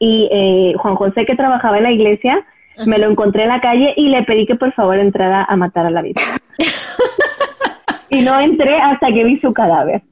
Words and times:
y 0.00 0.28
eh, 0.32 0.74
Juan 0.78 0.96
José, 0.96 1.26
que 1.26 1.36
trabajaba 1.36 1.76
en 1.76 1.84
la 1.84 1.92
iglesia, 1.92 2.44
me 2.86 2.98
lo 2.98 3.10
encontré 3.10 3.42
en 3.42 3.50
la 3.50 3.60
calle 3.60 3.92
y 3.96 4.08
le 4.08 4.22
pedí 4.22 4.46
que 4.46 4.56
por 4.56 4.72
favor 4.72 4.98
entrara 4.98 5.44
a 5.44 5.56
matar 5.56 5.84
a 5.84 5.90
la 5.90 6.00
vida. 6.00 6.22
y 8.08 8.22
no 8.22 8.40
entré 8.40 8.78
hasta 8.78 9.08
que 9.08 9.24
vi 9.24 9.38
su 9.40 9.52
cadáver. 9.52 10.02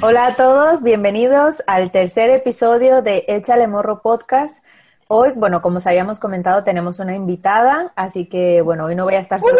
Hola 0.00 0.28
a 0.28 0.34
todos, 0.34 0.82
bienvenidos 0.82 1.62
al 1.66 1.90
tercer 1.90 2.30
episodio 2.30 3.02
de 3.02 3.24
Échale 3.28 3.68
Morro 3.68 4.00
Podcast. 4.00 4.64
Hoy, 5.08 5.32
bueno, 5.36 5.60
como 5.60 5.78
os 5.78 5.86
habíamos 5.86 6.18
comentado, 6.18 6.64
tenemos 6.64 7.00
una 7.00 7.14
invitada, 7.14 7.92
así 7.96 8.26
que, 8.26 8.62
bueno, 8.62 8.86
hoy 8.86 8.94
no 8.94 9.04
voy 9.04 9.14
a 9.14 9.20
estar 9.20 9.40
sola. 9.42 9.56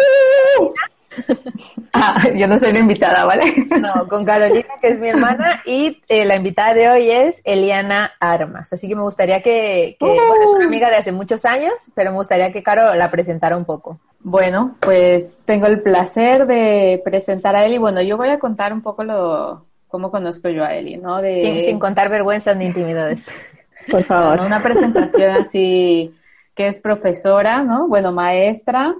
Ah, 1.91 2.29
yo 2.35 2.47
no 2.47 2.59
soy 2.59 2.71
la 2.71 2.79
invitada, 2.79 3.25
¿vale? 3.25 3.67
No, 3.81 4.07
con 4.07 4.23
Carolina, 4.23 4.69
que 4.79 4.89
es 4.89 4.99
mi 4.99 5.09
hermana, 5.09 5.61
y 5.65 5.99
eh, 6.07 6.23
la 6.23 6.35
invitada 6.35 6.73
de 6.73 6.87
hoy 6.87 7.09
es 7.09 7.41
Eliana 7.43 8.11
Armas. 8.19 8.71
Así 8.71 8.87
que 8.87 8.95
me 8.95 9.01
gustaría 9.01 9.41
que, 9.41 9.97
bueno, 9.99 10.21
es 10.41 10.47
una 10.47 10.65
amiga 10.65 10.89
de 10.89 10.97
hace 10.97 11.11
muchos 11.11 11.45
años, 11.45 11.73
pero 11.95 12.11
me 12.11 12.17
gustaría 12.17 12.51
que 12.51 12.63
Caro 12.63 12.93
la 12.93 13.09
presentara 13.09 13.57
un 13.57 13.65
poco. 13.65 13.99
Bueno, 14.21 14.75
pues 14.79 15.41
tengo 15.45 15.65
el 15.65 15.81
placer 15.81 16.45
de 16.45 17.01
presentar 17.03 17.55
a 17.55 17.65
Eli. 17.65 17.79
Bueno, 17.79 18.01
yo 18.01 18.17
voy 18.17 18.29
a 18.29 18.39
contar 18.39 18.71
un 18.71 18.81
poco 18.81 19.03
lo 19.03 19.65
cómo 19.87 20.11
conozco 20.11 20.49
yo 20.49 20.63
a 20.63 20.75
Eli, 20.75 20.97
¿no? 20.97 21.21
De... 21.21 21.63
Sin, 21.65 21.79
contar 21.79 22.09
vergüenzas 22.09 22.55
ni 22.55 22.67
intimidades. 22.67 23.25
Por 23.89 24.03
favor. 24.03 24.39
una 24.45 24.61
presentación 24.61 25.31
así 25.31 26.13
que 26.53 26.67
es 26.67 26.79
profesora, 26.79 27.63
¿no? 27.63 27.87
Bueno, 27.87 28.11
maestra 28.11 28.95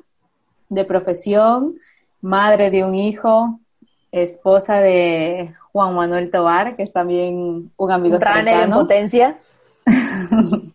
de 0.69 0.85
profesión, 0.85 1.75
madre 2.21 2.69
de 2.69 2.83
un 2.83 2.95
hijo, 2.95 3.59
esposa 4.11 4.81
de 4.81 5.53
Juan 5.71 5.95
Manuel 5.95 6.31
Tobar, 6.31 6.75
que 6.75 6.83
es 6.83 6.91
también 6.91 7.71
un 7.75 7.91
amigo 7.91 8.19
cercano. 8.19 8.49
en 8.49 8.71
potencia. 8.71 9.37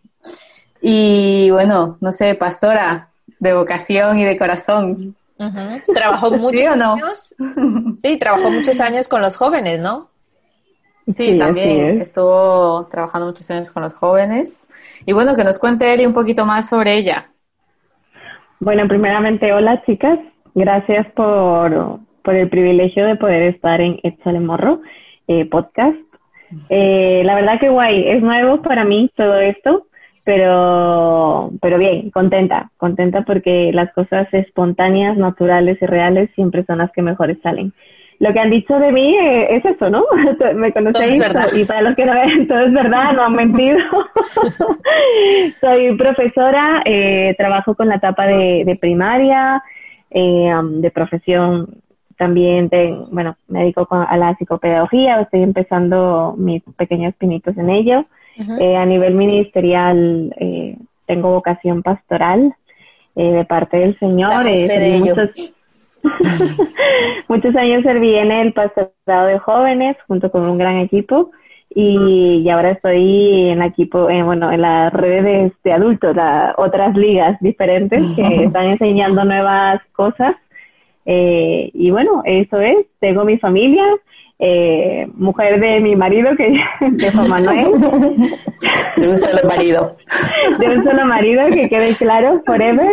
y 0.81 1.49
bueno, 1.51 1.97
no 1.99 2.11
sé, 2.11 2.35
pastora 2.35 3.09
de 3.39 3.53
vocación 3.53 4.19
y 4.19 4.25
de 4.25 4.37
corazón. 4.37 5.15
Trabajó 5.93 6.31
muchos 6.31 6.61
años. 6.61 7.35
Sí, 8.01 8.17
trabajó 8.17 8.49
muchos 8.51 8.79
años 8.79 9.07
con 9.07 9.21
los 9.21 9.35
jóvenes, 9.35 9.79
¿no? 9.79 10.09
Sí, 11.13 11.37
también 11.37 12.01
estuvo 12.01 12.87
trabajando 12.89 13.27
muchos 13.27 13.49
años 13.51 13.71
con 13.71 13.83
los 13.83 13.93
jóvenes. 13.93 14.67
Y 15.05 15.13
bueno, 15.13 15.35
que 15.35 15.43
nos 15.43 15.59
cuente 15.59 15.93
Eli 15.93 16.05
un 16.05 16.13
poquito 16.13 16.45
más 16.45 16.67
sobre 16.67 16.95
ella. 16.95 17.29
Bueno, 18.59 18.87
primeramente, 18.87 19.53
hola 19.53 19.83
chicas, 19.85 20.17
Gracias 20.55 21.05
por, 21.11 21.99
por 22.23 22.33
el 22.33 22.49
privilegio 22.49 23.05
de 23.05 23.17
poder 23.17 23.43
estar 23.43 23.81
en 23.81 23.99
Échale 24.03 24.39
Morro 24.39 24.81
eh, 25.27 25.45
podcast. 25.45 25.97
Eh, 26.69 27.23
la 27.25 27.35
verdad 27.35 27.59
que 27.59 27.67
guay, 27.67 28.07
es 28.07 28.21
nuevo 28.21 28.61
para 28.61 28.85
mí 28.85 29.11
todo 29.17 29.37
esto, 29.37 29.87
pero, 30.23 31.51
pero 31.61 31.77
bien, 31.77 32.09
contenta, 32.09 32.71
contenta 32.77 33.23
porque 33.23 33.71
las 33.73 33.91
cosas 33.93 34.27
espontáneas, 34.31 35.17
naturales 35.17 35.77
y 35.81 35.85
reales 35.85 36.29
siempre 36.35 36.63
son 36.63 36.77
las 36.77 36.91
que 36.93 37.01
mejores 37.01 37.37
salen. 37.43 37.73
Lo 38.19 38.31
que 38.31 38.39
han 38.39 38.49
dicho 38.49 38.79
de 38.79 38.93
mí 38.93 39.13
eh, 39.13 39.57
es 39.57 39.65
eso, 39.65 39.89
¿no? 39.89 40.05
Me 40.55 40.71
conocéis 40.71 41.21
y 41.53 41.65
para 41.65 41.81
los 41.81 41.95
que 41.97 42.05
no 42.05 42.13
ven, 42.13 42.47
todo 42.47 42.59
es 42.59 42.71
verdad, 42.71 43.11
no 43.13 43.25
han 43.25 43.33
mentido. 43.33 43.77
Soy 45.59 45.97
profesora, 45.97 46.81
eh, 46.85 47.35
trabajo 47.37 47.75
con 47.75 47.89
la 47.89 47.95
etapa 47.95 48.25
de, 48.25 48.63
de 48.65 48.77
primaria, 48.77 49.61
eh, 50.17 50.49
de 50.63 50.91
profesión 50.91 51.81
también, 52.17 52.69
de, 52.69 52.97
bueno, 53.11 53.35
me 53.49 53.59
dedico 53.59 53.85
a 53.91 54.15
la 54.15 54.33
psicopedagogía, 54.35 55.19
estoy 55.19 55.43
empezando 55.43 56.33
mis 56.37 56.63
pequeños 56.77 57.13
pinitos 57.15 57.57
en 57.57 57.69
ello. 57.69 58.05
Eh, 58.37 58.77
a 58.77 58.85
nivel 58.85 59.15
ministerial 59.15 60.33
eh, 60.39 60.77
tengo 61.05 61.31
vocación 61.31 61.83
pastoral 61.83 62.55
de 63.13 63.45
parte 63.45 63.77
del 63.77 63.95
Señor. 63.95 64.45
muchos, 64.99 65.29
muchos 67.27 67.55
años 67.57 67.83
serví 67.83 68.15
en 68.15 68.31
el 68.31 68.53
pastorado 68.53 69.27
de 69.27 69.39
jóvenes 69.39 69.97
junto 70.07 70.31
con 70.31 70.49
un 70.49 70.57
gran 70.57 70.77
equipo 70.77 71.31
y, 71.77 72.49
ahora 72.49 72.71
estoy 72.71 73.49
en 73.49 73.61
equipo, 73.61 74.09
eh, 74.09 74.23
bueno, 74.23 74.49
en 74.49 74.61
las 74.61 74.93
redes 74.93 75.51
de 75.61 75.73
adultos, 75.73 76.15
otras 76.55 76.95
ligas 76.95 77.37
diferentes 77.41 78.15
que 78.15 78.45
están 78.45 78.67
enseñando 78.67 79.25
nuevas 79.25 79.81
cosas. 79.91 80.37
Eh, 81.05 81.71
y 81.73 81.91
bueno, 81.91 82.21
eso 82.23 82.61
es, 82.61 82.77
tengo 83.01 83.25
mi 83.25 83.37
familia, 83.39 83.83
eh, 84.39 85.05
mujer 85.15 85.59
de 85.59 85.81
mi 85.81 85.97
marido, 85.97 86.33
que 86.37 86.57
de 86.91 87.11
Juan 87.11 87.29
Manuel. 87.29 87.71
De 88.95 89.09
un 89.09 89.17
solo 89.17 89.45
marido. 89.45 89.97
De 90.57 90.77
un 90.77 90.83
solo 90.85 91.05
marido, 91.05 91.43
que 91.49 91.67
quede 91.67 91.93
claro, 91.95 92.41
forever. 92.45 92.89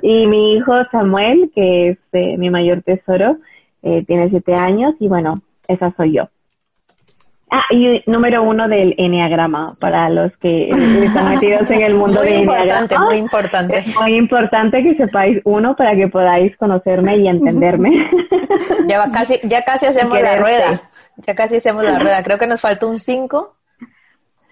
Y 0.00 0.26
mi 0.26 0.54
hijo 0.54 0.72
Samuel, 0.90 1.50
que 1.54 1.90
es 1.90 1.98
eh, 2.12 2.38
mi 2.38 2.48
mayor 2.48 2.80
tesoro, 2.80 3.36
tiene 4.06 4.30
siete 4.30 4.52
años 4.52 4.94
y 4.98 5.06
bueno, 5.06 5.34
esa 5.68 5.94
soy 5.96 6.14
yo. 6.14 6.28
Ah, 7.48 7.62
y 7.70 8.02
número 8.06 8.42
uno 8.42 8.66
del 8.66 8.92
Enneagrama, 8.96 9.66
para 9.80 10.10
los 10.10 10.36
que 10.38 10.68
están 11.04 11.28
metidos 11.28 11.70
en 11.70 11.82
el 11.82 11.94
mundo 11.94 12.20
muy 12.20 12.30
del 12.30 12.40
importante, 12.40 12.98
Muy 12.98 13.16
importante, 13.16 13.84
muy 14.00 14.16
importante 14.16 14.82
que 14.82 14.96
sepáis 14.96 15.40
uno 15.44 15.76
para 15.76 15.94
que 15.94 16.08
podáis 16.08 16.56
conocerme 16.56 17.18
y 17.18 17.28
entenderme. 17.28 18.10
Ya 18.88 19.08
casi, 19.12 19.38
ya 19.44 19.62
casi 19.62 19.86
hacemos 19.86 20.20
la 20.20 20.36
rueda. 20.36 20.80
Ya 21.18 21.34
casi 21.34 21.56
hacemos 21.56 21.84
la 21.84 21.98
rueda. 21.98 22.22
Creo 22.22 22.38
que 22.38 22.46
nos 22.46 22.60
falta 22.60 22.86
un 22.86 22.98
5. 22.98 23.52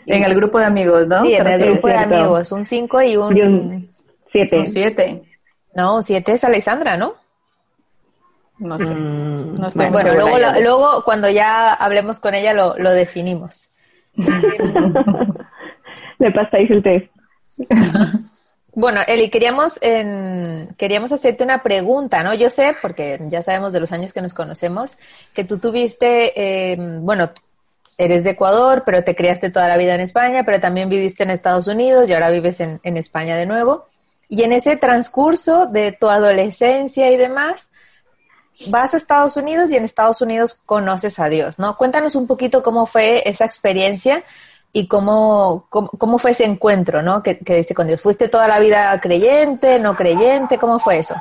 En 0.06 0.22
el 0.22 0.34
grupo 0.34 0.58
de 0.58 0.66
amigos, 0.66 1.06
¿no? 1.06 1.24
Sí, 1.24 1.34
en 1.34 1.46
el 1.46 1.64
grupo 1.64 1.88
de 1.88 1.96
amigos. 1.96 2.52
Un 2.52 2.64
5 2.64 3.02
y 3.02 3.16
un 3.16 3.90
7. 4.30 4.58
Un 4.58 4.66
7. 4.66 5.22
No, 5.74 5.96
un 5.96 6.02
7 6.02 6.32
es 6.32 6.44
Alexandra, 6.44 6.96
¿no? 6.96 7.14
No 8.58 8.78
sé. 8.78 8.94
Mm, 8.94 9.92
bueno, 9.92 10.14
luego, 10.14 10.38
luego 10.62 11.02
cuando 11.04 11.28
ya 11.28 11.72
hablemos 11.74 12.20
con 12.20 12.34
ella 12.34 12.54
lo, 12.54 12.76
lo 12.78 12.90
definimos. 12.90 13.70
Le 16.18 16.30
pasáis 16.32 16.70
el 16.70 16.82
test. 16.82 17.10
Bueno, 18.76 19.02
Eli, 19.06 19.30
queríamos, 19.30 19.78
queríamos 20.76 21.12
hacerte 21.12 21.44
una 21.44 21.62
pregunta, 21.62 22.24
¿no? 22.24 22.34
Yo 22.34 22.50
sé, 22.50 22.76
porque 22.82 23.20
ya 23.28 23.40
sabemos 23.40 23.72
de 23.72 23.78
los 23.78 23.92
años 23.92 24.12
que 24.12 24.20
nos 24.20 24.34
conocemos, 24.34 24.98
que 25.32 25.44
tú 25.44 25.58
tuviste, 25.58 26.32
eh, 26.34 26.76
bueno, 27.00 27.30
eres 27.96 28.24
de 28.24 28.30
Ecuador, 28.30 28.82
pero 28.84 29.04
te 29.04 29.14
criaste 29.14 29.50
toda 29.50 29.68
la 29.68 29.76
vida 29.76 29.94
en 29.94 30.00
España, 30.00 30.42
pero 30.44 30.60
también 30.60 30.88
viviste 30.88 31.22
en 31.22 31.30
Estados 31.30 31.68
Unidos 31.68 32.08
y 32.08 32.14
ahora 32.14 32.30
vives 32.30 32.58
en, 32.60 32.80
en 32.82 32.96
España 32.96 33.36
de 33.36 33.46
nuevo. 33.46 33.86
Y 34.28 34.42
en 34.42 34.52
ese 34.52 34.76
transcurso 34.76 35.66
de 35.66 35.92
tu 35.92 36.08
adolescencia 36.08 37.12
y 37.12 37.16
demás, 37.16 37.70
vas 38.68 38.94
a 38.94 38.96
Estados 38.96 39.36
Unidos 39.36 39.70
y 39.70 39.76
en 39.76 39.84
Estados 39.84 40.20
Unidos 40.20 40.54
conoces 40.66 41.18
a 41.18 41.28
Dios, 41.28 41.58
¿no? 41.58 41.76
Cuéntanos 41.76 42.14
un 42.14 42.26
poquito 42.26 42.62
cómo 42.62 42.86
fue 42.86 43.22
esa 43.28 43.44
experiencia 43.44 44.22
y 44.72 44.88
cómo, 44.88 45.66
cómo, 45.70 46.18
fue 46.18 46.32
ese 46.32 46.44
encuentro, 46.44 47.02
¿no? 47.02 47.22
Que, 47.22 47.38
que 47.38 47.56
diste 47.56 47.74
con 47.74 47.86
Dios. 47.86 48.00
¿Fuiste 48.00 48.28
toda 48.28 48.48
la 48.48 48.58
vida 48.58 48.98
creyente, 49.00 49.78
no 49.78 49.94
creyente? 49.94 50.58
¿Cómo 50.58 50.78
fue 50.78 50.98
eso? 50.98 51.14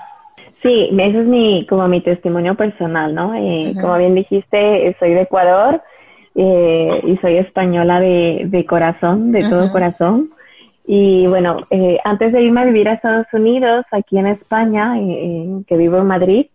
Sí, 0.64 0.90
ese 0.92 1.20
es 1.20 1.26
mi, 1.26 1.68
como 1.68 1.88
mi 1.90 2.02
testimonio 2.02 2.56
personal, 2.56 3.14
¿no? 3.14 3.36
Eh, 3.36 3.74
Como 3.80 3.98
bien 3.98 4.16
dijiste, 4.16 4.96
soy 4.98 5.14
de 5.14 5.22
Ecuador 5.22 5.84
eh, 6.36 7.02
y 7.06 7.18
soy 7.18 7.38
española 7.38 8.00
de, 8.00 8.44
de 8.46 8.66
corazón, 8.66 9.34
de 9.34 9.42
todo 9.42 9.70
corazón. 9.72 10.30
Y 10.86 11.28
bueno, 11.28 11.58
eh, 11.70 11.98
antes 12.04 12.32
de 12.32 12.42
irme 12.42 12.62
a 12.62 12.66
vivir 12.66 12.88
a 12.88 12.94
Estados 12.94 13.28
Unidos, 13.34 13.86
aquí 13.92 14.18
en 14.18 14.28
España, 14.28 14.98
eh, 15.00 15.64
que 15.68 15.78
vivo 15.78 15.98
en 15.98 16.08
Madrid, 16.08 16.48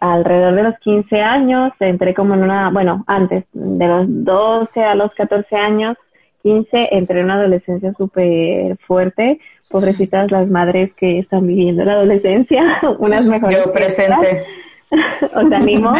alrededor 0.00 0.54
de 0.54 0.62
los 0.62 0.78
15 0.80 1.20
años, 1.20 1.72
entré 1.80 2.14
como 2.14 2.34
en 2.34 2.42
una, 2.42 2.70
bueno, 2.70 3.04
antes, 3.06 3.44
de 3.52 3.86
los 3.86 4.24
12 4.24 4.82
a 4.82 4.94
los 4.94 5.12
14 5.14 5.56
años, 5.56 5.96
15, 6.42 6.88
entré 6.92 7.18
en 7.20 7.24
una 7.26 7.34
adolescencia 7.34 7.92
súper 7.94 8.76
fuerte. 8.86 9.40
Pobrecitas 9.70 10.30
las 10.30 10.48
madres 10.48 10.92
que 10.94 11.18
están 11.18 11.46
viviendo 11.46 11.84
la 11.84 11.92
adolescencia, 11.92 12.80
unas 12.98 13.24
mejores. 13.26 13.64
Yo 13.64 13.72
presente. 13.72 14.44
os 15.34 15.52
animo, 15.52 15.92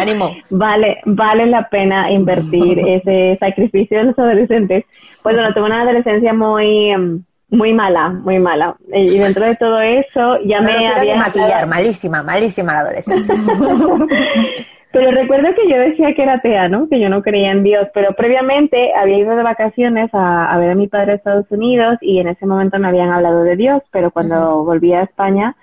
vale, 0.49 0.97
vale 1.05 1.45
la 1.45 1.69
pena 1.69 2.11
invertir 2.11 2.79
ese 2.87 3.37
sacrificio 3.39 3.99
de 3.99 4.03
los 4.05 4.19
adolescentes. 4.19 4.85
Pues 5.21 5.35
bueno, 5.35 5.53
tuve 5.53 5.65
una 5.65 5.81
adolescencia 5.81 6.33
muy, 6.33 6.89
em, 6.91 7.23
muy 7.51 7.73
mala, 7.73 8.09
muy 8.09 8.39
mala. 8.39 8.75
Y 8.93 9.17
dentro 9.17 9.45
de 9.45 9.55
todo 9.55 9.81
eso 9.81 10.37
ya 10.45 10.61
me 10.61 10.87
había... 10.87 11.15
maquillar, 11.15 11.67
malísima, 11.67 12.23
malísima 12.23 12.73
la 12.73 12.79
adolescencia. 12.79 13.35
pero 14.91 15.11
recuerdo 15.11 15.49
que 15.55 15.69
yo 15.69 15.77
decía 15.77 16.13
que 16.13 16.23
era 16.23 16.35
atea, 16.35 16.67
¿no? 16.67 16.87
Que 16.87 16.99
yo 16.99 17.09
no 17.09 17.21
creía 17.21 17.51
en 17.51 17.63
Dios, 17.63 17.87
pero 17.93 18.13
previamente 18.13 18.93
había 18.93 19.19
ido 19.19 19.35
de 19.35 19.43
vacaciones 19.43 20.09
a, 20.13 20.57
ver 20.57 20.71
a 20.71 20.75
mi 20.75 20.87
padre 20.87 21.13
a 21.13 21.15
Estados 21.15 21.45
Unidos 21.49 21.97
y 22.01 22.19
en 22.19 22.27
ese 22.27 22.45
momento 22.45 22.77
me 22.79 22.87
habían 22.87 23.09
hablado 23.09 23.43
de 23.43 23.55
Dios, 23.55 23.81
pero 23.91 24.11
cuando 24.11 24.63
volví 24.63 24.93
a 24.93 25.03
España, 25.03 25.55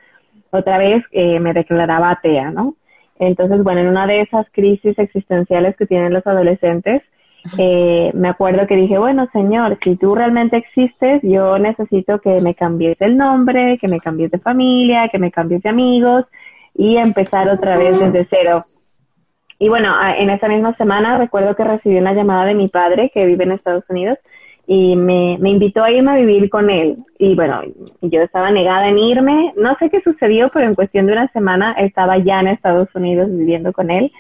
otra 0.51 0.79
vez 0.79 1.05
eh, 1.13 1.39
me 1.41 1.53
declaraba 1.53 2.11
atea, 2.11 2.51
¿no? 2.51 2.75
Entonces, 3.19 3.63
bueno, 3.63 3.81
en 3.81 3.89
una 3.89 4.07
de 4.07 4.21
esas 4.21 4.47
crisis 4.53 4.99
existenciales 4.99 5.77
que 5.77 5.87
tienen 5.87 6.13
los 6.13 6.27
adolescentes, 6.27 7.03
eh, 7.59 8.11
me 8.15 8.29
acuerdo 8.29 8.67
que 8.67 8.77
dije, 8.77 8.99
bueno, 8.99 9.29
Señor, 9.33 9.79
si 9.83 9.97
tú 9.97 10.15
realmente 10.15 10.57
existes, 10.57 11.21
yo 11.23 11.59
necesito 11.59 12.21
que 12.21 12.41
me 12.41 12.55
cambies 12.55 13.01
el 13.01 13.17
nombre, 13.17 13.79
que 13.79 13.89
me 13.89 14.01
cambies 14.01 14.31
de 14.31 14.39
familia, 14.39 15.09
que 15.09 15.19
me 15.19 15.31
cambies 15.31 15.63
de 15.63 15.69
amigos 15.69 16.25
y 16.75 16.97
empezar 16.97 17.49
otra 17.49 17.77
vez 17.77 17.99
desde 17.99 18.27
cero. 18.29 18.67
Y 19.59 19.69
bueno, 19.69 19.95
en 20.19 20.31
esa 20.31 20.49
misma 20.49 20.75
semana 20.75 21.17
recuerdo 21.17 21.57
que 21.57 21.65
recibí 21.65 21.97
una 21.97 22.13
llamada 22.13 22.45
de 22.45 22.55
mi 22.55 22.69
padre 22.69 23.11
que 23.13 23.25
vive 23.25 23.45
en 23.45 23.53
Estados 23.53 23.85
Unidos 23.89 24.19
y 24.67 24.97
me, 24.97 25.39
me 25.39 25.51
invitó 25.51 25.83
a 25.83 25.91
irme 25.91 26.11
a 26.11 26.17
vivir 26.17 26.51
con 26.51 26.69
él. 26.71 26.99
Y 27.19 27.35
bueno, 27.35 27.63
yo 28.03 28.21
estaba 28.21 28.51
negada 28.51 28.89
en 28.89 28.99
irme. 28.99 29.55
No 29.57 29.77
sé 29.79 29.89
qué 29.91 30.01
sucedió, 30.03 30.51
pero 30.53 30.67
en 30.67 30.75
cuestión 30.75 31.07
de 31.07 31.13
una 31.13 31.29
semana 31.29 31.73
estaba 31.79 32.19
ya 32.19 32.41
en 32.41 32.49
Estados 32.49 32.89
Unidos 32.95 33.29
viviendo 33.31 33.73
con 33.73 33.91
él. 33.91 34.13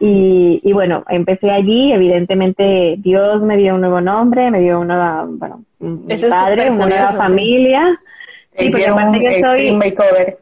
Y, 0.00 0.60
y 0.62 0.72
bueno, 0.72 1.04
empecé 1.08 1.50
allí, 1.50 1.92
evidentemente 1.92 2.94
Dios 2.98 3.42
me 3.42 3.56
dio 3.56 3.74
un 3.74 3.80
nuevo 3.80 4.00
nombre, 4.00 4.50
me 4.50 4.60
dio 4.60 4.78
una, 4.78 5.24
bueno, 5.26 5.64
un 5.80 6.06
padre, 6.30 6.70
una 6.70 6.86
nueva 6.86 7.12
familia. 7.12 7.98
Sí, 8.56 8.70
porque 8.70 8.86
aparte 8.86 9.18
que 9.18 9.42
soy... 9.42 9.72
Makeover. 9.72 10.38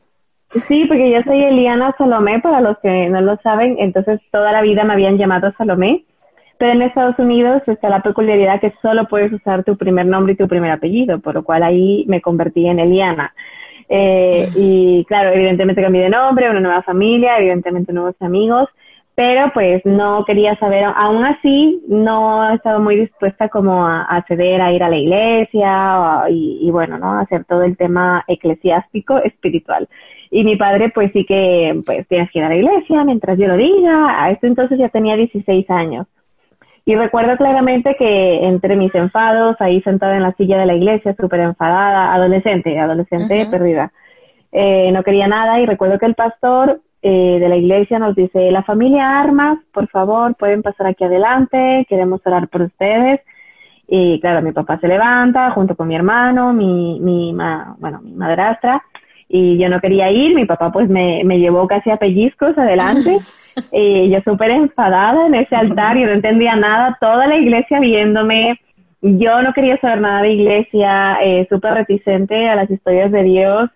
Sí, 0.50 0.85
porque 0.87 1.11
yo 1.11 1.23
soy 1.23 1.43
Eliana 1.43 1.94
Salomé, 1.99 2.41
para 2.41 2.61
los 2.61 2.79
que 2.79 3.08
no 3.08 3.20
lo 3.20 3.37
saben, 3.38 3.76
entonces 3.79 4.20
toda 4.31 4.53
la 4.53 4.62
vida 4.62 4.85
me 4.85 4.93
habían 4.93 5.19
llamado 5.19 5.53
Salomé, 5.59 6.05
pero 6.59 6.73
en 6.73 6.82
Estados 6.82 7.19
Unidos 7.19 7.62
está 7.67 7.88
la 7.88 8.02
peculiaridad 8.02 8.61
que 8.61 8.73
solo 8.81 9.09
puedes 9.09 9.32
usar 9.32 9.64
tu 9.64 9.76
primer 9.76 10.06
nombre 10.06 10.35
y 10.35 10.37
tu 10.37 10.47
primer 10.49 10.70
apellido, 10.70 11.19
por 11.19 11.35
lo 11.35 11.44
cual 11.44 11.62
ahí 11.62 12.05
me 12.09 12.20
convertí 12.20 12.67
en 12.67 12.79
Eliana. 12.79 13.35
Eh, 13.88 14.49
y 14.55 15.05
claro, 15.06 15.31
evidentemente 15.31 15.82
cambié 15.82 16.02
de 16.02 16.11
nombre, 16.11 16.50
una 16.50 16.61
nueva 16.61 16.82
familia, 16.82 17.38
evidentemente 17.38 17.93
nuevos 17.93 18.17
amigos, 18.20 18.69
pero 19.16 19.50
pues 19.54 19.82
no 19.86 20.26
quería 20.26 20.56
saber, 20.56 20.84
aún 20.84 21.24
así 21.24 21.82
no 21.88 22.50
he 22.50 22.54
estado 22.54 22.80
muy 22.80 22.96
dispuesta 22.96 23.48
como 23.48 23.86
a, 23.86 24.02
acceder 24.02 24.60
a 24.60 24.72
ir 24.72 24.82
a 24.82 24.90
la 24.90 24.98
iglesia 24.98 26.24
y, 26.28 26.58
y, 26.60 26.70
bueno, 26.70 26.98
¿no? 26.98 27.18
hacer 27.18 27.46
todo 27.46 27.62
el 27.62 27.78
tema 27.78 28.24
eclesiástico, 28.28 29.16
espiritual. 29.18 29.88
Y 30.30 30.44
mi 30.44 30.56
padre 30.56 30.90
pues 30.90 31.12
sí 31.12 31.24
que 31.24 31.80
pues 31.86 32.06
tienes 32.08 32.30
que 32.30 32.40
ir 32.40 32.44
a 32.44 32.50
la 32.50 32.56
iglesia 32.56 33.04
mientras 33.04 33.38
yo 33.38 33.46
lo 33.46 33.56
diga, 33.56 34.22
a 34.22 34.30
esto 34.32 34.46
entonces 34.46 34.78
ya 34.78 34.90
tenía 34.90 35.16
16 35.16 35.70
años. 35.70 36.06
Y 36.84 36.94
recuerdo 36.94 37.38
claramente 37.38 37.96
que 37.98 38.44
entre 38.44 38.76
mis 38.76 38.94
enfados, 38.94 39.56
ahí 39.60 39.80
sentada 39.80 40.16
en 40.16 40.24
la 40.24 40.34
silla 40.34 40.58
de 40.58 40.66
la 40.66 40.74
iglesia, 40.74 41.16
súper 41.18 41.40
enfadada, 41.40 42.12
adolescente, 42.12 42.78
adolescente 42.78 43.46
perdida, 43.50 43.92
eh, 44.52 44.92
no 44.92 45.02
quería 45.02 45.26
nada 45.26 45.58
y 45.58 45.66
recuerdo 45.66 45.98
que 45.98 46.06
el 46.06 46.14
pastor 46.14 46.82
eh, 47.08 47.38
de 47.38 47.49
la 47.49 47.56
iglesia 47.56 48.00
nos 48.00 48.17
dice, 48.17 48.50
la 48.50 48.64
familia 48.64 49.20
Armas, 49.20 49.61
por 49.73 49.87
favor, 49.91 50.35
pueden 50.35 50.62
pasar 50.62 50.88
aquí 50.88 51.05
adelante, 51.05 51.87
queremos 51.88 52.20
orar 52.26 52.49
por 52.49 52.62
ustedes. 52.62 53.20
Y 53.87 54.19
claro, 54.19 54.43
mi 54.43 54.50
papá 54.50 54.81
se 54.81 54.88
levanta 54.88 55.53
junto 55.53 55.76
con 55.76 55.87
mi 55.87 55.94
hermano, 55.94 56.53
mi, 56.53 56.99
mi, 56.99 57.32
bueno, 57.79 58.00
mi 58.03 58.11
madrastra, 58.11 58.82
y 59.29 59.56
yo 59.56 59.69
no 59.69 59.81
quería 59.81 60.11
ir, 60.11 60.35
mi 60.35 60.47
papá 60.47 60.73
pues 60.73 60.88
me, 60.88 61.23
me 61.23 61.38
llevó 61.38 61.69
casi 61.69 61.91
a 61.91 61.97
pellizcos 61.97 62.58
adelante, 62.58 63.19
y 63.73 64.11
yo 64.11 64.19
súper 64.25 64.50
enfadada 64.50 65.29
en 65.29 65.37
ese 65.37 65.55
altar, 65.55 65.97
y 65.97 66.02
no 66.02 66.11
entendía 66.11 66.56
nada, 66.56 66.99
toda 67.00 67.29
la 67.29 67.37
iglesia 67.37 67.79
viéndome, 67.79 68.59
yo 69.00 69.43
no 69.43 69.52
quería 69.52 69.79
saber 69.79 70.00
nada 70.00 70.23
de 70.23 70.32
iglesia, 70.32 71.19
eh, 71.23 71.47
súper 71.49 71.75
reticente 71.75 72.49
a 72.49 72.56
las 72.56 72.69
historias 72.69 73.12
de 73.12 73.23
Dios, 73.23 73.70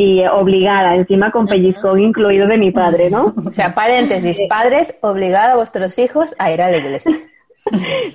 y 0.00 0.24
obligada, 0.28 0.94
encima 0.94 1.32
con 1.32 1.48
pellizcón 1.48 2.00
incluido 2.00 2.46
de 2.46 2.56
mi 2.56 2.70
padre, 2.70 3.10
¿no? 3.10 3.34
O 3.44 3.50
sea, 3.50 3.74
paréntesis, 3.74 4.38
padres 4.48 4.96
obligada 5.00 5.54
a 5.54 5.56
vuestros 5.56 5.98
hijos 5.98 6.36
a 6.38 6.52
ir 6.52 6.62
a 6.62 6.70
la 6.70 6.76
iglesia. 6.76 7.16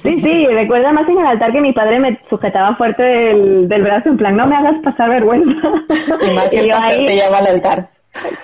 Sí, 0.01 0.18
sí, 0.18 0.47
recuerda 0.47 0.94
más 0.94 1.07
en 1.09 1.19
el 1.19 1.25
altar 1.25 1.51
que 1.51 1.59
mi 1.59 1.74
padre 1.74 2.00
me 2.00 2.18
sujetaba 2.30 2.77
fuerte 2.77 3.03
del, 3.03 3.68
del 3.68 3.83
brazo, 3.83 4.09
en 4.09 4.18
plan, 4.18 4.38
no 4.38 4.47
me 4.47 4.56
hagas 4.56 4.81
pasar 4.81 5.09
vergüenza. 5.09 5.68
Y 6.25 6.33
más 6.33 6.53
y 6.53 6.69
yo 6.69 6.74
ahí, 6.74 7.06
te 7.06 7.18
llama 7.18 7.39
al 7.39 7.47
altar. 7.47 7.89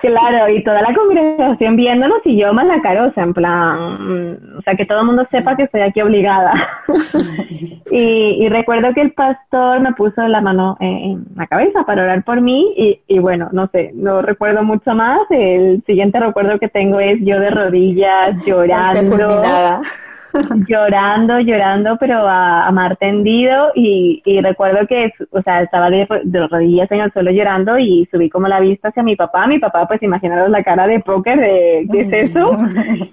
Claro, 0.00 0.48
y 0.48 0.64
toda 0.64 0.82
la 0.82 0.94
congregación 0.94 1.76
viéndonos 1.76 2.18
y 2.24 2.36
yo 2.36 2.52
más 2.52 2.66
la 2.66 2.80
carosa, 2.80 3.22
en 3.22 3.32
plan, 3.32 3.98
mm, 4.00 4.58
o 4.58 4.62
sea, 4.62 4.74
que 4.74 4.84
todo 4.84 5.00
el 5.00 5.06
mundo 5.06 5.26
sepa 5.30 5.56
que 5.56 5.64
estoy 5.64 5.82
aquí 5.82 6.00
obligada. 6.00 6.52
y, 7.90 8.44
y, 8.44 8.48
recuerdo 8.48 8.92
que 8.94 9.02
el 9.02 9.12
pastor 9.12 9.80
me 9.80 9.92
puso 9.92 10.26
la 10.26 10.40
mano 10.40 10.76
en, 10.80 11.24
la 11.36 11.46
cabeza 11.46 11.84
para 11.84 12.02
orar 12.02 12.24
por 12.24 12.40
mí 12.40 12.74
y, 12.76 13.00
y, 13.06 13.18
bueno, 13.20 13.48
no 13.52 13.68
sé, 13.68 13.92
no 13.94 14.22
recuerdo 14.22 14.64
mucho 14.64 14.94
más. 14.94 15.20
El 15.30 15.82
siguiente 15.86 16.18
recuerdo 16.18 16.58
que 16.58 16.68
tengo 16.68 16.98
es 16.98 17.18
yo 17.20 17.38
de 17.38 17.50
rodillas 17.50 18.44
llorando 18.44 19.82
llorando, 20.68 21.40
llorando, 21.40 21.96
pero 21.98 22.28
a, 22.28 22.70
mar 22.72 22.96
tendido 22.96 23.72
y, 23.74 24.22
y, 24.24 24.40
recuerdo 24.40 24.86
que, 24.86 25.12
o 25.30 25.42
sea, 25.42 25.62
estaba 25.62 25.90
de, 25.90 26.06
rodillas 26.50 26.90
en 26.92 27.00
el 27.00 27.12
suelo 27.12 27.30
llorando 27.30 27.78
y 27.78 28.08
subí 28.10 28.30
como 28.30 28.48
la 28.48 28.60
vista 28.60 28.88
hacia 28.88 29.02
mi 29.02 29.16
papá. 29.16 29.46
Mi 29.46 29.58
papá, 29.58 29.86
pues 29.88 30.02
imaginaros 30.02 30.50
la 30.50 30.62
cara 30.62 30.86
de 30.86 31.00
póker 31.00 31.40
de, 31.40 31.88
¿qué 31.90 32.00
es 32.00 32.12
eso? 32.30 32.58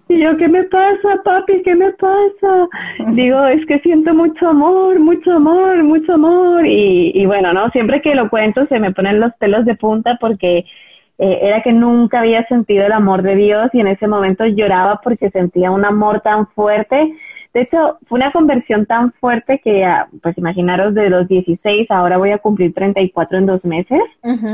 Y 0.09 0.21
yo, 0.21 0.37
¿qué 0.37 0.47
me 0.47 0.63
pasa, 0.63 1.21
papi? 1.23 1.61
¿Qué 1.63 1.75
me 1.75 1.91
pasa? 1.93 2.67
Digo, 3.13 3.45
es 3.47 3.65
que 3.65 3.79
siento 3.79 4.13
mucho 4.13 4.47
amor, 4.47 4.99
mucho 4.99 5.33
amor, 5.33 5.83
mucho 5.83 6.13
amor. 6.13 6.65
Y, 6.65 7.11
y 7.13 7.25
bueno, 7.25 7.53
¿no? 7.53 7.69
Siempre 7.71 8.01
que 8.01 8.15
lo 8.15 8.29
cuento 8.29 8.65
se 8.67 8.79
me 8.79 8.91
ponen 8.91 9.19
los 9.19 9.33
pelos 9.35 9.65
de 9.65 9.75
punta 9.75 10.17
porque 10.19 10.65
eh, 11.19 11.39
era 11.41 11.63
que 11.63 11.71
nunca 11.71 12.19
había 12.19 12.45
sentido 12.45 12.85
el 12.85 12.91
amor 12.91 13.23
de 13.23 13.35
Dios 13.35 13.69
y 13.73 13.79
en 13.79 13.87
ese 13.87 14.07
momento 14.07 14.45
lloraba 14.45 15.01
porque 15.03 15.31
sentía 15.31 15.71
un 15.71 15.83
amor 15.83 16.21
tan 16.21 16.47
fuerte. 16.47 17.13
De 17.55 17.61
hecho, 17.61 17.97
fue 18.07 18.17
una 18.19 18.31
conversión 18.31 18.85
tan 18.85 19.11
fuerte 19.13 19.59
que, 19.63 19.83
ah, 19.83 20.07
pues 20.21 20.37
imaginaros, 20.37 20.93
de 20.93 21.09
los 21.09 21.27
16, 21.27 21.89
ahora 21.89 22.17
voy 22.17 22.29
a 22.29 22.37
cumplir 22.37 22.71
34 22.71 23.39
en 23.39 23.45
dos 23.47 23.65
meses. 23.65 23.99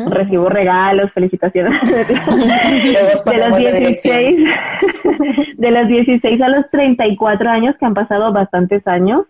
Recibo 0.07 0.47
regalos, 0.47 1.11
felicitaciones. 1.11 1.81
de 3.25 3.49
los 3.49 3.57
16, 3.57 4.47
de 5.57 5.71
los 5.71 5.87
16 5.89 6.41
a 6.41 6.47
los 6.47 6.69
34 6.69 7.49
años, 7.49 7.75
que 7.77 7.85
han 7.85 7.93
pasado 7.93 8.31
bastantes 8.31 8.87
años, 8.87 9.25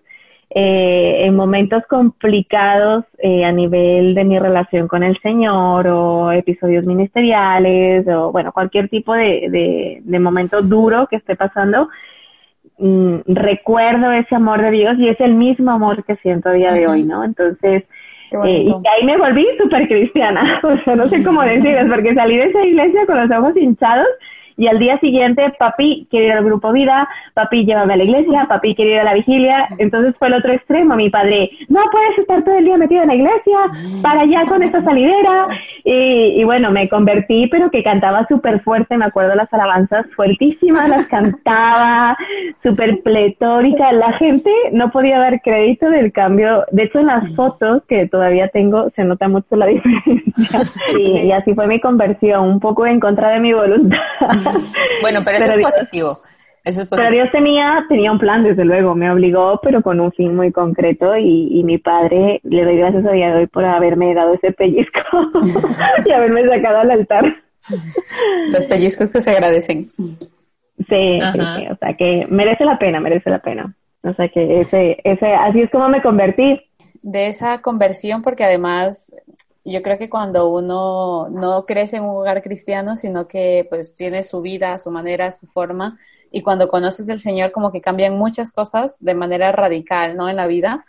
eh, 0.56 1.26
en 1.26 1.36
momentos 1.36 1.82
complicados 1.90 3.06
eh, 3.18 3.44
a 3.44 3.52
nivel 3.52 4.14
de 4.14 4.24
mi 4.24 4.38
relación 4.38 4.88
con 4.88 5.02
el 5.02 5.20
Señor 5.20 5.88
o 5.88 6.32
episodios 6.32 6.86
ministeriales 6.86 8.08
o 8.08 8.32
bueno, 8.32 8.52
cualquier 8.52 8.88
tipo 8.88 9.16
de, 9.16 10.00
de, 10.04 10.20
momento 10.20 10.62
duro 10.62 11.08
que 11.08 11.16
esté 11.16 11.36
pasando, 11.36 11.90
mm, 12.78 13.22
recuerdo 13.26 14.12
ese 14.12 14.36
amor 14.36 14.62
de 14.62 14.70
Dios 14.70 14.96
y 15.00 15.10
es 15.10 15.20
el 15.22 15.34
mismo 15.34 15.72
amor 15.72 16.04
que 16.04 16.18
siento 16.18 16.50
a 16.50 16.54
día 16.54 16.72
de 16.72 16.88
hoy, 16.88 17.02
¿no? 17.02 17.24
Entonces, 17.24 17.86
eh, 18.46 18.66
y 18.68 18.72
ahí 18.72 19.06
me 19.06 19.18
volví 19.18 19.48
súper 19.60 19.88
cristiana, 19.88 20.60
o 20.64 20.78
sea, 20.84 20.96
no 20.96 21.08
sé 21.08 21.24
cómo 21.24 21.42
decirles, 21.42 21.86
porque 21.90 22.14
salí 22.14 22.38
de 22.38 22.46
esa 22.46 22.64
iglesia 22.64 23.08
con 23.08 23.18
los 23.18 23.40
ojos 23.40 23.58
hinchados 23.58 24.08
y 24.58 24.68
al 24.68 24.80
día 24.80 25.00
siguiente, 25.00 25.54
papi 25.58 26.08
quiere 26.10 26.28
ir 26.28 26.32
al 26.34 26.44
grupo 26.44 26.72
vida, 26.72 27.08
papi 27.34 27.66
llévame 27.66 27.94
a 27.94 27.98
la 27.98 28.04
iglesia, 28.04 28.46
papi 28.48 28.76
quiere 28.76 28.92
ir 28.92 29.00
a 29.00 29.04
la 29.04 29.14
vigilia. 29.14 29.68
Entonces 29.78 30.16
fue 30.18 30.28
el 30.28 30.36
otro 30.36 30.54
extremo. 30.54 30.96
Mi 30.96 31.10
padre, 31.10 31.50
no 31.70 31.82
puedes 31.92 32.20
estar 32.20 32.44
todo 32.44 32.58
el 32.58 32.66
día 32.66 32.78
metido 32.78 33.02
en 33.02 33.08
la 33.08 33.16
iglesia, 33.16 33.58
para 34.02 34.22
allá 34.22 34.46
con 34.48 34.64
esta 34.64 34.84
salidera. 34.84 35.48
Y, 35.84 36.40
y 36.40 36.44
bueno, 36.44 36.72
me 36.72 36.88
convertí, 36.88 37.48
pero 37.48 37.70
que 37.70 37.84
cantaba 37.84 38.26
súper 38.28 38.62
fuerte. 38.62 38.98
Me 38.98 39.06
acuerdo 39.06 39.36
las 39.36 39.52
alabanzas 39.54 40.06
fuertísimas, 40.16 40.90
las 40.90 41.08
cantaba, 41.08 42.18
súper 42.62 43.02
pletórica. 43.02 43.92
La 43.92 44.14
gente 44.14 44.52
no 44.72 44.92
podía 44.92 45.20
dar 45.20 45.42
crédito 45.42 45.90
del 45.90 46.12
cambio. 46.12 46.66
De 46.72 46.84
hecho, 46.84 47.00
en 47.00 47.08
las 47.08 47.36
fotos 47.36 47.84
que 47.88 48.08
todavía 48.08 48.48
tengo 48.50 48.90
se 48.96 49.04
nota 49.04 49.28
mucho 49.28 49.56
la 49.56 49.66
diferencia. 49.68 50.62
Y, 50.98 51.28
y 51.28 51.32
así 51.32 51.54
fue 51.54 51.68
mi 51.68 51.80
conversión, 51.80 52.48
un 52.48 52.60
poco 52.60 52.86
en 52.86 53.00
contra 53.00 53.30
de 53.30 53.40
mi 53.40 53.54
voluntad. 53.54 53.98
bueno, 55.02 55.22
pero 55.24 55.38
eso, 55.38 55.54
es 55.54 55.62
positivo. 55.62 56.18
Pero 56.64 57.12
Dios 57.12 57.30
tenía, 57.32 57.86
tenía 57.90 58.12
un 58.12 58.20
plan, 58.20 58.44
desde 58.44 58.64
luego, 58.64 58.96
me 58.96 59.12
obligó, 59.12 59.60
pero 59.62 59.82
con 59.82 60.00
un 60.00 60.14
fin 60.14 60.34
muy 60.34 60.52
concreto 60.54 61.18
y, 61.18 61.62
mi 61.66 61.78
padre, 61.78 62.40
le 62.44 62.64
doy 62.64 62.78
gracias 62.78 63.06
a 63.06 63.12
día 63.12 63.34
de 63.34 63.42
hoy 63.42 63.48
por 63.48 63.66
haberme 63.66 64.14
dado 64.14 64.34
ese 64.34 64.54
pellizco 64.54 65.02
y 66.06 66.12
haberme 66.12 66.48
sacado 66.48 66.80
al 66.80 66.92
altar. 66.92 67.26
Los 68.50 68.66
pellizcos 68.66 69.10
que 69.10 69.22
se 69.22 69.32
agradecen. 69.32 69.90
Sí, 69.98 71.20
sí, 71.20 71.68
o 71.70 71.76
sea 71.76 71.94
que 71.98 72.28
merece 72.30 72.64
la 72.64 72.80
pena, 72.80 73.00
merece 73.02 73.30
la 73.30 73.40
pena. 73.40 73.76
O 74.04 74.14
sea 74.14 74.30
que 74.30 74.62
ese, 74.62 74.98
ese, 75.04 75.34
así 75.34 75.62
es 75.62 75.70
como 75.70 75.90
me 75.90 76.02
convertí. 76.02 76.62
De 77.02 77.28
esa 77.28 77.62
conversión, 77.62 78.22
porque 78.22 78.46
además 78.46 79.14
yo 79.66 79.82
creo 79.82 79.98
que 79.98 80.10
cuando 80.10 80.50
uno 80.50 81.30
no 81.30 81.66
crece 81.66 81.98
en 81.98 82.04
un 82.04 82.18
hogar 82.18 82.44
cristiano, 82.44 82.98
sino 82.98 83.28
que 83.28 83.66
pues 83.70 83.96
tiene 83.96 84.24
su 84.24 84.42
vida, 84.42 84.80
su 84.80 84.92
manera, 84.92 85.32
su 85.32 85.48
forma, 85.48 85.98
y 86.32 86.42
cuando 86.42 86.68
conoces 86.68 87.06
del 87.06 87.20
Señor 87.20 87.52
como 87.52 87.72
que 87.72 87.80
cambian 87.80 88.18
muchas 88.18 88.52
cosas 88.52 88.96
de 89.00 89.14
manera 89.14 89.52
radical, 89.52 90.18
¿no? 90.18 90.28
En 90.30 90.36
la 90.36 90.48
vida. 90.48 90.84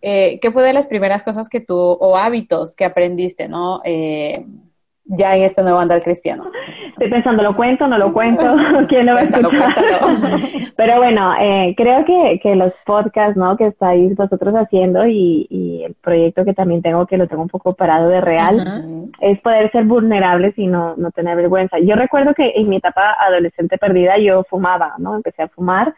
Eh, 0.00 0.38
¿Qué 0.40 0.50
fue 0.50 0.62
de 0.62 0.72
las 0.72 0.86
primeras 0.86 1.22
cosas 1.22 1.48
que 1.48 1.60
tú, 1.60 1.76
o 1.76 2.16
hábitos 2.16 2.74
que 2.74 2.86
aprendiste, 2.86 3.46
¿no? 3.46 3.82
Eh, 3.84 4.46
ya 5.08 5.36
en 5.36 5.42
este 5.42 5.62
nuevo 5.62 5.78
andar 5.78 6.02
cristiano. 6.02 6.50
Estoy 6.88 7.10
pensando, 7.10 7.42
¿lo 7.42 7.54
cuento? 7.54 7.86
¿No 7.86 7.98
lo 7.98 8.12
cuento? 8.12 8.42
¿Quién 8.88 9.06
lo 9.06 9.14
va 9.14 9.20
a 9.20 9.24
escuchar? 9.24 9.74
Pero 10.76 10.96
bueno, 10.96 11.34
eh, 11.38 11.74
creo 11.76 12.04
que, 12.04 12.40
que 12.42 12.56
los 12.56 12.72
podcasts, 12.84 13.36
¿no? 13.36 13.56
Que 13.56 13.66
estáis 13.66 14.16
vosotros 14.16 14.54
haciendo 14.54 15.06
y, 15.06 15.46
y, 15.50 15.84
el 15.84 15.94
proyecto 15.94 16.44
que 16.44 16.54
también 16.54 16.82
tengo, 16.82 17.06
que 17.06 17.18
lo 17.18 17.28
tengo 17.28 17.42
un 17.42 17.48
poco 17.48 17.74
parado 17.74 18.08
de 18.08 18.20
real, 18.20 19.10
es 19.20 19.40
poder 19.40 19.70
ser 19.72 19.84
vulnerables 19.84 20.58
y 20.58 20.66
no, 20.66 20.94
no 20.96 21.10
tener 21.10 21.36
vergüenza. 21.36 21.78
Yo 21.78 21.94
recuerdo 21.96 22.34
que 22.34 22.52
en 22.56 22.68
mi 22.68 22.76
etapa 22.76 23.16
adolescente 23.20 23.78
perdida 23.78 24.18
yo 24.18 24.44
fumaba, 24.44 24.94
¿no? 24.98 25.16
Empecé 25.16 25.42
a 25.42 25.48
fumar 25.48 25.94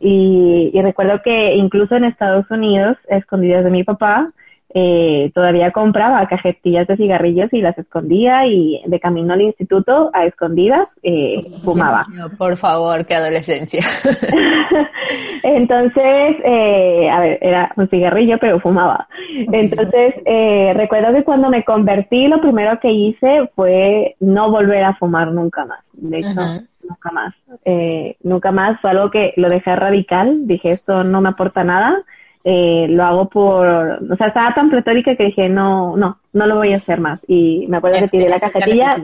y, 0.00 0.70
y 0.74 0.82
recuerdo 0.82 1.22
que 1.22 1.54
incluso 1.54 1.96
en 1.96 2.04
Estados 2.04 2.50
Unidos, 2.50 2.96
escondidas 3.08 3.64
de 3.64 3.70
mi 3.70 3.84
papá, 3.84 4.30
eh, 4.78 5.30
todavía 5.34 5.70
compraba 5.70 6.26
cajetillas 6.28 6.86
de 6.86 6.98
cigarrillos 6.98 7.50
y 7.54 7.62
las 7.62 7.78
escondía 7.78 8.46
y 8.46 8.82
de 8.84 9.00
camino 9.00 9.32
al 9.32 9.40
instituto 9.40 10.10
a 10.12 10.26
escondidas 10.26 10.86
eh, 11.02 11.40
fumaba. 11.64 12.04
por 12.38 12.58
favor, 12.58 13.06
qué 13.06 13.14
adolescencia. 13.14 13.80
Entonces, 15.42 16.36
eh, 16.44 17.08
a 17.10 17.20
ver, 17.20 17.38
era 17.40 17.72
un 17.76 17.88
cigarrillo, 17.88 18.36
pero 18.38 18.60
fumaba. 18.60 19.08
Entonces, 19.50 20.14
eh, 20.26 20.72
recuerdo 20.74 21.14
que 21.14 21.24
cuando 21.24 21.48
me 21.48 21.64
convertí, 21.64 22.28
lo 22.28 22.42
primero 22.42 22.78
que 22.78 22.90
hice 22.90 23.48
fue 23.54 24.14
no 24.20 24.50
volver 24.50 24.84
a 24.84 24.94
fumar 24.96 25.32
nunca 25.32 25.64
más. 25.64 25.80
De 25.94 26.18
hecho, 26.18 26.66
nunca 26.86 27.10
más. 27.12 27.34
Eh, 27.64 28.16
nunca 28.22 28.52
más 28.52 28.78
fue 28.82 28.90
algo 28.90 29.10
que 29.10 29.32
lo 29.36 29.48
dejé 29.48 29.74
radical. 29.74 30.46
Dije, 30.46 30.72
esto 30.72 31.02
no 31.02 31.22
me 31.22 31.30
aporta 31.30 31.64
nada 31.64 32.04
eh, 32.48 32.86
lo 32.88 33.02
hago 33.02 33.28
por, 33.28 33.66
o 33.66 34.16
sea, 34.16 34.28
estaba 34.28 34.54
tan 34.54 34.70
pletórica 34.70 35.16
que 35.16 35.24
dije, 35.24 35.48
no, 35.48 35.96
no, 35.96 36.20
no 36.32 36.46
lo 36.46 36.54
voy 36.54 36.74
a 36.74 36.76
hacer 36.76 37.00
más. 37.00 37.18
Y 37.26 37.66
me 37.66 37.78
acuerdo 37.78 37.98
que 37.98 38.08
tiré 38.08 38.28
la 38.28 38.38
cajetilla. 38.38 38.96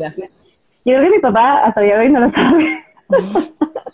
Yo 0.85 0.85
creo 0.85 1.03
que 1.03 1.11
mi 1.11 1.19
papá 1.19 1.65
hasta 1.65 1.81
día 1.81 1.99
de 1.99 2.07
hoy 2.07 2.13
no 2.13 2.21
lo 2.21 2.31
sabe. 2.31 2.85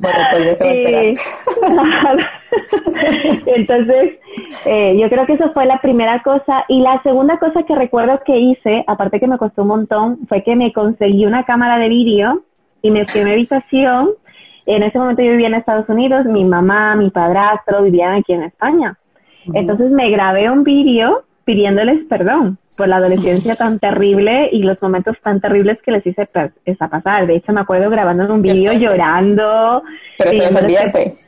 Bueno, 0.01 0.19
pues 0.33 0.61
Entonces, 3.47 4.19
eh, 4.67 4.99
yo 5.01 5.09
creo 5.09 5.25
que 5.25 5.33
eso 5.33 5.51
fue 5.55 5.65
la 5.65 5.81
primera 5.81 6.23
cosa. 6.23 6.67
Y 6.69 6.83
la 6.83 7.03
segunda 7.03 7.39
cosa 7.39 7.63
que 7.63 7.75
recuerdo 7.75 8.21
que 8.27 8.39
hice, 8.39 8.85
aparte 8.87 9.19
que 9.19 9.29
me 9.29 9.39
costó 9.39 9.63
un 9.63 9.69
montón, 9.69 10.19
fue 10.29 10.45
que 10.45 10.57
me 10.57 10.75
conseguí 10.75 11.25
una 11.25 11.45
cámara 11.45 11.79
de 11.79 11.89
vídeo 11.89 12.43
y 12.83 12.91
me 12.91 13.07
fui 13.07 13.23
a 13.23 13.25
mi 13.25 13.31
habitación. 13.31 14.11
En 14.67 14.83
ese 14.83 14.99
momento 14.99 15.23
yo 15.23 15.31
vivía 15.31 15.49
en 15.49 15.55
Estados 15.55 15.89
Unidos, 15.89 16.27
mi 16.27 16.45
mamá, 16.45 16.97
mi 16.97 17.09
padrastro 17.09 17.83
vivían 17.83 18.17
aquí 18.17 18.35
en 18.35 18.43
España. 18.43 18.99
Entonces 19.55 19.91
me 19.91 20.11
grabé 20.11 20.51
un 20.51 20.65
vídeo 20.65 21.25
pidiéndoles 21.45 22.05
perdón 22.09 22.59
por 22.77 22.89
la 22.89 22.97
adolescencia 22.97 23.57
tan 23.57 23.79
terrible 23.79 24.49
y 24.53 24.63
los 24.63 24.81
momentos 24.81 25.17
tan 25.23 25.41
terribles 25.41 25.79
que 25.83 25.91
les 25.91 26.07
hice 26.07 26.29
esa 26.65 26.89
pasar. 26.89 27.27
De 27.27 27.37
hecho, 27.37 27.53
me 27.53 27.63
acuerdo 27.63 27.91
grabando 27.91 28.33
un 28.33 28.41
vídeo 28.41 28.73
llorando. 28.73 29.83
Pero 30.17 30.31
se 30.31 30.59
enviaste. 30.59 31.19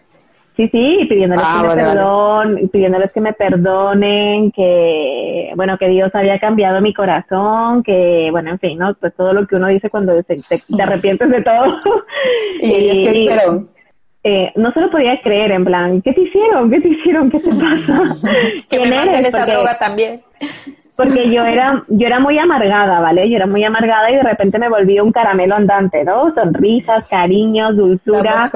Sí, 0.57 0.69
sí, 0.69 1.07
pidiéndoles 1.09 1.45
ah, 1.47 1.63
que 1.63 1.69
me 1.69 1.83
perdón, 1.83 2.71
pidiéndoles 2.71 3.13
que 3.13 3.21
me 3.21 3.33
perdonen, 3.33 4.53
que, 4.53 5.53
bueno, 5.57 5.79
que 5.79 5.89
Dios 5.89 6.11
había 6.15 6.39
cambiado 6.39 6.83
mi 6.83 6.93
corazón, 6.93 7.83
que, 7.83 8.29
bueno, 8.31 8.51
en 8.51 8.59
fin, 8.59 8.79
¿no? 8.79 8.95
Pues 8.95 9.15
todo 9.15 9.33
lo 9.33 9.47
que 9.47 9.57
uno 9.57 9.69
dice 9.69 9.89
cuando 9.89 10.23
te, 10.23 10.37
te, 10.37 10.83
arrepientes 10.83 11.31
de 11.31 11.43
todo. 11.43 11.65
y, 12.61 12.89
es 12.89 13.09
que, 13.09 13.67
eh, 14.23 14.53
no 14.57 14.71
se 14.73 14.81
lo 14.81 14.91
podía 14.91 15.21
creer, 15.23 15.53
en 15.53 15.65
plan, 15.65 16.03
¿qué 16.03 16.13
te 16.13 16.21
hicieron? 16.21 16.71
¿Qué 16.71 16.81
te 16.81 16.89
hicieron? 16.89 17.31
¿Qué 17.31 17.41
te 17.41 17.51
pasa? 17.51 18.03
¿Quién 18.69 18.93
eres? 18.93 19.29
esa 19.29 19.47
droga 19.47 19.79
también. 19.79 20.21
Porque 20.95 21.31
yo 21.31 21.43
era, 21.43 21.83
yo 21.89 22.07
era 22.07 22.21
muy 22.21 22.39
amargada, 22.39 23.01
¿vale? 23.01 23.31
Yo 23.31 23.37
era 23.37 23.47
muy 23.47 23.65
amargada 23.65 24.11
y 24.11 24.17
de 24.17 24.23
repente 24.23 24.59
me 24.59 24.69
volví 24.69 25.01
un 25.01 25.13
caramelo 25.13 25.55
andante, 25.55 26.05
¿no? 26.05 26.35
Sonrisas, 26.35 27.09
cariños, 27.09 27.77
dulzura. 27.77 28.51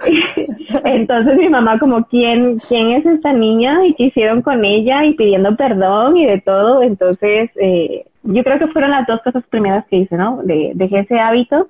Entonces 0.84 1.36
mi 1.36 1.50
mamá 1.50 1.78
como, 1.78 2.06
¿quién, 2.06 2.58
¿quién 2.68 2.92
es 2.92 3.04
esta 3.04 3.34
niña? 3.34 3.84
¿Y 3.84 3.94
qué 3.94 4.04
hicieron 4.04 4.40
con 4.40 4.64
ella? 4.64 5.04
Y 5.04 5.14
pidiendo 5.14 5.54
perdón 5.56 6.16
y 6.16 6.24
de 6.24 6.40
todo. 6.40 6.82
Entonces, 6.82 7.50
eh, 7.60 8.06
yo 8.22 8.42
creo 8.42 8.58
que 8.58 8.68
fueron 8.68 8.92
las 8.92 9.06
dos 9.06 9.20
cosas 9.20 9.44
primeras 9.50 9.84
que 9.88 9.96
hice, 9.96 10.16
¿no? 10.16 10.40
De, 10.44 10.72
dejé 10.74 11.00
ese 11.00 11.18
hábito 11.18 11.68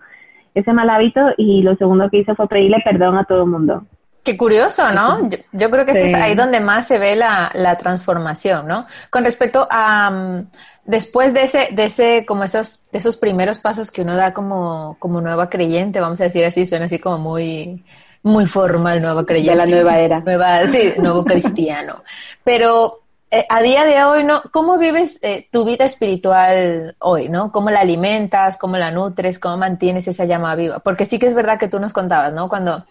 ese 0.60 0.72
mal 0.72 0.90
hábito 0.90 1.20
y 1.36 1.62
lo 1.62 1.76
segundo 1.76 2.08
que 2.10 2.18
hice 2.18 2.34
fue 2.34 2.48
pedirle 2.48 2.78
perdón 2.84 3.16
a 3.16 3.24
todo 3.24 3.44
el 3.44 3.50
mundo. 3.50 3.84
Qué 4.22 4.36
curioso, 4.36 4.90
¿no? 4.92 5.30
Yo, 5.52 5.70
creo 5.70 5.86
que 5.86 5.92
es 5.92 6.14
ahí 6.14 6.34
donde 6.34 6.60
más 6.60 6.86
se 6.86 6.98
ve 6.98 7.16
la, 7.16 7.76
transformación, 7.78 8.66
¿no? 8.66 8.86
Con 9.10 9.24
respecto 9.24 9.66
a 9.70 10.10
mm, 10.10 10.50
después 10.84 11.32
de 11.32 11.44
ese, 11.44 11.68
de 11.72 11.84
ese, 11.84 12.26
como 12.26 12.44
esos, 12.44 12.90
de 12.90 12.98
esos 12.98 13.16
primeros 13.16 13.58
pasos 13.58 13.90
que 13.90 14.02
uno 14.02 14.16
da 14.16 14.34
como, 14.34 14.96
como 14.98 15.20
nueva 15.20 15.48
creyente, 15.48 16.00
vamos 16.00 16.20
a 16.20 16.24
decir 16.24 16.44
así, 16.44 16.66
suena 16.66 16.86
así 16.86 16.98
como 16.98 17.18
muy, 17.18 17.84
muy 18.22 18.44
formal, 18.44 19.00
nueva 19.00 19.24
creyente. 19.24 19.52
De 19.52 19.56
la 19.56 19.66
nueva 19.66 19.98
era. 19.98 20.20
Nueva, 20.20 20.66
sí, 20.66 20.92
nuevo 20.98 21.24
cristiano. 21.24 22.02
Pero 22.44 23.00
eh, 23.30 23.44
a 23.48 23.60
día 23.60 23.84
de 23.84 24.02
hoy, 24.04 24.24
¿no? 24.24 24.42
¿Cómo 24.52 24.78
vives 24.78 25.18
eh, 25.22 25.48
tu 25.50 25.64
vida 25.64 25.84
espiritual 25.84 26.96
hoy, 26.98 27.28
¿no? 27.28 27.52
¿Cómo 27.52 27.70
la 27.70 27.80
alimentas? 27.80 28.56
¿Cómo 28.56 28.76
la 28.76 28.90
nutres? 28.90 29.38
¿Cómo 29.38 29.58
mantienes 29.58 30.08
esa 30.08 30.24
llama 30.24 30.54
viva? 30.54 30.78
Porque 30.78 31.04
sí 31.04 31.18
que 31.18 31.26
es 31.26 31.34
verdad 31.34 31.58
que 31.58 31.68
tú 31.68 31.78
nos 31.78 31.92
contabas, 31.92 32.32
¿no? 32.32 32.48
Cuando 32.48 32.86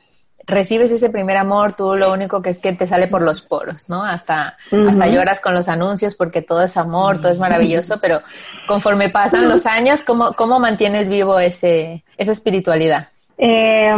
recibes 0.45 0.91
ese 0.91 1.09
primer 1.09 1.37
amor, 1.37 1.73
tú 1.73 1.95
lo 1.95 2.13
único 2.13 2.41
que 2.41 2.51
es 2.51 2.59
que 2.59 2.71
te 2.73 2.87
sale 2.87 3.07
por 3.07 3.21
los 3.21 3.41
poros, 3.41 3.89
¿no? 3.89 4.03
Hasta, 4.03 4.55
hasta 4.87 5.07
lloras 5.07 5.41
con 5.41 5.53
los 5.53 5.67
anuncios 5.67 6.15
porque 6.15 6.41
todo 6.41 6.61
es 6.63 6.77
amor, 6.77 7.17
todo 7.17 7.31
es 7.31 7.39
maravilloso, 7.39 7.99
pero 7.99 8.21
conforme 8.67 9.09
pasan 9.09 9.49
los 9.49 9.65
años, 9.65 10.03
¿cómo, 10.03 10.33
cómo 10.33 10.59
mantienes 10.59 11.09
vivo 11.09 11.39
ese, 11.39 12.03
esa 12.17 12.31
espiritualidad? 12.31 13.09
Eh, 13.37 13.93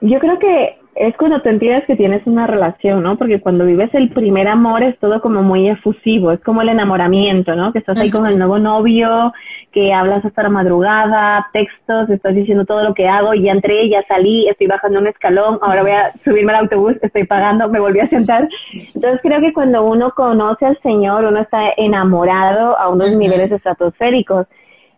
yo 0.00 0.18
creo 0.18 0.38
que 0.38 0.81
es 0.94 1.16
cuando 1.16 1.40
te 1.40 1.48
entiendes 1.48 1.84
que 1.86 1.96
tienes 1.96 2.26
una 2.26 2.46
relación, 2.46 3.02
¿no? 3.02 3.16
Porque 3.16 3.40
cuando 3.40 3.64
vives 3.64 3.88
el 3.94 4.10
primer 4.10 4.46
amor 4.46 4.82
es 4.82 4.98
todo 4.98 5.22
como 5.22 5.42
muy 5.42 5.68
efusivo, 5.68 6.32
es 6.32 6.40
como 6.40 6.60
el 6.60 6.68
enamoramiento, 6.68 7.56
¿no? 7.56 7.72
Que 7.72 7.78
estás 7.78 7.96
ahí 7.96 8.10
con 8.10 8.26
el 8.26 8.38
nuevo 8.38 8.58
novio, 8.58 9.32
que 9.72 9.92
hablas 9.94 10.22
hasta 10.24 10.42
la 10.42 10.50
madrugada, 10.50 11.48
textos, 11.52 12.10
estás 12.10 12.34
diciendo 12.34 12.66
todo 12.66 12.82
lo 12.82 12.92
que 12.92 13.08
hago, 13.08 13.32
ya 13.32 13.52
entré, 13.52 13.88
ya 13.88 14.04
salí, 14.06 14.46
estoy 14.48 14.66
bajando 14.66 14.98
un 14.98 15.06
escalón, 15.06 15.58
ahora 15.62 15.82
voy 15.82 15.92
a 15.92 16.12
subirme 16.24 16.52
al 16.52 16.64
autobús, 16.64 16.94
estoy 17.00 17.24
pagando, 17.24 17.70
me 17.70 17.80
volví 17.80 18.00
a 18.00 18.08
sentar. 18.08 18.48
Entonces 18.94 19.20
creo 19.22 19.40
que 19.40 19.54
cuando 19.54 19.84
uno 19.84 20.10
conoce 20.10 20.66
al 20.66 20.78
Señor, 20.82 21.24
uno 21.24 21.40
está 21.40 21.70
enamorado 21.78 22.78
a 22.78 22.90
unos 22.90 23.12
niveles 23.12 23.50
estratosféricos. 23.50 24.46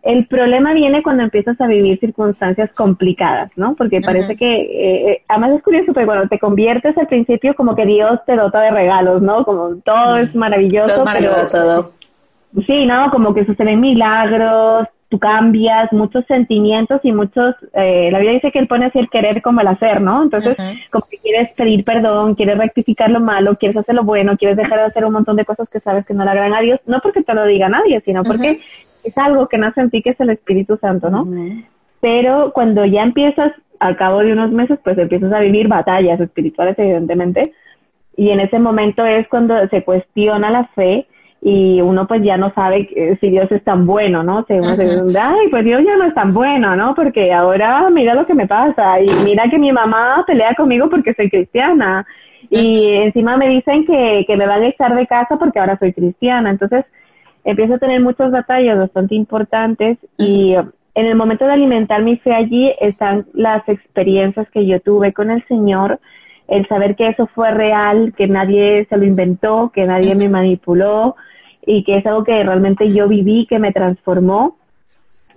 El 0.05 0.27
problema 0.27 0.73
viene 0.73 1.01
cuando 1.01 1.23
empiezas 1.23 1.59
a 1.59 1.65
vivir 1.65 1.99
circunstancias 1.99 2.69
complicadas, 2.73 3.49
¿no? 3.55 3.73
Porque 3.73 4.01
parece 4.01 4.37
que, 4.37 4.45
eh, 4.45 5.11
eh, 5.11 5.21
además 5.27 5.53
es 5.53 5.63
curioso, 5.63 5.93
pero 5.95 6.05
cuando 6.05 6.27
te 6.27 6.37
conviertes 6.37 6.95
al 6.95 7.07
principio 7.07 7.55
como 7.55 7.75
que 7.75 7.87
Dios 7.87 8.19
te 8.23 8.35
dota 8.35 8.61
de 8.61 8.69
regalos, 8.69 9.23
¿no? 9.23 9.43
Como 9.43 9.77
todo 9.77 10.17
es 10.17 10.35
maravilloso, 10.35 11.03
pero 11.11 11.47
todo. 11.51 11.91
Sí. 12.67 12.85
¿no? 12.85 13.09
Como 13.09 13.33
que 13.33 13.45
suceden 13.45 13.81
milagros, 13.81 14.87
tú 15.09 15.17
cambias, 15.17 15.91
muchos 15.91 16.23
sentimientos 16.27 17.01
y 17.01 17.11
muchos, 17.11 17.55
eh, 17.73 18.09
la 18.11 18.19
vida 18.19 18.31
dice 18.31 18.51
que 18.51 18.59
él 18.59 18.67
pone 18.67 18.85
así 18.85 18.99
el 18.99 19.09
querer 19.09 19.41
como 19.41 19.61
el 19.61 19.67
hacer, 19.67 20.01
¿no? 20.01 20.21
Entonces, 20.21 20.55
como 20.91 21.05
que 21.09 21.17
quieres 21.17 21.51
pedir 21.55 21.83
perdón, 21.83 22.35
quieres 22.35 22.59
rectificar 22.59 23.09
lo 23.09 23.21
malo, 23.21 23.57
quieres 23.57 23.77
hacer 23.77 23.95
lo 23.95 24.03
bueno, 24.03 24.37
quieres 24.37 24.55
dejar 24.55 24.77
de 24.77 24.85
hacer 24.85 25.03
un 25.03 25.13
montón 25.13 25.35
de 25.35 25.45
cosas 25.45 25.67
que 25.67 25.79
sabes 25.79 26.05
que 26.05 26.13
no 26.13 26.23
le 26.23 26.29
agradan 26.29 26.53
a 26.53 26.61
Dios, 26.61 26.79
no 26.85 26.99
porque 27.01 27.23
te 27.23 27.33
lo 27.33 27.43
diga 27.45 27.69
nadie, 27.69 28.01
sino 28.01 28.23
porque 28.23 28.59
es 29.05 29.17
algo 29.17 29.47
que 29.47 29.57
nace 29.57 29.81
en 29.81 29.89
ti 29.89 30.01
que 30.01 30.11
es 30.11 30.19
el 30.19 30.29
Espíritu 30.29 30.77
Santo, 30.77 31.09
¿no? 31.09 31.27
Pero 32.01 32.51
cuando 32.53 32.85
ya 32.85 33.03
empiezas, 33.03 33.53
al 33.79 33.97
cabo 33.97 34.19
de 34.19 34.33
unos 34.33 34.51
meses, 34.51 34.79
pues 34.83 34.97
empiezas 34.97 35.31
a 35.33 35.39
vivir 35.39 35.67
batallas 35.67 36.19
espirituales, 36.19 36.77
evidentemente, 36.77 37.53
y 38.17 38.29
en 38.29 38.39
ese 38.39 38.59
momento 38.59 39.05
es 39.05 39.27
cuando 39.27 39.67
se 39.67 39.83
cuestiona 39.83 40.49
la 40.49 40.65
fe 40.75 41.07
y 41.41 41.79
uno 41.81 42.07
pues 42.07 42.23
ya 42.23 42.37
no 42.37 42.51
sabe 42.53 43.17
si 43.19 43.29
Dios 43.29 43.51
es 43.51 43.63
tan 43.63 43.85
bueno, 43.85 44.23
¿no? 44.23 44.45
Se 44.45 44.59
uno 44.59 44.75
se 44.75 45.03
dice, 45.03 45.19
ay, 45.19 45.47
pues 45.51 45.63
Dios 45.63 45.83
ya 45.85 45.95
no 45.95 46.05
es 46.05 46.13
tan 46.15 46.33
bueno, 46.33 46.75
¿no? 46.75 46.95
Porque 46.95 47.31
ahora 47.31 47.89
mira 47.91 48.15
lo 48.15 48.25
que 48.25 48.33
me 48.33 48.47
pasa 48.47 48.99
y 48.99 49.07
mira 49.23 49.49
que 49.49 49.59
mi 49.59 49.71
mamá 49.71 50.23
pelea 50.25 50.55
conmigo 50.55 50.89
porque 50.89 51.13
soy 51.13 51.29
cristiana 51.29 52.05
y 52.49 52.93
encima 52.93 53.37
me 53.37 53.49
dicen 53.49 53.85
que, 53.85 54.23
que 54.25 54.37
me 54.37 54.47
van 54.47 54.63
a 54.63 54.67
echar 54.67 54.95
de 54.95 55.05
casa 55.05 55.37
porque 55.37 55.59
ahora 55.59 55.77
soy 55.77 55.93
cristiana. 55.93 56.49
Entonces, 56.49 56.85
empiezo 57.45 57.75
a 57.75 57.79
tener 57.79 58.01
muchas 58.01 58.31
batallas 58.31 58.77
bastante 58.77 59.15
importantes 59.15 59.97
y 60.17 60.53
en 60.53 61.05
el 61.05 61.15
momento 61.15 61.45
de 61.45 61.53
alimentar 61.53 62.01
mi 62.01 62.17
fe 62.17 62.33
allí 62.33 62.73
están 62.81 63.27
las 63.33 63.67
experiencias 63.69 64.49
que 64.49 64.65
yo 64.65 64.81
tuve 64.81 65.13
con 65.13 65.29
el 65.29 65.45
Señor, 65.47 65.99
el 66.47 66.67
saber 66.67 66.95
que 66.95 67.07
eso 67.07 67.27
fue 67.27 67.51
real, 67.51 68.13
que 68.17 68.27
nadie 68.27 68.85
se 68.89 68.97
lo 68.97 69.05
inventó, 69.05 69.71
que 69.73 69.85
nadie 69.85 70.15
me 70.15 70.29
manipuló 70.29 71.15
y 71.65 71.83
que 71.83 71.97
es 71.97 72.05
algo 72.05 72.23
que 72.23 72.43
realmente 72.43 72.91
yo 72.91 73.07
viví, 73.07 73.45
que 73.47 73.59
me 73.59 73.71
transformó. 73.71 74.57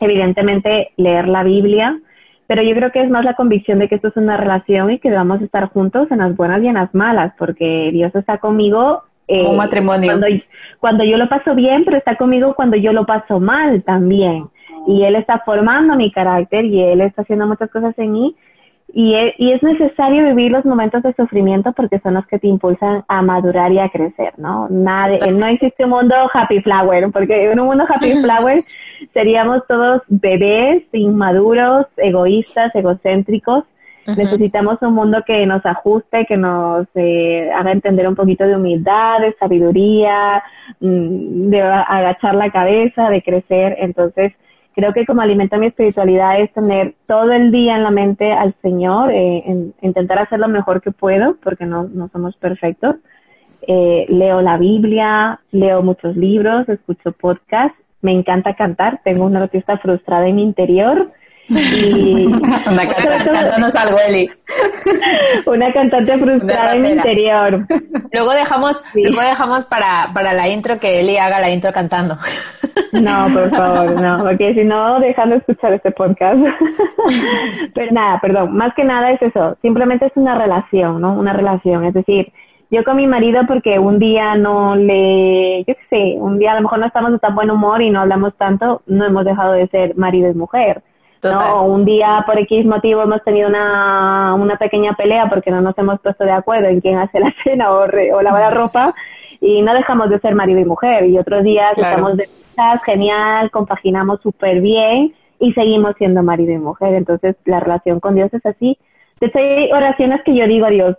Evidentemente, 0.00 0.92
leer 0.96 1.26
la 1.28 1.42
Biblia, 1.42 1.98
pero 2.46 2.62
yo 2.62 2.74
creo 2.74 2.92
que 2.92 3.02
es 3.02 3.10
más 3.10 3.24
la 3.24 3.34
convicción 3.34 3.78
de 3.78 3.88
que 3.88 3.96
esto 3.96 4.08
es 4.08 4.16
una 4.16 4.36
relación 4.36 4.90
y 4.90 4.98
que 4.98 5.10
vamos 5.10 5.40
a 5.40 5.44
estar 5.44 5.68
juntos 5.70 6.10
en 6.10 6.18
las 6.18 6.36
buenas 6.36 6.62
y 6.62 6.68
en 6.68 6.74
las 6.74 6.94
malas, 6.94 7.34
porque 7.36 7.90
Dios 7.92 8.14
está 8.14 8.38
conmigo. 8.38 9.02
Eh, 9.28 9.46
Un 9.46 9.56
matrimonio. 9.56 10.10
Cuando, 10.10 10.26
cuando 10.80 11.04
yo 11.04 11.16
lo 11.16 11.28
paso 11.28 11.54
bien, 11.54 11.84
pero 11.84 11.96
está 11.96 12.16
conmigo 12.16 12.54
cuando 12.54 12.76
yo 12.76 12.92
lo 12.92 13.06
paso 13.06 13.38
mal 13.38 13.82
también. 13.84 14.48
Y 14.86 15.04
Él 15.04 15.16
está 15.16 15.40
formando 15.40 15.94
mi 15.96 16.10
carácter 16.10 16.64
y 16.64 16.82
Él 16.82 17.02
está 17.02 17.22
haciendo 17.22 17.46
muchas 17.46 17.70
cosas 17.70 17.96
en 17.98 18.12
mí 18.12 18.36
y 18.92 19.14
es, 19.14 19.34
y 19.38 19.52
es 19.52 19.62
necesario 19.62 20.24
vivir 20.24 20.50
los 20.50 20.64
momentos 20.64 21.02
de 21.02 21.12
sufrimiento 21.12 21.72
porque 21.72 21.98
son 22.00 22.14
los 22.14 22.26
que 22.26 22.38
te 22.38 22.46
impulsan 22.46 23.04
a 23.06 23.20
madurar 23.20 23.70
y 23.70 23.78
a 23.78 23.90
crecer, 23.90 24.32
¿no? 24.38 24.66
Nada, 24.70 25.18
no 25.30 25.46
existe 25.46 25.84
un 25.84 25.90
mundo 25.90 26.14
happy 26.32 26.62
flower, 26.62 27.10
porque 27.12 27.50
en 27.50 27.60
un 27.60 27.66
mundo 27.66 27.84
happy 27.86 28.12
flower 28.22 28.64
seríamos 29.12 29.66
todos 29.66 30.02
bebés, 30.08 30.84
inmaduros, 30.92 31.86
egoístas, 31.98 32.74
egocéntricos. 32.74 33.64
Necesitamos 34.16 34.78
un 34.80 34.94
mundo 34.94 35.22
que 35.26 35.44
nos 35.44 35.64
ajuste, 35.66 36.24
que 36.26 36.36
nos 36.36 36.86
eh, 36.94 37.50
haga 37.54 37.72
entender 37.72 38.08
un 38.08 38.14
poquito 38.14 38.44
de 38.44 38.56
humildad, 38.56 39.20
de 39.20 39.34
sabiduría, 39.38 40.42
mm, 40.80 41.50
de 41.50 41.60
agachar 41.62 42.34
la 42.34 42.50
cabeza, 42.50 43.10
de 43.10 43.22
crecer. 43.22 43.76
Entonces, 43.80 44.32
creo 44.74 44.94
que 44.94 45.04
como 45.04 45.20
alimenta 45.20 45.58
mi 45.58 45.66
espiritualidad 45.66 46.40
es 46.40 46.50
tener 46.52 46.94
todo 47.06 47.32
el 47.32 47.50
día 47.50 47.76
en 47.76 47.82
la 47.82 47.90
mente 47.90 48.32
al 48.32 48.54
Señor, 48.62 49.10
eh, 49.12 49.72
intentar 49.82 50.18
hacer 50.20 50.38
lo 50.38 50.48
mejor 50.48 50.80
que 50.80 50.90
puedo, 50.90 51.36
porque 51.42 51.66
no, 51.66 51.84
no 51.84 52.08
somos 52.08 52.34
perfectos. 52.36 52.96
Eh, 53.66 54.06
leo 54.08 54.40
la 54.40 54.56
Biblia, 54.56 55.40
leo 55.50 55.82
muchos 55.82 56.16
libros, 56.16 56.68
escucho 56.68 57.12
podcasts, 57.12 57.78
me 58.00 58.12
encanta 58.12 58.54
cantar, 58.54 59.00
tengo 59.04 59.26
una 59.26 59.42
artista 59.42 59.76
frustrada 59.78 60.28
en 60.28 60.36
mi 60.36 60.44
interior 60.44 61.10
y 61.48 62.26
una 62.26 62.86
cantante, 62.86 63.78
algo, 63.78 63.98
Eli. 64.06 64.30
Una 65.46 65.72
cantante 65.72 66.18
frustrada 66.18 66.74
en 66.74 66.82
mi 66.82 66.90
interior. 66.90 67.60
Luego 68.12 68.32
dejamos, 68.32 68.82
luego 68.94 69.22
dejamos 69.22 69.64
para, 69.64 70.08
para 70.12 70.32
la 70.34 70.48
intro 70.48 70.78
que 70.78 71.00
Eli 71.00 71.16
haga 71.16 71.40
la 71.40 71.50
intro 71.50 71.72
cantando. 71.72 72.16
No, 72.92 73.26
por 73.32 73.50
favor, 73.50 74.00
no, 74.00 74.24
porque 74.24 74.54
si 74.54 74.64
no, 74.64 75.00
dejando 75.00 75.36
escuchar 75.36 75.72
este 75.72 75.90
podcast. 75.90 76.38
Pero 77.74 77.92
nada, 77.92 78.20
perdón, 78.20 78.56
más 78.56 78.74
que 78.74 78.84
nada 78.84 79.10
es 79.12 79.22
eso, 79.22 79.56
simplemente 79.62 80.06
es 80.06 80.12
una 80.16 80.36
relación, 80.36 81.00
¿no? 81.00 81.14
Una 81.14 81.32
relación, 81.32 81.84
es 81.84 81.94
decir, 81.94 82.32
yo 82.70 82.84
con 82.84 82.96
mi 82.96 83.06
marido 83.06 83.42
porque 83.46 83.78
un 83.78 83.98
día 83.98 84.34
no 84.34 84.76
le, 84.76 85.64
yo 85.64 85.74
qué 85.74 85.86
sé, 85.88 86.18
un 86.18 86.38
día 86.38 86.52
a 86.52 86.56
lo 86.56 86.62
mejor 86.62 86.78
no 86.78 86.86
estamos 86.86 87.12
de 87.12 87.18
tan 87.18 87.34
buen 87.34 87.50
humor 87.50 87.80
y 87.80 87.90
no 87.90 88.00
hablamos 88.00 88.34
tanto, 88.36 88.82
no 88.86 89.06
hemos 89.06 89.24
dejado 89.24 89.52
de 89.52 89.68
ser 89.68 89.96
marido 89.96 90.30
y 90.30 90.34
mujer. 90.34 90.82
¿No? 91.22 91.66
Un 91.66 91.84
día 91.84 92.22
por 92.26 92.38
X 92.38 92.64
motivo 92.66 93.02
hemos 93.02 93.22
tenido 93.24 93.48
una, 93.48 94.34
una 94.34 94.56
pequeña 94.56 94.94
pelea 94.94 95.28
porque 95.28 95.50
no 95.50 95.60
nos 95.60 95.76
hemos 95.78 96.00
puesto 96.00 96.24
de 96.24 96.32
acuerdo 96.32 96.68
en 96.68 96.80
quién 96.80 96.98
hace 96.98 97.20
la 97.20 97.34
cena 97.44 97.72
o, 97.72 97.84
o 97.84 98.22
lava 98.22 98.40
la 98.40 98.50
ropa 98.50 98.94
y 99.40 99.62
no 99.62 99.74
dejamos 99.74 100.10
de 100.10 100.18
ser 100.20 100.34
marido 100.34 100.60
y 100.60 100.64
mujer. 100.64 101.06
Y 101.06 101.18
otros 101.18 101.44
días 101.44 101.76
estamos 101.76 102.16
de 102.16 102.28
genial, 102.84 103.50
compaginamos 103.50 104.20
súper 104.20 104.60
bien 104.60 105.14
y 105.38 105.52
seguimos 105.52 105.94
siendo 105.96 106.22
marido 106.22 106.52
y 106.52 106.58
mujer. 106.58 106.94
Entonces 106.94 107.36
la 107.44 107.60
relación 107.60 108.00
con 108.00 108.14
Dios 108.14 108.32
es 108.34 108.44
así. 108.44 108.78
De 109.20 109.26
hecho 109.28 109.38
hay 109.38 109.70
oraciones 109.72 110.22
que 110.24 110.34
yo 110.34 110.46
digo 110.46 110.66
a 110.66 110.70
Dios, 110.70 110.96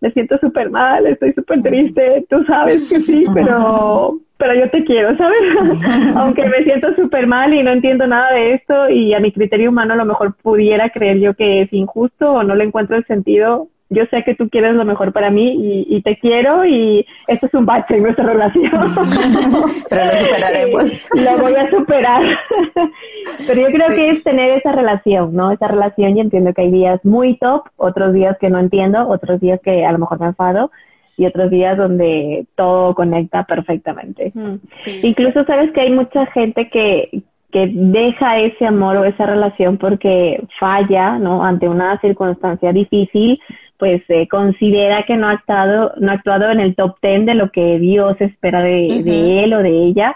me 0.00 0.10
siento 0.12 0.38
súper 0.38 0.70
mal, 0.70 1.06
estoy 1.06 1.32
súper 1.32 1.62
triste, 1.62 2.26
tú 2.28 2.44
sabes 2.44 2.88
que 2.88 3.00
sí, 3.00 3.24
pero, 3.32 4.18
pero 4.40 4.54
yo 4.54 4.68
te 4.70 4.82
quiero, 4.84 5.16
¿sabes? 5.16 5.40
Aunque 6.16 6.44
me 6.46 6.64
siento 6.64 6.92
súper 6.96 7.28
mal 7.28 7.54
y 7.54 7.62
no 7.62 7.70
entiendo 7.70 8.06
nada 8.06 8.32
de 8.32 8.54
esto 8.54 8.88
y 8.88 9.14
a 9.14 9.20
mi 9.20 9.30
criterio 9.30 9.70
humano 9.70 9.94
a 9.94 9.98
lo 9.98 10.06
mejor 10.06 10.34
pudiera 10.42 10.88
creer 10.90 11.20
yo 11.20 11.34
que 11.34 11.62
es 11.62 11.72
injusto 11.72 12.32
o 12.32 12.42
no 12.42 12.56
le 12.56 12.64
encuentro 12.64 12.96
el 12.96 13.04
sentido, 13.06 13.68
yo 13.90 14.04
sé 14.06 14.22
que 14.24 14.36
tú 14.36 14.48
quieres 14.48 14.74
lo 14.74 14.84
mejor 14.84 15.12
para 15.12 15.30
mí 15.30 15.84
y, 15.88 16.00
te 16.02 16.16
quiero 16.16 16.64
y 16.64 17.04
esto 17.26 17.46
es 17.46 17.54
un 17.54 17.66
bache 17.66 17.96
en 17.96 18.04
nuestra 18.04 18.24
relación. 18.24 18.70
Pero 19.90 20.04
lo 20.04 20.12
superaremos. 20.12 21.08
lo 21.14 21.38
voy 21.42 21.54
a 21.56 21.70
superar. 21.70 22.22
Pero 23.46 23.60
yo 23.60 23.66
creo 23.66 23.88
que 23.88 24.10
es 24.10 24.22
tener 24.22 24.56
esa 24.56 24.72
relación, 24.72 25.34
¿no? 25.34 25.50
Esa 25.50 25.66
relación 25.66 26.16
y 26.16 26.20
entiendo 26.20 26.54
que 26.54 26.62
hay 26.62 26.70
días 26.70 27.04
muy 27.04 27.36
top, 27.38 27.64
otros 27.76 28.14
días 28.14 28.36
que 28.40 28.48
no 28.48 28.60
entiendo, 28.60 29.08
otros 29.08 29.40
días 29.40 29.60
que 29.62 29.84
a 29.84 29.92
lo 29.92 29.98
mejor 29.98 30.20
me 30.20 30.26
enfado 30.26 30.70
y 31.16 31.26
otros 31.26 31.50
días 31.50 31.76
donde 31.76 32.46
todo 32.54 32.94
conecta 32.94 33.44
perfectamente. 33.44 34.32
Incluso 35.02 35.44
sabes 35.44 35.72
que 35.72 35.82
hay 35.82 35.90
mucha 35.90 36.26
gente 36.26 36.68
que, 36.70 37.22
que 37.52 37.70
deja 37.72 38.38
ese 38.38 38.66
amor 38.66 38.96
o 38.96 39.04
esa 39.04 39.26
relación 39.26 39.76
porque 39.76 40.42
falla, 40.58 41.18
¿no? 41.18 41.44
Ante 41.44 41.68
una 41.68 42.00
circunstancia 42.00 42.72
difícil 42.72 43.38
pues 43.80 44.02
eh, 44.08 44.28
considera 44.28 45.04
que 45.04 45.16
no 45.16 45.26
ha 45.26 45.32
actuado, 45.32 45.94
no 45.96 46.12
ha 46.12 46.14
actuado 46.14 46.50
en 46.50 46.60
el 46.60 46.76
top 46.76 46.96
ten 47.00 47.24
de 47.24 47.34
lo 47.34 47.50
que 47.50 47.78
Dios 47.78 48.14
espera 48.20 48.60
de, 48.60 49.02
de, 49.02 49.42
él 49.42 49.54
o 49.54 49.62
de 49.62 49.70
ella. 49.70 50.14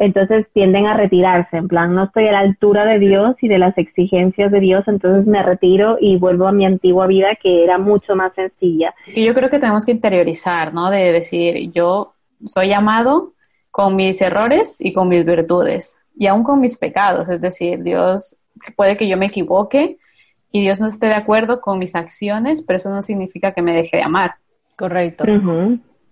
Entonces 0.00 0.46
tienden 0.54 0.86
a 0.86 0.96
retirarse, 0.96 1.58
en 1.58 1.68
plan, 1.68 1.94
no 1.94 2.04
estoy 2.04 2.26
a 2.26 2.32
la 2.32 2.38
altura 2.38 2.86
de 2.86 2.98
Dios 2.98 3.36
y 3.42 3.48
de 3.48 3.58
las 3.58 3.76
exigencias 3.76 4.50
de 4.50 4.58
Dios, 4.58 4.88
entonces 4.88 5.26
me 5.26 5.42
retiro 5.42 5.98
y 6.00 6.16
vuelvo 6.16 6.48
a 6.48 6.52
mi 6.52 6.64
antigua 6.64 7.06
vida 7.06 7.36
que 7.40 7.62
era 7.62 7.76
mucho 7.76 8.16
más 8.16 8.32
sencilla. 8.32 8.94
Y 9.14 9.26
yo 9.26 9.34
creo 9.34 9.50
que 9.50 9.58
tenemos 9.58 9.84
que 9.84 9.92
interiorizar, 9.92 10.72
¿no? 10.72 10.88
De 10.88 11.12
decir, 11.12 11.70
yo 11.72 12.14
soy 12.46 12.68
llamado 12.68 13.34
con 13.70 13.94
mis 13.94 14.22
errores 14.22 14.80
y 14.80 14.94
con 14.94 15.06
mis 15.06 15.26
virtudes, 15.26 16.02
y 16.16 16.28
aún 16.28 16.44
con 16.44 16.62
mis 16.62 16.76
pecados, 16.76 17.28
es 17.28 17.42
decir, 17.42 17.82
Dios 17.82 18.38
puede 18.76 18.96
que 18.96 19.06
yo 19.06 19.18
me 19.18 19.26
equivoque, 19.26 19.98
y 20.50 20.62
Dios 20.62 20.80
no 20.80 20.86
esté 20.86 21.08
de 21.08 21.14
acuerdo 21.14 21.60
con 21.60 21.78
mis 21.78 21.94
acciones, 21.94 22.62
pero 22.62 22.78
eso 22.78 22.88
no 22.88 23.02
significa 23.02 23.52
que 23.52 23.60
me 23.60 23.74
deje 23.74 23.98
de 23.98 24.02
amar. 24.04 24.36
Correcto. 24.76 25.24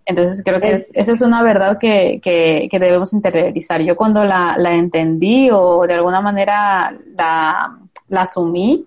Entonces 0.09 0.43
creo 0.43 0.59
que 0.59 0.73
esa 0.73 1.13
es 1.13 1.21
una 1.21 1.43
verdad 1.43 1.77
que, 1.79 2.19
que, 2.23 2.79
debemos 2.79 3.13
interiorizar. 3.13 3.83
Yo 3.83 3.95
cuando 3.95 4.25
la, 4.25 4.57
la, 4.57 4.73
entendí 4.73 5.51
o 5.53 5.87
de 5.87 5.93
alguna 5.93 6.23
manera 6.23 6.97
la, 7.15 7.77
la 8.09 8.23
asumí, 8.23 8.87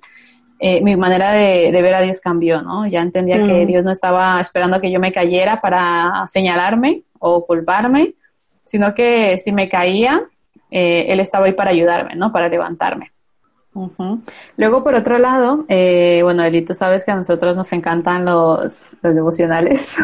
eh, 0.57 0.81
mi 0.81 0.95
manera 0.95 1.31
de, 1.31 1.71
de, 1.71 1.81
ver 1.83 1.93
a 1.93 2.01
Dios 2.01 2.19
cambió, 2.19 2.63
¿no? 2.63 2.87
Ya 2.87 3.03
entendía 3.03 3.37
que 3.37 3.67
Dios 3.67 3.85
no 3.85 3.91
estaba 3.91 4.41
esperando 4.41 4.81
que 4.81 4.89
yo 4.89 4.99
me 4.99 5.11
cayera 5.11 5.61
para 5.61 6.25
señalarme 6.27 7.03
o 7.19 7.45
culparme, 7.45 8.15
sino 8.65 8.95
que 8.95 9.37
si 9.37 9.51
me 9.51 9.69
caía, 9.69 10.23
eh, 10.71 11.05
Él 11.09 11.19
estaba 11.19 11.45
ahí 11.45 11.53
para 11.53 11.69
ayudarme, 11.69 12.15
¿no? 12.15 12.31
Para 12.31 12.49
levantarme. 12.49 13.11
Luego, 14.57 14.83
por 14.83 14.95
otro 14.95 15.17
lado, 15.17 15.65
eh, 15.69 16.19
bueno, 16.23 16.43
Eli, 16.43 16.61
tú 16.61 16.73
sabes 16.73 17.05
que 17.05 17.11
a 17.11 17.15
nosotros 17.15 17.55
nos 17.55 17.71
encantan 17.71 18.25
los, 18.25 18.89
los 19.01 19.15
devocionales, 19.15 19.95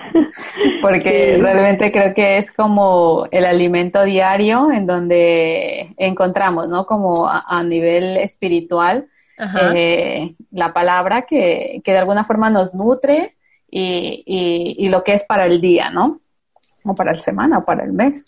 porque 0.82 1.38
realmente 1.38 1.92
creo 1.92 2.14
que 2.14 2.38
es 2.38 2.50
como 2.50 3.26
el 3.30 3.44
alimento 3.44 4.02
diario 4.04 4.72
en 4.72 4.86
donde 4.86 5.94
encontramos, 5.98 6.68
¿no? 6.68 6.86
Como 6.86 7.28
a, 7.28 7.62
nivel 7.62 8.16
espiritual, 8.16 9.08
eh, 9.74 10.34
la 10.50 10.72
palabra 10.72 11.22
que, 11.22 11.82
que, 11.84 11.92
de 11.92 11.98
alguna 11.98 12.24
forma 12.24 12.48
nos 12.48 12.72
nutre 12.72 13.36
y, 13.70 14.22
y, 14.24 14.76
y 14.78 14.88
lo 14.88 15.04
que 15.04 15.12
es 15.12 15.24
para 15.24 15.44
el 15.44 15.60
día, 15.60 15.90
¿no? 15.90 16.20
O 16.84 16.94
para 16.94 17.12
la 17.12 17.18
semana 17.18 17.58
o 17.58 17.64
para 17.66 17.84
el 17.84 17.92
mes. 17.92 18.26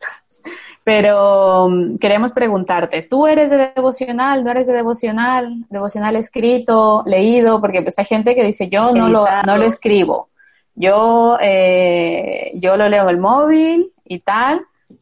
Pero 0.87 1.65
um, 1.65 1.99
queremos 1.99 2.31
preguntarte, 2.31 3.03
¿tú 3.03 3.27
eres 3.27 3.51
de 3.51 3.73
devocional? 3.75 4.45
¿No 4.45 4.53
eres 4.53 4.69
de 4.69 4.73
devocional? 4.73 5.65
¿Devocional 5.69 6.15
escrito, 6.15 7.03
leído? 7.07 7.61
Porque 7.61 7.83
pues 7.83 7.99
hay 7.99 8.05
gente 8.05 8.37
que 8.37 8.45
dice, 8.45 8.69
yo 8.69 8.93
no 8.93 9.09
lo, 9.09 9.25
no 9.45 9.57
lo 9.57 9.65
escribo. 9.65 10.29
Yo, 10.77 11.39
eh, 11.43 12.53
yo 12.55 12.77
lo 12.77 12.89
leo 12.89 13.03
en 13.03 13.09
el 13.09 13.19
móvil 13.19 13.91
y 14.05 14.21
tal. 14.21 14.61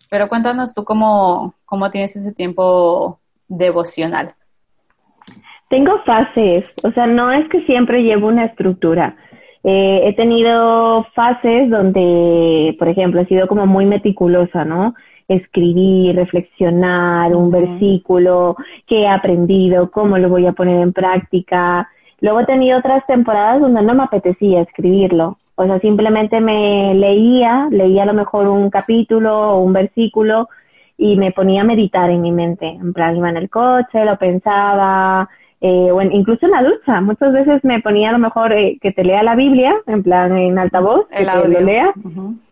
Pero 0.09 0.31
cuéntanos 0.31 0.73
tú 0.73 0.85
cómo, 0.85 1.53
cómo 1.67 1.91
tienes 1.91 2.17
ese 2.17 2.33
tiempo 2.33 3.21
devocional. 3.47 4.35
Tengo 5.69 6.03
fases, 6.07 6.65
o 6.83 6.93
sea, 6.93 7.07
no 7.07 7.31
es 7.31 7.47
que 7.51 7.61
siempre 7.67 8.05
llevo 8.05 8.29
una 8.29 8.47
estructura. 8.47 9.17
Eh, 9.65 10.09
he 10.09 10.15
tenido 10.15 11.05
fases 11.15 11.69
donde, 11.69 12.75
por 12.79 12.89
ejemplo, 12.89 13.21
he 13.21 13.27
sido 13.27 13.47
como 13.49 13.67
muy 13.67 13.85
meticulosa, 13.85 14.65
¿no? 14.65 14.95
Escribir, 15.29 16.17
reflexionar 16.17 17.35
un 17.35 17.51
versículo, 17.51 18.57
qué 18.87 19.03
he 19.03 19.09
aprendido, 19.09 19.91
cómo 19.91 20.19
lo 20.19 20.29
voy 20.29 20.47
a 20.47 20.53
poner 20.53 20.81
en 20.81 20.93
práctica. 20.93 21.89
Luego 22.21 22.41
he 22.41 22.47
tenido 22.47 22.79
otras 22.79 23.07
temporadas 23.07 23.61
donde 23.61 23.83
no 23.83 23.95
me 23.95 24.05
apetecía 24.05 24.63
escribirlo. 24.63 25.39
O 25.57 25.65
sea, 25.65 25.79
simplemente 25.81 26.41
me 26.41 26.95
leía, 26.95 27.69
leía 27.71 28.03
a 28.03 28.07
lo 28.07 28.15
mejor 28.15 28.49
un 28.49 28.71
capítulo 28.71 29.53
o 29.53 29.61
un 29.61 29.73
versículo 29.73 30.49
y 30.97 31.17
me 31.17 31.33
ponía 31.33 31.63
a 31.63 31.65
meditar 31.65 32.11
en 32.11 32.23
mi 32.23 32.33
mente. 32.33 32.67
En 32.67 32.93
plan, 32.93 33.17
iba 33.17 33.29
en 33.29 33.37
el 33.37 33.51
coche, 33.51 34.05
lo 34.05 34.17
pensaba, 34.17 35.29
eh, 35.67 35.91
o 35.91 36.03
incluso 36.03 36.45
en 36.45 36.53
la 36.53 36.63
ducha. 36.63 37.01
Muchas 37.01 37.33
veces 37.33 37.65
me 37.65 37.81
ponía 37.81 38.11
a 38.11 38.13
lo 38.13 38.19
mejor 38.19 38.53
eh, 38.53 38.77
que 38.83 38.93
te 38.93 39.03
lea 39.03 39.23
la 39.23 39.35
Biblia, 39.35 39.75
en 39.87 40.03
plan 40.03 40.37
en 40.37 40.59
altavoz, 40.59 41.09
que 41.09 41.25
te 41.25 41.49
lo 41.49 41.61
lea, 41.61 41.91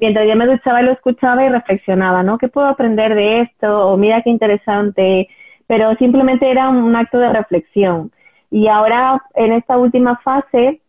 mientras 0.01 0.27
yo 0.27 0.35
me 0.35 0.47
duchaba 0.47 0.81
y 0.81 0.87
lo 0.87 0.93
escuchaba 0.93 1.45
y 1.45 1.51
reflexionaba, 1.51 2.23
¿no? 2.23 2.39
¿Qué 2.39 2.49
puedo 2.49 2.67
aprender 2.69 3.15
de 3.15 3.43
esto? 3.43 3.89
O 3.89 3.99
mira 3.99 4.23
qué 4.23 4.31
interesante. 4.31 5.29
Pero 5.67 5.95
simplemente 5.97 6.51
era 6.51 6.71
un 6.71 6.97
acto 6.97 7.19
de 7.19 7.31
reflexión. 7.35 8.11
Y 8.51 8.69
ahora, 8.69 9.23
en 9.35 9.53
esta 9.53 9.77
última 9.77 10.17
fase, 10.25 10.81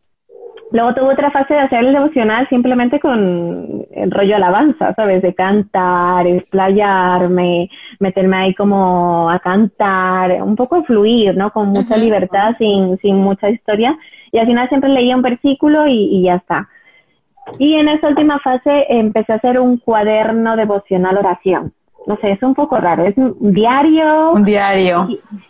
Luego 0.71 0.93
tuve 0.95 1.13
otra 1.13 1.29
fase 1.29 1.53
de 1.53 1.59
hacer 1.59 1.79
el 1.79 1.93
devocional 1.93 2.47
simplemente 2.49 2.99
con 2.99 3.85
el 3.91 4.09
rollo 4.09 4.35
alabanza, 4.35 4.93
¿sabes? 4.95 5.21
De 5.21 5.35
cantar, 5.35 6.25
explayarme, 6.25 7.69
meterme 7.99 8.37
ahí 8.37 8.55
como 8.55 9.29
a 9.29 9.39
cantar, 9.39 10.41
un 10.41 10.55
poco 10.55 10.83
fluir, 10.83 11.37
¿no? 11.37 11.51
Con 11.51 11.67
mucha 11.67 11.95
libertad, 11.95 12.55
sin, 12.57 12.97
sin 12.99 13.17
mucha 13.17 13.49
historia. 13.49 13.95
Y 14.31 14.39
al 14.39 14.47
final 14.47 14.67
siempre 14.69 14.89
leía 14.89 15.15
un 15.15 15.21
versículo 15.21 15.85
y, 15.85 16.17
y 16.17 16.23
ya 16.23 16.35
está. 16.35 16.67
Y 17.59 17.75
en 17.75 17.89
esa 17.89 18.07
última 18.07 18.39
fase 18.39 18.85
empecé 18.89 19.33
a 19.33 19.35
hacer 19.35 19.59
un 19.59 19.77
cuaderno 19.77 20.55
devocional 20.55 21.17
oración 21.17 21.73
no 22.05 22.17
sé, 22.17 22.31
es 22.31 22.43
un 22.43 22.53
poco 22.53 22.77
raro, 22.77 23.05
es 23.05 23.17
un 23.17 23.53
diario. 23.53 24.31
Un 24.31 24.43
diario. 24.43 25.07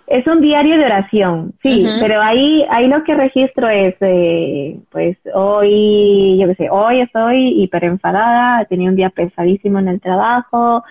Es 0.07 0.25
un 0.27 0.41
diario 0.41 0.77
de 0.77 0.85
oración, 0.85 1.53
sí, 1.63 1.85
pero 1.99 2.21
ahí, 2.21 2.65
ahí 2.69 2.87
lo 2.87 3.03
que 3.03 3.15
registro 3.15 3.67
es, 3.69 3.95
eh, 4.01 4.79
pues 4.91 5.17
hoy, 5.33 6.37
yo 6.39 6.47
qué 6.47 6.55
sé, 6.55 6.69
hoy 6.69 7.01
estoy 7.01 7.63
hiper 7.63 7.85
enfadada, 7.85 8.61
he 8.61 8.65
tenido 8.65 8.91
un 8.91 8.95
día 8.95 9.09
pesadísimo 9.09 9.79
en 9.79 9.87
el 9.87 10.01
trabajo, 10.01 10.83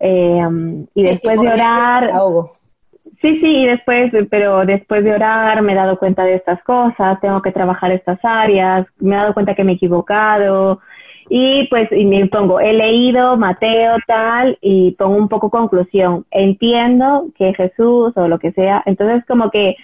eh, 0.00 0.40
y 0.94 1.02
después 1.02 1.40
de 1.40 1.48
orar... 1.48 2.10
Sí, 3.20 3.38
sí, 3.38 3.46
y 3.46 3.66
después, 3.66 4.12
pero 4.30 4.66
después 4.66 5.04
de 5.04 5.12
orar 5.12 5.62
me 5.62 5.72
he 5.72 5.76
dado 5.76 5.96
cuenta 5.96 6.24
de 6.24 6.34
estas 6.34 6.60
cosas, 6.64 7.20
tengo 7.20 7.40
que 7.40 7.52
trabajar 7.52 7.92
estas 7.92 8.18
áreas, 8.24 8.84
me 8.98 9.14
he 9.14 9.18
dado 9.18 9.32
cuenta 9.32 9.54
que 9.54 9.62
me 9.62 9.72
he 9.72 9.74
equivocado, 9.76 10.80
y 11.34 11.66
pues 11.68 11.90
y 11.90 12.04
me 12.04 12.26
pongo, 12.26 12.60
he 12.60 12.74
leído 12.74 13.38
Mateo 13.38 13.96
tal 14.06 14.58
y 14.60 14.90
pongo 14.90 15.16
un 15.16 15.30
poco 15.30 15.48
conclusión. 15.48 16.26
Entiendo 16.30 17.28
que 17.38 17.54
Jesús 17.54 18.12
o 18.16 18.28
lo 18.28 18.38
que 18.38 18.52
sea, 18.52 18.82
entonces 18.84 19.24
como 19.26 19.50
que 19.50 19.76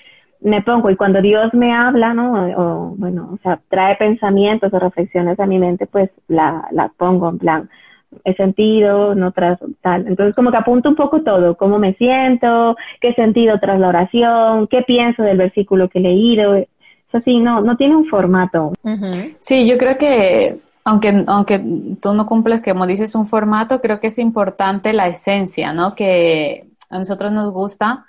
me 0.43 0.61
pongo 0.61 0.91
y 0.91 0.97
cuando 0.97 1.23
Dios 1.23 1.55
me 1.55 1.73
habla, 1.73 2.13
¿no? 2.13 2.35
O, 2.55 2.95
bueno, 2.99 3.31
o 3.33 3.39
sea, 3.39 3.61
trae 3.71 3.97
pensamientos 3.97 4.75
o 4.75 4.79
reflexiones 4.79 5.41
a 5.41 5.47
mi 5.47 5.59
mente, 5.59 5.87
pues 5.87 6.11
la, 6.29 6.69
la 6.71 6.93
pongo 6.95 7.31
en 7.31 7.39
plan, 7.39 7.71
he 8.25 8.35
sentido, 8.35 9.15
no 9.15 9.33
tras 9.33 9.59
tal. 9.81 10.07
Entonces 10.07 10.35
como 10.35 10.51
que 10.51 10.59
apunto 10.59 10.91
un 10.91 10.97
poco 10.97 11.23
todo, 11.23 11.57
cómo 11.57 11.79
me 11.79 11.95
siento, 11.95 12.77
qué 13.01 13.15
sentido 13.15 13.59
tras 13.59 13.81
la 13.81 13.89
oración, 13.89 14.67
qué 14.67 14.83
pienso 14.83 15.23
del 15.23 15.39
versículo 15.39 15.89
que 15.89 16.01
he 16.01 16.03
leído. 16.03 16.57
Eso 16.57 17.23
sí, 17.25 17.39
no, 17.39 17.63
no 17.63 17.79
tiene 17.79 17.97
un 17.97 18.05
formato. 18.05 18.75
Sí, 19.41 19.67
yo 19.67 19.79
creo 19.79 19.97
que 19.97 20.68
aunque, 20.88 21.22
aunque 21.27 21.62
tú 22.01 22.14
no 22.14 22.24
cumples, 22.24 22.62
como 22.62 22.87
dices, 22.87 23.14
un 23.14 23.27
formato, 23.27 23.83
creo 23.83 24.01
que 24.01 24.07
es 24.07 24.18
importante 24.18 24.94
la 24.94 25.07
esencia, 25.07 25.74
¿no? 25.74 25.94
Que 25.94 26.66
a 26.88 26.98
nosotros 26.98 27.31
nos 27.31 27.53
gusta 27.53 28.07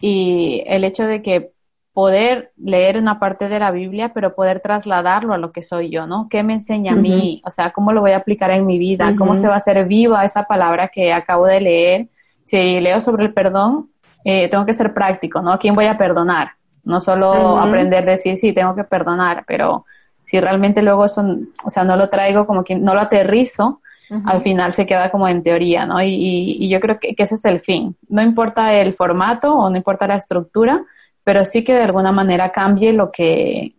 y 0.00 0.64
el 0.66 0.82
hecho 0.82 1.04
de 1.06 1.22
que 1.22 1.52
poder 1.92 2.50
leer 2.56 2.98
una 2.98 3.20
parte 3.20 3.48
de 3.48 3.60
la 3.60 3.70
Biblia, 3.70 4.12
pero 4.12 4.34
poder 4.34 4.58
trasladarlo 4.58 5.34
a 5.34 5.38
lo 5.38 5.52
que 5.52 5.62
soy 5.62 5.88
yo, 5.88 6.08
¿no? 6.08 6.26
¿Qué 6.28 6.42
me 6.42 6.54
enseña 6.54 6.94
a 6.94 6.96
mí? 6.96 7.40
O 7.46 7.50
sea, 7.52 7.70
¿cómo 7.70 7.92
lo 7.92 8.00
voy 8.00 8.10
a 8.10 8.16
aplicar 8.16 8.50
en 8.50 8.66
mi 8.66 8.76
vida? 8.76 9.14
¿Cómo 9.16 9.36
se 9.36 9.46
va 9.46 9.54
a 9.54 9.58
hacer 9.58 9.86
viva 9.86 10.24
esa 10.24 10.42
palabra 10.42 10.88
que 10.88 11.12
acabo 11.12 11.46
de 11.46 11.60
leer? 11.60 12.08
Si 12.44 12.80
leo 12.80 13.00
sobre 13.00 13.26
el 13.26 13.32
perdón, 13.32 13.90
eh, 14.24 14.48
tengo 14.48 14.66
que 14.66 14.74
ser 14.74 14.92
práctico, 14.92 15.40
¿no? 15.40 15.52
¿A 15.52 15.58
quién 15.60 15.76
voy 15.76 15.86
a 15.86 15.96
perdonar? 15.96 16.50
No 16.82 17.00
solo 17.00 17.56
aprender 17.56 18.02
a 18.02 18.12
decir, 18.12 18.36
sí, 18.36 18.52
tengo 18.52 18.74
que 18.74 18.84
perdonar, 18.84 19.44
pero 19.46 19.86
si 20.26 20.40
realmente 20.40 20.82
luego 20.82 21.08
son, 21.08 21.50
o 21.64 21.70
sea, 21.70 21.84
no 21.84 21.96
lo 21.96 22.10
traigo 22.10 22.46
como 22.46 22.64
que 22.64 22.76
no 22.76 22.94
lo 22.94 23.00
aterrizo, 23.00 23.80
al 24.24 24.40
final 24.40 24.72
se 24.72 24.86
queda 24.86 25.10
como 25.10 25.26
en 25.26 25.42
teoría, 25.42 25.84
¿no? 25.84 26.00
Y, 26.00 26.68
yo 26.68 26.78
creo 26.78 27.00
que, 27.00 27.14
ese 27.16 27.34
es 27.34 27.44
el 27.44 27.60
fin. 27.60 27.96
No 28.08 28.22
importa 28.22 28.74
el 28.74 28.94
formato 28.94 29.52
o 29.52 29.68
no 29.68 29.76
importa 29.76 30.06
la 30.06 30.14
estructura, 30.14 30.84
pero 31.24 31.44
sí 31.44 31.64
que 31.64 31.74
de 31.74 31.82
alguna 31.82 32.12
manera 32.12 32.50
cambie 32.50 32.92
lo 32.92 33.10
que, 33.10 33.74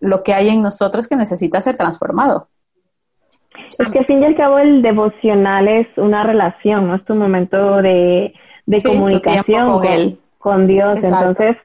lo 0.00 0.22
que 0.22 0.34
hay 0.34 0.50
en 0.50 0.60
nosotros 0.60 1.08
que 1.08 1.16
necesita 1.16 1.60
ser 1.62 1.78
transformado. 1.78 2.48
Es 3.78 3.88
que 3.90 4.00
al 4.00 4.06
fin 4.06 4.22
y 4.22 4.26
al 4.26 4.36
cabo 4.36 4.58
el 4.58 4.82
devocional 4.82 5.68
es 5.68 5.86
una 5.96 6.22
relación, 6.22 6.88
¿no? 6.88 6.96
Es 6.96 7.04
tu 7.04 7.14
momento 7.14 7.80
de, 7.80 8.34
comunicación 8.82 9.72
con, 9.72 10.18
con, 10.38 10.66
Dios. 10.66 11.02
Entonces, 11.02 11.56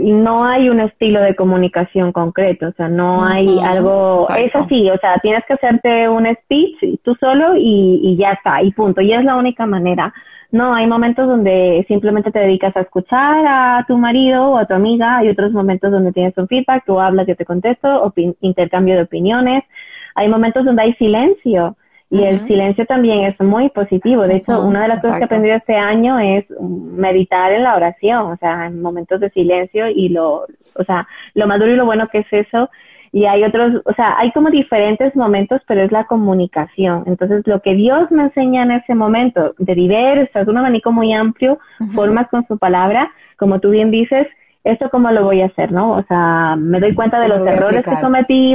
no 0.00 0.44
hay 0.44 0.68
un 0.68 0.80
estilo 0.80 1.20
de 1.20 1.34
comunicación 1.34 2.12
concreto, 2.12 2.68
o 2.68 2.72
sea, 2.72 2.88
no 2.88 3.24
hay 3.24 3.58
algo, 3.58 4.26
es 4.36 4.54
así, 4.54 4.90
o 4.90 4.96
sea, 4.98 5.18
tienes 5.18 5.44
que 5.46 5.54
hacerte 5.54 6.08
un 6.08 6.26
speech 6.26 7.00
tú 7.02 7.14
solo 7.16 7.56
y, 7.56 8.00
y, 8.02 8.16
ya 8.16 8.32
está, 8.32 8.62
y 8.62 8.72
punto, 8.72 9.00
y 9.00 9.12
es 9.12 9.24
la 9.24 9.36
única 9.36 9.66
manera. 9.66 10.12
No, 10.50 10.74
hay 10.74 10.86
momentos 10.86 11.26
donde 11.26 11.84
simplemente 11.88 12.30
te 12.30 12.38
dedicas 12.38 12.76
a 12.76 12.82
escuchar 12.82 13.44
a 13.46 13.84
tu 13.88 13.96
marido 13.96 14.50
o 14.50 14.58
a 14.58 14.66
tu 14.66 14.74
amiga, 14.74 15.18
hay 15.18 15.28
otros 15.28 15.52
momentos 15.52 15.90
donde 15.90 16.12
tienes 16.12 16.36
un 16.36 16.46
feedback, 16.46 16.84
tú 16.84 17.00
hablas, 17.00 17.26
yo 17.26 17.36
te 17.36 17.46
contesto, 17.46 18.12
intercambio 18.40 18.96
de 18.96 19.02
opiniones, 19.02 19.64
hay 20.14 20.28
momentos 20.28 20.64
donde 20.64 20.82
hay 20.82 20.92
silencio, 20.94 21.76
y 22.12 22.24
el 22.24 22.46
silencio 22.46 22.84
también 22.84 23.20
es 23.20 23.40
muy 23.40 23.70
positivo. 23.70 24.24
De 24.24 24.36
hecho, 24.36 24.60
una 24.60 24.82
de 24.82 24.88
las 24.88 25.00
cosas 25.00 25.16
que 25.16 25.22
he 25.22 25.24
aprendido 25.24 25.56
este 25.56 25.76
año 25.76 26.18
es 26.18 26.44
meditar 26.60 27.52
en 27.52 27.62
la 27.62 27.74
oración, 27.74 28.32
o 28.32 28.36
sea, 28.36 28.66
en 28.66 28.82
momentos 28.82 29.18
de 29.18 29.30
silencio 29.30 29.88
y 29.88 30.10
lo, 30.10 30.44
o 30.74 30.84
sea, 30.84 31.08
lo 31.32 31.46
maduro 31.46 31.72
y 31.72 31.76
lo 31.76 31.86
bueno 31.86 32.08
que 32.08 32.18
es 32.18 32.26
eso. 32.30 32.68
Y 33.12 33.24
hay 33.24 33.44
otros, 33.44 33.80
o 33.86 33.94
sea, 33.94 34.18
hay 34.18 34.30
como 34.32 34.50
diferentes 34.50 35.16
momentos, 35.16 35.62
pero 35.66 35.82
es 35.82 35.90
la 35.90 36.04
comunicación. 36.04 37.04
Entonces, 37.06 37.46
lo 37.46 37.62
que 37.62 37.72
Dios 37.72 38.10
me 38.10 38.24
enseña 38.24 38.64
en 38.64 38.72
ese 38.72 38.94
momento, 38.94 39.54
de 39.56 39.74
diversas, 39.74 40.46
un 40.46 40.58
abanico 40.58 40.92
muy 40.92 41.14
amplio, 41.14 41.58
formas 41.94 42.28
con 42.28 42.46
su 42.46 42.58
palabra, 42.58 43.10
como 43.38 43.58
tú 43.58 43.70
bien 43.70 43.90
dices, 43.90 44.26
esto 44.64 44.90
cómo 44.90 45.10
lo 45.12 45.24
voy 45.24 45.40
a 45.40 45.46
hacer, 45.46 45.72
¿no? 45.72 45.92
O 45.92 46.02
sea, 46.02 46.56
me 46.58 46.78
doy 46.78 46.94
cuenta 46.94 47.18
de 47.20 47.28
los 47.28 47.46
errores 47.46 47.82
que 47.82 48.00
cometí, 48.02 48.54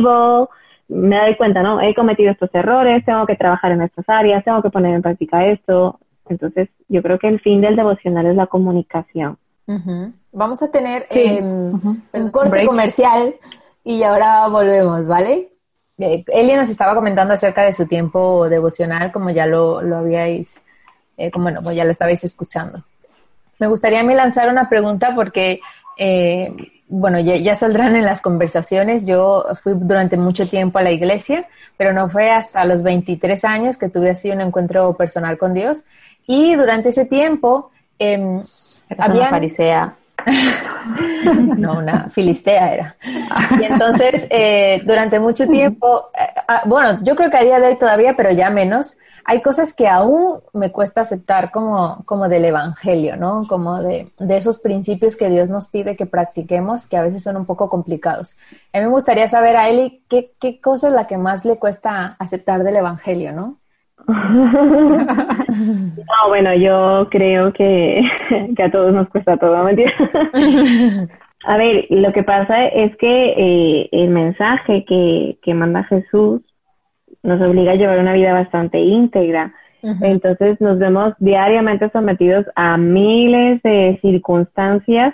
me 0.87 1.19
doy 1.19 1.35
cuenta, 1.35 1.61
¿no? 1.61 1.81
He 1.81 1.93
cometido 1.93 2.31
estos 2.31 2.49
errores, 2.53 3.03
tengo 3.05 3.25
que 3.25 3.35
trabajar 3.35 3.71
en 3.71 3.81
estas 3.81 4.07
áreas, 4.07 4.43
tengo 4.43 4.61
que 4.61 4.69
poner 4.69 4.95
en 4.95 5.01
práctica 5.01 5.45
esto. 5.45 5.99
Entonces, 6.29 6.69
yo 6.87 7.01
creo 7.01 7.19
que 7.19 7.27
el 7.27 7.39
fin 7.39 7.61
del 7.61 7.75
devocional 7.75 8.25
es 8.25 8.35
la 8.35 8.47
comunicación. 8.47 9.37
Vamos 10.31 10.63
a 10.63 10.71
tener 10.71 11.05
em, 11.09 12.01
un 12.13 12.31
corte 12.31 12.65
comercial 12.65 13.35
y 13.83 14.03
ahora 14.03 14.47
volvemos, 14.47 15.07
¿vale? 15.07 15.49
Eh, 15.97 16.23
Elia 16.27 16.55
nos 16.55 16.69
estaba 16.69 16.95
comentando 16.95 17.33
acerca 17.33 17.63
de 17.63 17.73
su 17.73 17.85
tiempo 17.85 18.47
devocional, 18.47 19.11
como 19.11 19.29
ya 19.29 19.45
lo, 19.45 19.81
lo 19.81 19.97
habíais, 19.97 20.61
eh, 21.17 21.31
como 21.31 21.43
bueno, 21.43 21.59
pues 21.61 21.75
ya 21.75 21.83
lo 21.83 21.91
estabais 21.91 22.23
escuchando. 22.23 22.83
Me 23.59 23.67
gustaría 23.67 24.01
a 24.01 24.03
mí 24.03 24.13
lanzar 24.13 24.49
una 24.49 24.69
pregunta 24.69 25.13
porque 25.15 25.59
eh, 25.97 26.53
bueno, 26.87 27.19
ya, 27.19 27.55
saldrán 27.55 27.95
en 27.95 28.05
las 28.05 28.21
conversaciones. 28.21 29.05
Yo 29.05 29.45
fui 29.61 29.73
durante 29.75 30.15
mucho 30.17 30.47
tiempo 30.47 30.79
a 30.79 30.83
la 30.83 30.91
iglesia, 30.91 31.47
pero 31.75 31.93
no 31.93 32.09
fue 32.09 32.31
hasta 32.31 32.63
los 32.65 32.81
23 32.81 33.43
años 33.43 33.77
que 33.77 33.89
tuve 33.89 34.11
así 34.11 34.29
un 34.29 34.41
encuentro 34.41 34.95
personal 34.95 35.37
con 35.37 35.53
Dios. 35.53 35.85
Y 36.25 36.55
durante 36.55 36.89
ese 36.89 37.05
tiempo... 37.05 37.71
Eh, 37.99 38.41
había 38.97 39.21
una 39.21 39.29
farisea. 39.29 39.95
no, 41.57 41.79
una 41.79 42.09
filistea 42.09 42.73
era. 42.73 42.95
Y 43.59 43.63
entonces, 43.65 44.27
eh, 44.29 44.81
durante 44.85 45.19
mucho 45.19 45.47
tiempo, 45.47 46.09
eh, 46.17 46.27
ah, 46.47 46.63
bueno, 46.65 46.99
yo 47.03 47.15
creo 47.15 47.29
que 47.29 47.37
a 47.37 47.43
día 47.43 47.59
de 47.59 47.67
hoy 47.67 47.75
todavía, 47.77 48.15
pero 48.15 48.31
ya 48.31 48.49
menos, 48.49 48.97
hay 49.29 49.41
cosas 49.41 49.73
que 49.73 49.89
aún 49.89 50.39
me 50.53 50.71
cuesta 50.71 51.01
aceptar 51.01 51.51
como, 51.51 51.97
como 52.05 52.29
del 52.29 52.45
Evangelio, 52.45 53.17
¿no? 53.17 53.41
Como 53.49 53.83
de, 53.83 54.07
de, 54.17 54.37
esos 54.37 54.59
principios 54.59 55.17
que 55.17 55.29
Dios 55.29 55.49
nos 55.49 55.67
pide 55.67 55.97
que 55.97 56.05
practiquemos, 56.05 56.87
que 56.87 56.95
a 56.95 57.03
veces 57.03 57.23
son 57.23 57.35
un 57.35 57.45
poco 57.45 57.69
complicados. 57.69 58.37
A 58.73 58.77
mí 58.77 58.85
me 58.85 58.89
gustaría 58.91 59.27
saber 59.27 59.57
a 59.57 59.67
Eli 59.67 60.01
qué, 60.07 60.27
qué 60.39 60.61
cosa 60.61 60.87
es 60.87 60.93
la 60.93 61.07
que 61.07 61.17
más 61.17 61.43
le 61.43 61.57
cuesta 61.57 62.15
aceptar 62.19 62.63
del 62.63 62.77
Evangelio, 62.77 63.33
¿no? 63.33 63.57
no, 64.07 64.15
bueno, 66.29 66.55
yo 66.55 67.09
creo 67.11 67.51
que, 67.51 68.01
que 68.55 68.63
a 68.63 68.71
todos 68.71 68.93
nos 68.93 69.09
cuesta 69.09 69.35
todo, 69.35 69.61
¿mentira? 69.65 69.91
a 71.45 71.57
ver, 71.57 71.85
lo 71.89 72.13
que 72.13 72.23
pasa 72.23 72.67
es 72.67 72.95
que 72.95 73.33
eh, 73.35 73.89
el 73.91 74.07
mensaje 74.07 74.85
que, 74.85 75.37
que 75.41 75.53
manda 75.53 75.83
Jesús 75.83 76.43
nos 77.27 77.41
obliga 77.41 77.73
a 77.73 77.75
llevar 77.75 77.99
una 77.99 78.13
vida 78.13 78.33
bastante 78.33 78.79
íntegra. 78.79 79.53
Entonces 80.01 80.59
nos 80.59 80.79
vemos 80.79 81.13
diariamente 81.19 81.89
sometidos 81.91 82.45
a 82.55 82.77
miles 82.77 83.61
de 83.63 83.99
circunstancias 84.01 85.13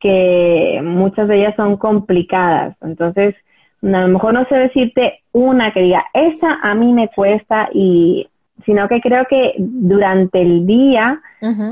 que 0.00 0.80
muchas 0.82 1.28
de 1.28 1.38
ellas 1.38 1.54
son 1.56 1.76
complicadas. 1.76 2.76
Entonces, 2.80 3.34
a 3.82 3.86
lo 3.86 4.08
mejor 4.08 4.34
no 4.34 4.44
sé 4.46 4.56
decirte 4.56 5.20
una 5.32 5.72
que 5.72 5.82
diga, 5.82 6.06
esta 6.14 6.58
a 6.62 6.74
mí 6.74 6.92
me 6.92 7.08
cuesta 7.08 7.68
y 7.72 8.26
sino 8.64 8.88
que 8.88 9.00
creo 9.00 9.24
que 9.28 9.54
durante 9.58 10.40
el 10.40 10.66
día 10.66 11.20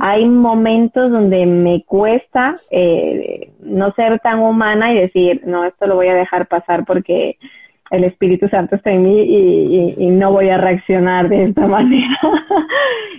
hay 0.01 0.27
momentos 0.27 1.13
donde 1.13 1.45
me 1.45 1.85
cuesta 1.85 2.57
eh, 2.71 3.53
no 3.61 3.93
ser 3.93 4.19
tan 4.21 4.41
humana 4.41 4.93
y 4.93 5.01
decir, 5.01 5.43
no, 5.45 5.65
esto 5.65 5.87
lo 5.87 5.97
voy 5.97 6.09
a 6.09 6.15
dejar 6.15 6.47
pasar 6.47 6.87
porque 6.87 7.37
el 7.91 8.05
Espíritu 8.05 8.49
Santo 8.49 8.77
está 8.77 8.91
en 8.91 9.03
mí 9.03 9.95
y, 9.97 10.07
no 10.09 10.33
voy 10.33 10.51
a 10.51 10.59
reaccionar 10.59 11.29
de 11.29 11.45
esta 11.45 11.67
manera. 11.67 12.19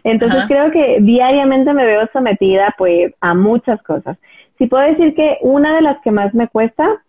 Entonces 0.04 0.44
creo 0.48 0.72
que 0.72 0.98
diariamente 1.02 1.74
me 1.74 1.86
veo 1.86 2.08
sometida 2.14 2.74
pues 2.78 3.14
a 3.22 3.34
muchas 3.34 3.82
cosas. 3.84 4.18
Si 4.58 4.68
puedo 4.68 4.84
decir 4.84 5.16
que 5.16 5.38
una 5.42 5.76
de 5.76 5.82
las 5.82 6.02
que 6.02 6.12
más 6.12 6.34
me 6.34 6.48
cuesta 6.48 7.02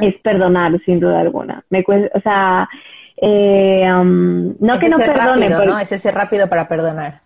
es 0.00 0.16
perdonar, 0.22 0.78
sin 0.84 0.98
duda 0.98 1.20
alguna. 1.20 1.64
Me 1.70 1.84
cuesta, 1.84 2.18
o 2.18 2.20
sea, 2.20 2.68
eh, 3.16 3.84
um, 3.92 4.54
no 4.58 4.78
que 4.78 4.88
no 4.88 4.98
perdone. 4.98 5.48
Rápido, 5.48 5.64
¿no? 5.64 5.78
Es 5.78 5.92
ese 5.92 6.10
rápido 6.10 6.48
para 6.48 6.68
perdonar. 6.68 7.20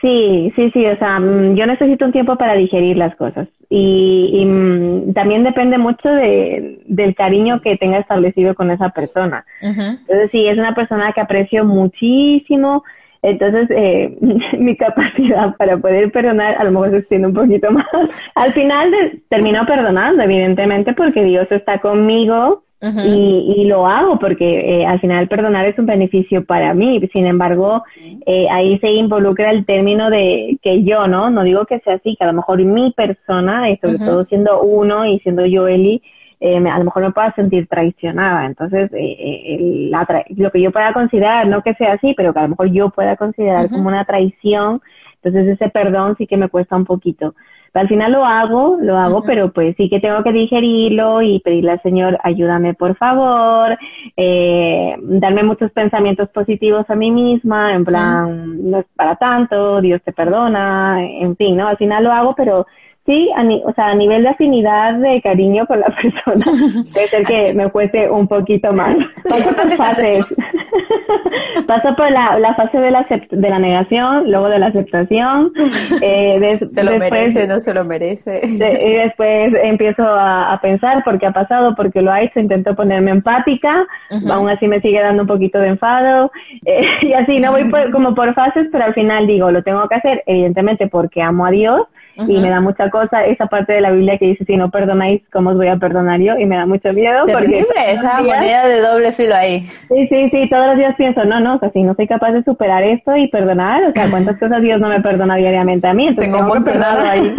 Sí, 0.00 0.52
sí, 0.56 0.70
sí, 0.72 0.86
o 0.86 0.98
sea, 0.98 1.18
mm, 1.18 1.54
yo 1.54 1.66
necesito 1.66 2.04
un 2.04 2.12
tiempo 2.12 2.36
para 2.36 2.54
digerir 2.54 2.98
las 2.98 3.16
cosas 3.16 3.48
y, 3.70 4.44
mm, 4.44 5.14
también 5.14 5.42
depende 5.42 5.78
mucho 5.78 6.08
de, 6.08 6.80
del 6.86 7.14
cariño 7.14 7.60
que 7.62 7.76
tenga 7.78 7.98
establecido 7.98 8.54
con 8.54 8.70
esa 8.70 8.90
persona. 8.90 9.44
Entonces, 9.62 10.30
si 10.32 10.46
es 10.46 10.58
una 10.58 10.74
persona 10.74 11.12
que 11.12 11.20
aprecio 11.20 11.64
muchísimo, 11.64 12.84
entonces 13.22 13.68
eh, 13.70 14.18
mi 14.58 14.76
capacidad 14.76 15.56
para 15.56 15.78
poder 15.78 16.10
perdonar 16.10 16.56
a 16.58 16.64
lo 16.64 16.72
mejor 16.72 16.90
se 16.90 16.98
extiende 16.98 17.28
un 17.28 17.34
poquito 17.34 17.70
más. 17.72 17.86
Al 18.34 18.52
final 18.52 18.92
termino 19.28 19.64
perdonando, 19.66 20.22
evidentemente, 20.22 20.92
porque 20.92 21.24
Dios 21.24 21.46
está 21.50 21.78
conmigo 21.78 22.64
y, 22.82 23.54
y, 23.58 23.64
lo 23.66 23.86
hago 23.86 24.18
porque 24.18 24.80
eh, 24.80 24.86
al 24.86 25.00
final 25.00 25.28
perdonar 25.28 25.66
es 25.66 25.78
un 25.78 25.84
beneficio 25.84 26.44
para 26.46 26.72
mí. 26.72 26.98
Sin 27.12 27.26
embargo, 27.26 27.84
eh, 28.24 28.46
ahí 28.50 28.78
se 28.78 28.90
involucra 28.90 29.50
el 29.50 29.66
término 29.66 30.08
de 30.08 30.58
que 30.62 30.82
yo, 30.82 31.06
¿no? 31.06 31.28
No 31.28 31.42
digo 31.42 31.66
que 31.66 31.80
sea 31.80 31.94
así, 31.96 32.16
que 32.16 32.24
a 32.24 32.28
lo 32.28 32.32
mejor 32.32 32.62
mi 32.64 32.92
persona, 32.92 33.70
y 33.70 33.76
sobre 33.76 33.98
todo 33.98 34.22
siendo 34.22 34.62
uno 34.62 35.04
y 35.04 35.18
siendo 35.20 35.44
yo 35.44 35.68
Eli, 35.68 36.02
eh, 36.40 36.56
a 36.56 36.78
lo 36.78 36.84
mejor 36.84 37.02
me 37.02 37.12
pueda 37.12 37.34
sentir 37.34 37.66
traicionada. 37.66 38.46
Entonces, 38.46 38.90
eh, 38.94 39.90
lo 40.36 40.50
que 40.50 40.62
yo 40.62 40.72
pueda 40.72 40.94
considerar, 40.94 41.46
no 41.48 41.62
que 41.62 41.74
sea 41.74 41.92
así, 41.92 42.14
pero 42.16 42.32
que 42.32 42.38
a 42.38 42.42
lo 42.44 42.48
mejor 42.48 42.70
yo 42.70 42.88
pueda 42.88 43.16
considerar 43.16 43.68
como 43.68 43.88
una 43.88 44.06
traición, 44.06 44.80
entonces 45.22 45.48
ese 45.48 45.68
perdón 45.68 46.14
sí 46.16 46.26
que 46.26 46.38
me 46.38 46.48
cuesta 46.48 46.76
un 46.76 46.86
poquito 46.86 47.34
al 47.74 47.88
final 47.88 48.12
lo 48.12 48.24
hago, 48.24 48.78
lo 48.80 48.98
hago, 48.98 49.22
pero 49.22 49.52
pues 49.52 49.76
sí 49.76 49.88
que 49.88 50.00
tengo 50.00 50.22
que 50.22 50.32
digerirlo 50.32 51.22
y 51.22 51.40
pedirle 51.40 51.72
al 51.72 51.82
Señor, 51.82 52.18
ayúdame 52.22 52.74
por 52.74 52.96
favor, 52.96 53.78
eh, 54.16 54.96
darme 55.00 55.42
muchos 55.42 55.70
pensamientos 55.72 56.28
positivos 56.30 56.84
a 56.88 56.94
mí 56.96 57.10
misma, 57.10 57.74
en 57.74 57.84
plan, 57.84 58.70
no 58.70 58.80
es 58.80 58.86
para 58.96 59.16
tanto, 59.16 59.80
Dios 59.80 60.02
te 60.04 60.12
perdona, 60.12 61.04
en 61.04 61.36
fin, 61.36 61.56
¿no? 61.56 61.68
Al 61.68 61.76
final 61.76 62.04
lo 62.04 62.12
hago, 62.12 62.34
pero 62.34 62.66
sí, 63.10 63.28
a 63.36 63.42
o 63.68 63.72
sea, 63.74 63.88
a 63.88 63.94
nivel 63.94 64.22
de 64.22 64.28
afinidad, 64.28 64.94
de 64.94 65.20
cariño 65.20 65.66
con 65.66 65.80
la 65.80 65.86
persona, 66.02 66.44
puede 66.92 67.06
ser 67.08 67.24
que 67.24 67.52
me 67.54 67.68
cueste 67.70 68.08
un 68.08 68.28
poquito 68.28 68.72
más. 68.72 68.96
Paso 69.28 69.50
por 69.56 69.72
fases. 69.72 70.24
Paso 71.66 71.94
por 71.96 72.10
la, 72.10 72.38
la 72.38 72.54
fase 72.54 72.78
de 72.78 72.90
la, 72.90 73.06
de 73.30 73.50
la 73.50 73.58
negación, 73.58 74.30
luego 74.30 74.48
de 74.48 74.58
la 74.58 74.66
aceptación. 74.66 75.52
Eh, 76.00 76.58
se 76.70 76.84
lo 76.84 76.96
merece, 76.98 77.46
no 77.46 77.58
se 77.58 77.74
lo 77.74 77.84
merece. 77.84 78.40
y 78.44 78.92
después 78.92 79.52
empiezo 79.62 80.04
a, 80.04 80.52
a, 80.52 80.60
pensar 80.60 81.02
por 81.02 81.18
qué 81.18 81.26
ha 81.26 81.32
pasado, 81.32 81.74
por 81.74 81.92
qué 81.92 82.02
lo 82.02 82.12
ha 82.12 82.22
hecho, 82.22 82.38
intento 82.38 82.74
ponerme 82.76 83.10
empática, 83.10 83.86
aún 84.30 84.48
así 84.48 84.68
me 84.68 84.80
sigue 84.80 85.00
dando 85.00 85.22
un 85.22 85.28
poquito 85.28 85.58
de 85.58 85.68
enfado. 85.68 86.30
Eh, 86.64 86.86
y 87.02 87.12
así, 87.12 87.38
no 87.40 87.52
voy 87.52 87.70
como 87.90 88.14
por 88.14 88.32
fases, 88.34 88.68
pero 88.70 88.84
al 88.84 88.94
final 88.94 89.26
digo, 89.26 89.50
lo 89.50 89.62
tengo 89.62 89.88
que 89.88 89.96
hacer, 89.96 90.22
evidentemente 90.26 90.86
porque 90.86 91.22
amo 91.22 91.46
a 91.46 91.50
Dios 91.50 91.82
y 92.16 92.38
me 92.38 92.50
da 92.50 92.60
mucha 92.60 92.90
cosa 92.90 93.24
esa 93.24 93.46
parte 93.46 93.72
de 93.72 93.80
la 93.80 93.90
Biblia 93.90 94.18
que 94.18 94.26
dice, 94.26 94.44
si 94.44 94.56
no 94.56 94.70
perdonáis, 94.70 95.22
¿cómo 95.32 95.50
os 95.50 95.56
voy 95.56 95.68
a 95.68 95.76
perdonar 95.76 96.20
yo? 96.20 96.36
Y 96.38 96.46
me 96.46 96.56
da 96.56 96.66
mucho 96.66 96.92
miedo. 96.92 97.24
porque 97.26 97.64
esa 97.88 98.20
moneda 98.22 98.66
de 98.66 98.80
doble 98.80 99.12
filo 99.12 99.34
ahí. 99.34 99.66
Sí, 99.88 100.06
sí, 100.08 100.28
sí, 100.28 100.48
todos 100.48 100.68
los 100.68 100.76
días 100.76 100.94
pienso, 100.96 101.24
no, 101.24 101.40
no, 101.40 101.56
o 101.56 101.58
sea, 101.58 101.70
si 101.70 101.82
no 101.82 101.94
soy 101.94 102.06
capaz 102.06 102.32
de 102.32 102.42
superar 102.42 102.82
esto 102.82 103.16
y 103.16 103.28
perdonar, 103.28 103.82
o 103.84 103.92
sea, 103.92 104.10
¿cuántas 104.10 104.38
cosas 104.40 104.62
Dios 104.62 104.80
no 104.80 104.88
me 104.88 105.00
perdona 105.00 105.36
diariamente 105.36 105.86
a 105.86 105.94
mí? 105.94 106.08
Entonces 106.08 106.34
tengo, 106.34 106.52
que 106.52 106.60
perdonar 106.60 107.06
ahí. 107.06 107.36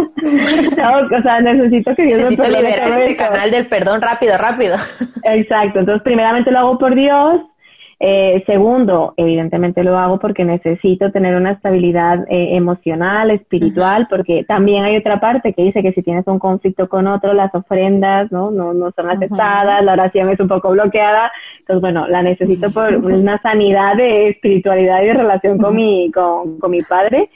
o 1.16 1.22
sea, 1.22 1.40
necesito 1.40 1.94
que 1.94 2.02
Dios 2.04 2.20
necesito 2.20 2.42
me 2.42 2.48
perdone. 2.48 2.68
liberar 2.68 3.00
este 3.00 3.16
canal 3.16 3.50
del 3.50 3.66
perdón 3.66 4.00
rápido, 4.00 4.36
rápido. 4.38 4.76
Exacto, 5.24 5.80
entonces 5.80 6.02
primeramente 6.02 6.50
lo 6.50 6.58
hago 6.58 6.78
por 6.78 6.94
Dios, 6.94 7.40
eh, 8.04 8.42
segundo, 8.46 9.14
evidentemente 9.16 9.84
lo 9.84 9.96
hago 9.96 10.18
porque 10.18 10.44
necesito 10.44 11.12
tener 11.12 11.36
una 11.36 11.52
estabilidad 11.52 12.24
eh, 12.28 12.56
emocional, 12.56 13.30
espiritual, 13.30 14.08
porque 14.10 14.42
también 14.42 14.82
hay 14.82 14.96
otra 14.96 15.20
parte 15.20 15.52
que 15.52 15.62
dice 15.62 15.82
que 15.82 15.92
si 15.92 16.02
tienes 16.02 16.26
un 16.26 16.40
conflicto 16.40 16.88
con 16.88 17.06
otro, 17.06 17.32
las 17.32 17.54
ofrendas 17.54 18.32
no, 18.32 18.50
no, 18.50 18.74
no 18.74 18.90
son 18.90 19.08
aceptadas, 19.08 19.84
la 19.84 19.92
oración 19.92 20.30
es 20.30 20.40
un 20.40 20.48
poco 20.48 20.72
bloqueada. 20.72 21.30
Entonces, 21.60 21.80
bueno, 21.80 22.08
la 22.08 22.24
necesito 22.24 22.72
por 22.72 22.92
una 23.04 23.40
sanidad 23.40 23.94
de 23.94 24.30
espiritualidad 24.30 25.00
y 25.00 25.06
de 25.06 25.14
relación 25.14 25.58
con, 25.58 25.76
mi, 25.76 26.10
con, 26.10 26.58
con 26.58 26.72
mi 26.72 26.82
padre. 26.82 27.30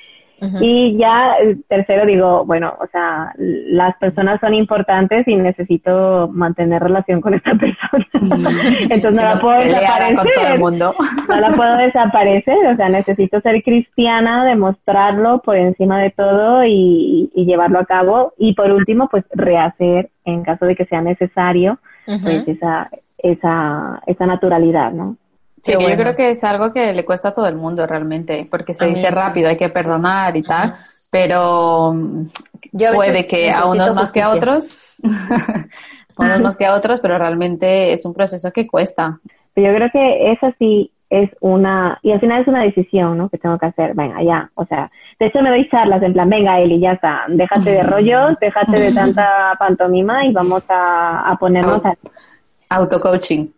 Y 0.60 0.98
ya, 0.98 1.34
tercero, 1.68 2.04
digo, 2.04 2.44
bueno, 2.44 2.74
o 2.78 2.86
sea, 2.88 3.32
las 3.38 3.96
personas 3.96 4.38
son 4.40 4.54
importantes 4.54 5.26
y 5.26 5.34
necesito 5.34 6.28
mantener 6.28 6.82
relación 6.82 7.20
con 7.20 7.34
esta 7.34 7.52
persona. 7.58 8.06
Entonces 8.80 9.16
no 9.16 9.22
la 9.22 9.40
puedo 9.40 9.58
desaparecer. 9.60 10.60
No 11.28 11.40
la 11.40 11.48
puedo 11.52 11.76
desaparecer, 11.78 12.66
o 12.66 12.76
sea, 12.76 12.88
necesito 12.88 13.40
ser 13.40 13.62
cristiana, 13.62 14.44
demostrarlo 14.44 15.40
por 15.40 15.56
encima 15.56 16.00
de 16.00 16.10
todo 16.10 16.64
y, 16.64 17.30
llevarlo 17.34 17.78
a 17.78 17.86
cabo. 17.86 18.34
Y 18.38 18.54
por 18.54 18.70
último, 18.70 19.08
pues 19.08 19.24
rehacer, 19.30 20.10
en 20.24 20.42
caso 20.42 20.66
de 20.66 20.76
que 20.76 20.84
sea 20.86 21.00
necesario, 21.00 21.78
pues 22.04 22.46
esa, 22.48 22.90
esa, 23.18 24.02
esa 24.06 24.26
naturalidad, 24.26 24.92
¿no? 24.92 25.16
Sí, 25.66 25.72
yo 25.72 25.96
creo 25.96 26.14
que 26.14 26.30
es 26.30 26.44
algo 26.44 26.72
que 26.72 26.92
le 26.92 27.04
cuesta 27.04 27.28
a 27.28 27.34
todo 27.34 27.46
el 27.46 27.56
mundo 27.56 27.86
realmente, 27.86 28.46
porque 28.50 28.74
se 28.74 28.86
dice 28.86 29.10
rápido, 29.10 29.48
hay 29.48 29.56
que 29.56 29.68
perdonar 29.68 30.36
y 30.36 30.42
tal, 30.42 30.76
pero 31.10 31.94
puede 32.94 33.26
que 33.26 33.50
a 33.50 33.66
unos 33.66 33.94
más 33.94 34.12
que 34.12 34.22
a 34.22 34.30
otros, 34.30 34.78
unos 36.16 36.40
más 36.40 36.56
que 36.56 36.66
a 36.66 36.74
otros, 36.74 37.00
pero 37.00 37.18
realmente 37.18 37.92
es 37.92 38.04
un 38.04 38.14
proceso 38.14 38.52
que 38.52 38.66
cuesta. 38.66 39.18
Yo 39.56 39.74
creo 39.74 39.90
que 39.90 40.32
esa 40.32 40.54
sí 40.58 40.92
es 41.08 41.30
una, 41.40 41.98
y 42.02 42.12
al 42.12 42.20
final 42.20 42.42
es 42.42 42.48
una 42.48 42.62
decisión, 42.62 43.16
¿no? 43.16 43.28
Que 43.28 43.38
tengo 43.38 43.58
que 43.58 43.66
hacer, 43.66 43.94
venga, 43.94 44.22
ya, 44.22 44.50
o 44.54 44.66
sea, 44.66 44.90
de 45.18 45.26
hecho 45.26 45.40
me 45.40 45.50
doy 45.50 45.68
charlas 45.68 46.02
en 46.02 46.12
plan, 46.12 46.28
venga 46.28 46.60
Eli, 46.60 46.80
ya 46.80 46.92
está, 46.92 47.24
déjate 47.28 47.70
de 47.70 47.82
rollos, 47.84 48.36
déjate 48.40 48.78
de 48.78 48.92
tanta 48.92 49.54
pantomima 49.58 50.24
y 50.24 50.32
vamos 50.32 50.64
a, 50.68 51.30
a 51.30 51.36
ponernos 51.36 51.84
a... 51.84 51.94
Auto-coaching. 52.68 53.55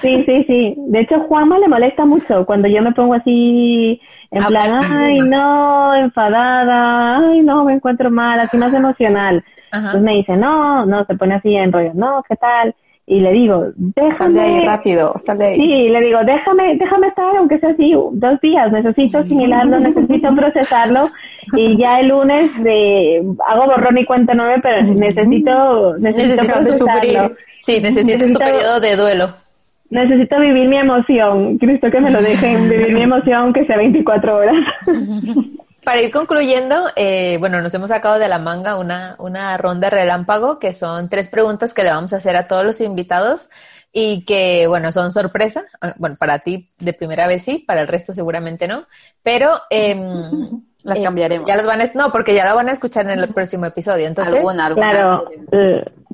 Sí, 0.00 0.22
sí, 0.24 0.44
sí. 0.46 0.74
De 0.76 1.00
hecho, 1.00 1.20
Juanma 1.20 1.58
le 1.58 1.68
molesta 1.68 2.04
mucho 2.04 2.46
cuando 2.46 2.68
yo 2.68 2.82
me 2.82 2.92
pongo 2.92 3.14
así 3.14 4.00
en 4.30 4.42
ah, 4.42 4.48
plan, 4.48 4.84
ay, 4.84 5.20
no, 5.20 5.94
enfadada, 5.96 7.18
ay, 7.18 7.40
no, 7.40 7.64
me 7.64 7.74
encuentro 7.74 8.10
mal, 8.10 8.38
así 8.40 8.56
más 8.56 8.72
emocional. 8.74 9.42
Entonces 9.72 10.02
me 10.02 10.14
dice, 10.14 10.36
no, 10.36 10.86
no, 10.86 11.04
se 11.06 11.14
pone 11.14 11.34
así 11.34 11.54
en 11.54 11.72
rollo, 11.72 11.92
no, 11.94 12.22
¿qué 12.28 12.36
tal? 12.36 12.74
Y 13.06 13.20
le 13.20 13.32
digo, 13.32 13.68
déjame. 13.74 14.14
Sal 14.14 14.34
de 14.34 14.40
ahí 14.40 14.66
rápido, 14.66 15.14
sal 15.18 15.38
de 15.38 15.46
ahí. 15.46 15.56
Sí, 15.56 15.88
le 15.88 16.00
digo, 16.02 16.20
déjame, 16.24 16.76
déjame 16.76 17.08
estar, 17.08 17.36
aunque 17.36 17.58
sea 17.58 17.70
así, 17.70 17.94
dos 18.12 18.40
días, 18.42 18.70
necesito 18.70 19.18
asimilarlo, 19.18 19.78
necesito 19.80 20.34
procesarlo. 20.34 21.08
Y 21.54 21.78
ya 21.78 22.00
el 22.00 22.08
lunes 22.08 22.50
de, 22.62 23.24
hago 23.46 23.64
borrón 23.64 23.96
y 23.96 24.04
cuenta 24.04 24.34
nueve, 24.34 24.60
pero 24.62 24.82
necesito, 24.82 25.94
necesito 25.96 26.46
procesarlo. 26.46 27.34
Sí, 27.60 27.80
necesito, 27.80 28.06
necesito 28.06 28.38
tu 28.38 28.44
periodo 28.44 28.80
de 28.80 28.96
duelo. 28.96 29.47
Necesito 29.90 30.38
vivir 30.38 30.68
mi 30.68 30.78
emoción. 30.78 31.58
Cristo 31.58 31.90
que 31.90 32.00
me 32.00 32.10
lo 32.10 32.20
dejen 32.20 32.68
vivir 32.70 32.92
mi 32.92 33.02
emoción, 33.02 33.52
que 33.52 33.64
sea 33.66 33.76
24 33.76 34.36
horas. 34.36 34.56
Para 35.84 36.02
ir 36.02 36.10
concluyendo, 36.10 36.88
eh, 36.96 37.36
bueno, 37.40 37.62
nos 37.62 37.72
hemos 37.72 37.88
sacado 37.88 38.18
de 38.18 38.28
la 38.28 38.38
manga 38.38 38.76
una, 38.76 39.14
una 39.18 39.56
ronda 39.56 39.88
relámpago, 39.88 40.58
que 40.58 40.72
son 40.72 41.08
tres 41.08 41.28
preguntas 41.28 41.72
que 41.72 41.82
le 41.82 41.90
vamos 41.90 42.12
a 42.12 42.16
hacer 42.16 42.36
a 42.36 42.46
todos 42.46 42.64
los 42.64 42.80
invitados 42.82 43.48
y 43.90 44.24
que, 44.26 44.66
bueno, 44.66 44.92
son 44.92 45.12
sorpresa. 45.12 45.64
Ah, 45.80 45.94
bueno, 45.96 46.16
para 46.18 46.40
ti 46.40 46.66
de 46.80 46.92
primera 46.92 47.26
vez 47.26 47.44
sí, 47.44 47.64
para 47.66 47.80
el 47.80 47.88
resto 47.88 48.12
seguramente 48.12 48.68
no, 48.68 48.86
pero... 49.22 49.60
Eh, 49.70 49.96
las 50.82 51.00
cambiaremos. 51.00 51.46
Ya 51.46 51.56
las 51.56 51.66
van 51.66 51.80
a, 51.80 51.84
no, 51.94 52.10
porque 52.10 52.34
ya 52.34 52.44
la 52.44 52.54
van 52.54 52.68
a 52.68 52.72
escuchar 52.72 53.10
en 53.10 53.18
el 53.18 53.28
próximo 53.28 53.66
episodio. 53.66 54.06
Entonces, 54.06 54.34
alguna, 54.34 54.72
claro, 54.72 55.30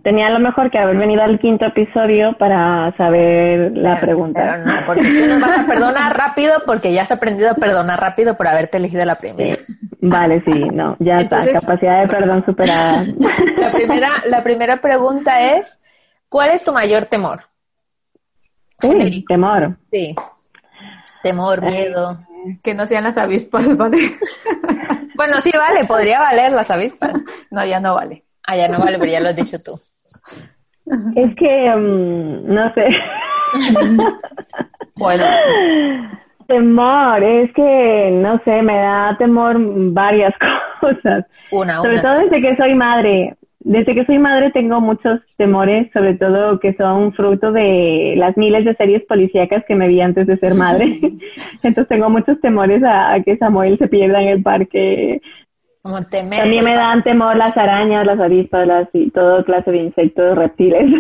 eh, 0.05 0.11
tenía 0.11 0.31
lo 0.31 0.39
mejor 0.39 0.71
que 0.71 0.79
haber 0.79 0.97
venido 0.97 1.23
al 1.23 1.39
quinto 1.41 1.65
episodio 1.65 2.37
para 2.39 2.95
saber 2.97 3.73
la 3.77 4.01
pregunta. 4.01 4.59
Pero 4.63 4.67
no, 4.67 4.87
porque 4.87 5.03
tú 5.03 5.27
nos 5.27 5.41
vas 5.41 5.59
a 5.59 5.67
perdonar 5.67 6.17
rápido 6.17 6.55
porque 6.65 6.93
ya 6.93 7.03
has 7.03 7.13
aprendido 7.13 7.51
a 7.51 7.55
perdonar 7.55 8.01
rápido 8.01 8.37
por 8.37 8.47
haberte 8.47 8.77
elegido 8.77 9.05
la 9.05 9.17
primera. 9.17 9.63
Vale, 10.01 10.43
sí, 10.45 10.53
no, 10.53 10.97
ya 11.01 11.19
está, 11.19 11.51
capacidad 11.51 12.03
de 12.03 12.09
perdón 12.09 12.45
superada. 12.45 13.05
La 13.57 13.71
primera, 13.71 14.11
la 14.27 14.43
primera 14.43 14.81
pregunta 14.81 15.57
es, 15.57 15.79
¿cuál 16.29 16.51
es 16.51 16.63
tu 16.63 16.73
mayor 16.73 17.07
temor? 17.07 17.41
Sí, 18.81 19.25
temor. 19.27 19.77
Sí. 19.91 20.15
Temor, 21.23 21.63
miedo. 21.63 22.19
que 22.63 22.75
no 22.75 22.87
sean 22.87 23.05
las 23.05 23.17
avispas, 23.17 23.75
¿vale? 23.77 23.99
bueno, 25.17 25.41
sí 25.41 25.51
vale, 25.57 25.87
podría 25.87 26.21
valer 26.21 26.53
las 26.53 26.71
avispas. 26.71 27.23
No, 27.51 27.65
ya 27.65 27.81
no 27.81 27.95
vale. 27.95 28.25
Ah, 28.47 28.57
ya 28.57 28.69
no 28.69 28.79
vale, 28.79 28.99
pero 28.99 29.11
ya 29.11 29.21
lo 29.21 29.31
has 29.31 29.37
dicho 29.37 29.59
tú. 29.63 29.73
Es 30.87 31.35
que, 31.37 31.75
mm, 31.77 32.53
no 32.53 32.75
sé. 32.75 32.87
bueno. 34.97 35.25
Temor, 36.47 37.23
es 37.23 37.53
que, 37.55 38.11
no 38.13 38.39
sé, 38.45 38.61
me 38.63 38.77
da 38.77 39.17
temor 39.19 39.57
varias 39.93 40.35
cosas. 40.81 41.25
Una, 41.51 41.77
Sobre 41.77 41.95
una. 41.95 42.03
todo 42.03 42.19
desde 42.21 42.41
que 42.43 42.57
soy 42.57 42.75
madre. 42.75 43.37
Desde 43.61 43.95
que 43.95 44.05
soy 44.05 44.19
madre 44.19 44.51
tengo 44.51 44.79
muchos 44.83 45.21
temores, 45.39 45.91
sobre 45.95 46.17
todo 46.17 46.61
que 46.61 46.75
son 46.75 47.15
fruto 47.15 47.51
de 47.51 48.13
las 48.19 48.37
miles 48.37 48.67
de 48.67 48.75
series 48.77 49.03
policíacas 49.05 49.65
que 49.67 49.75
me 49.75 49.89
vi 49.89 50.03
antes 50.03 50.27
de 50.27 50.37
ser 50.37 50.55
madre. 50.55 51.01
Entonces 51.63 51.89
tengo 51.89 52.11
muchos 52.11 52.39
temores 52.43 52.83
a, 52.85 53.15
a 53.15 53.23
que 53.23 53.39
Samuel 53.39 53.79
se 53.79 53.89
pierda 53.89 54.21
en 54.21 54.29
el 54.29 54.43
parque. 54.43 55.23
Como 55.85 56.03
temer 56.03 56.41
También 56.41 56.65
me 56.65 56.75
dan 56.75 57.03
temor 57.03 57.37
las 57.37 57.55
arañas, 57.59 58.07
las 58.07 58.19
avispas, 58.19 58.67
las, 58.67 58.89
y 58.95 59.11
todo 59.11 59.45
clase 59.45 59.71
de 59.71 59.83
insectos, 59.83 60.33
reptiles. 60.33 60.91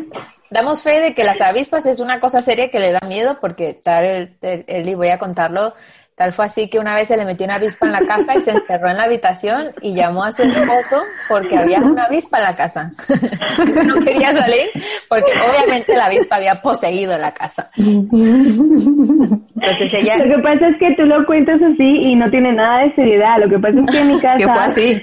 Damos 0.52 0.80
fe 0.84 1.00
de 1.00 1.12
que 1.12 1.24
las 1.24 1.40
avispas 1.40 1.84
es 1.86 1.98
una 1.98 2.20
cosa 2.20 2.40
seria 2.40 2.70
que 2.70 2.78
le 2.78 2.92
da 2.92 3.00
miedo 3.04 3.38
porque 3.40 3.74
tal, 3.74 4.04
el- 4.04 4.64
Eli, 4.68 4.94
voy 4.94 5.08
a 5.08 5.18
contarlo, 5.18 5.74
tal 6.18 6.32
fue 6.32 6.46
así 6.46 6.68
que 6.68 6.80
una 6.80 6.96
vez 6.96 7.06
se 7.08 7.16
le 7.16 7.24
metió 7.24 7.46
una 7.46 7.54
avispa 7.54 7.86
en 7.86 7.92
la 7.92 8.00
casa 8.00 8.36
y 8.36 8.40
se 8.40 8.50
encerró 8.50 8.90
en 8.90 8.96
la 8.96 9.04
habitación 9.04 9.68
y 9.80 9.94
llamó 9.94 10.24
a 10.24 10.32
su 10.32 10.42
esposo 10.42 11.00
porque 11.28 11.56
había 11.56 11.78
una 11.78 12.02
avispa 12.04 12.38
en 12.38 12.44
la 12.44 12.56
casa. 12.56 12.90
no 13.86 13.94
quería 14.04 14.32
salir 14.32 14.66
porque 15.08 15.30
obviamente 15.48 15.94
la 15.94 16.06
avispa 16.06 16.34
había 16.36 16.56
poseído 16.56 17.16
la 17.16 17.32
casa. 17.32 17.70
Entonces 17.76 19.94
ella, 19.94 20.18
Lo 20.18 20.36
que 20.36 20.42
pasa 20.42 20.68
es 20.68 20.76
que 20.78 20.94
tú 20.96 21.04
lo 21.04 21.24
cuentas 21.24 21.62
así 21.62 21.84
y 21.84 22.16
no 22.16 22.28
tiene 22.28 22.52
nada 22.52 22.82
de 22.82 22.92
seriedad. 22.96 23.38
Lo 23.38 23.48
que 23.48 23.60
pasa 23.60 23.78
es 23.78 23.86
que 23.86 24.00
en 24.00 24.08
mi 24.08 24.20
casa 24.20 24.38
Que 24.38 24.48
fue 24.48 24.60
así. 24.60 24.90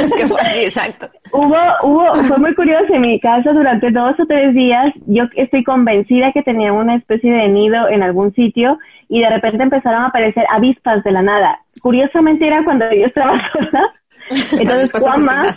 es 0.00 0.12
que 0.14 0.26
fue 0.26 0.40
así, 0.40 0.64
exacto. 0.64 1.08
hubo, 1.32 1.56
hubo, 1.82 2.14
fue 2.24 2.38
muy 2.38 2.54
curioso 2.54 2.92
en 2.92 3.00
mi 3.00 3.18
casa 3.20 3.52
durante 3.52 3.90
dos 3.90 4.20
o 4.20 4.26
tres 4.26 4.52
días. 4.54 4.92
Yo 5.06 5.24
estoy 5.36 5.64
convencida 5.64 6.30
que 6.32 6.42
tenía 6.42 6.74
una 6.74 6.96
especie 6.96 7.32
de 7.32 7.48
nido 7.48 7.88
en 7.88 8.02
algún 8.02 8.34
sitio 8.34 8.78
y 9.08 9.20
de 9.20 9.30
repente 9.30 9.62
empezaron 9.62 10.02
a 10.02 10.06
aparecer 10.06 10.44
avispas 10.50 11.02
de 11.04 11.12
la 11.12 11.22
nada. 11.22 11.58
Curiosamente 11.82 12.46
era 12.46 12.64
cuando 12.64 12.84
yo 12.92 13.06
estaba 13.06 13.40
sola. 13.52 13.92
Entonces 14.52 14.90
Juanma. 14.92 15.52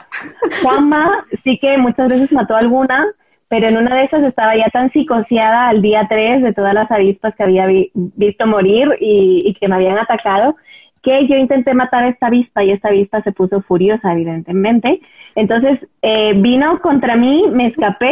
Juanma 0.62 1.26
sí 1.44 1.58
que 1.60 1.78
muchas 1.78 2.10
veces 2.10 2.32
mató 2.32 2.56
alguna, 2.56 3.06
pero 3.48 3.68
en 3.68 3.78
una 3.78 3.96
de 3.96 4.04
esas 4.06 4.24
estaba 4.24 4.56
ya 4.58 4.70
tan 4.72 4.92
psicoseada 4.92 5.70
al 5.70 5.82
día 5.82 6.06
3 6.10 6.44
de 6.44 6.54
todas 6.54 6.74
las 6.74 6.92
avispas 6.92 7.34
que 7.36 7.44
había 7.44 7.66
vi- 7.66 7.92
visto 7.94 8.46
morir 8.46 8.90
y, 9.00 9.44
y 9.46 9.54
que 9.54 9.68
me 9.70 9.76
habían 9.76 9.98
atacado, 9.98 10.56
que 11.02 11.26
yo 11.28 11.36
intenté 11.38 11.74
matar 11.74 12.04
a 12.04 12.10
esta 12.10 12.28
avispa 12.28 12.64
y 12.64 12.72
esta 12.72 12.90
avispa 12.90 13.22
se 13.22 13.32
puso 13.32 13.62
furiosa, 13.62 14.12
evidentemente. 14.12 15.00
Entonces 15.36 15.80
eh, 16.02 16.34
vino 16.36 16.80
contra 16.82 17.16
mí, 17.16 17.46
me 17.52 17.68
escapé, 17.68 18.12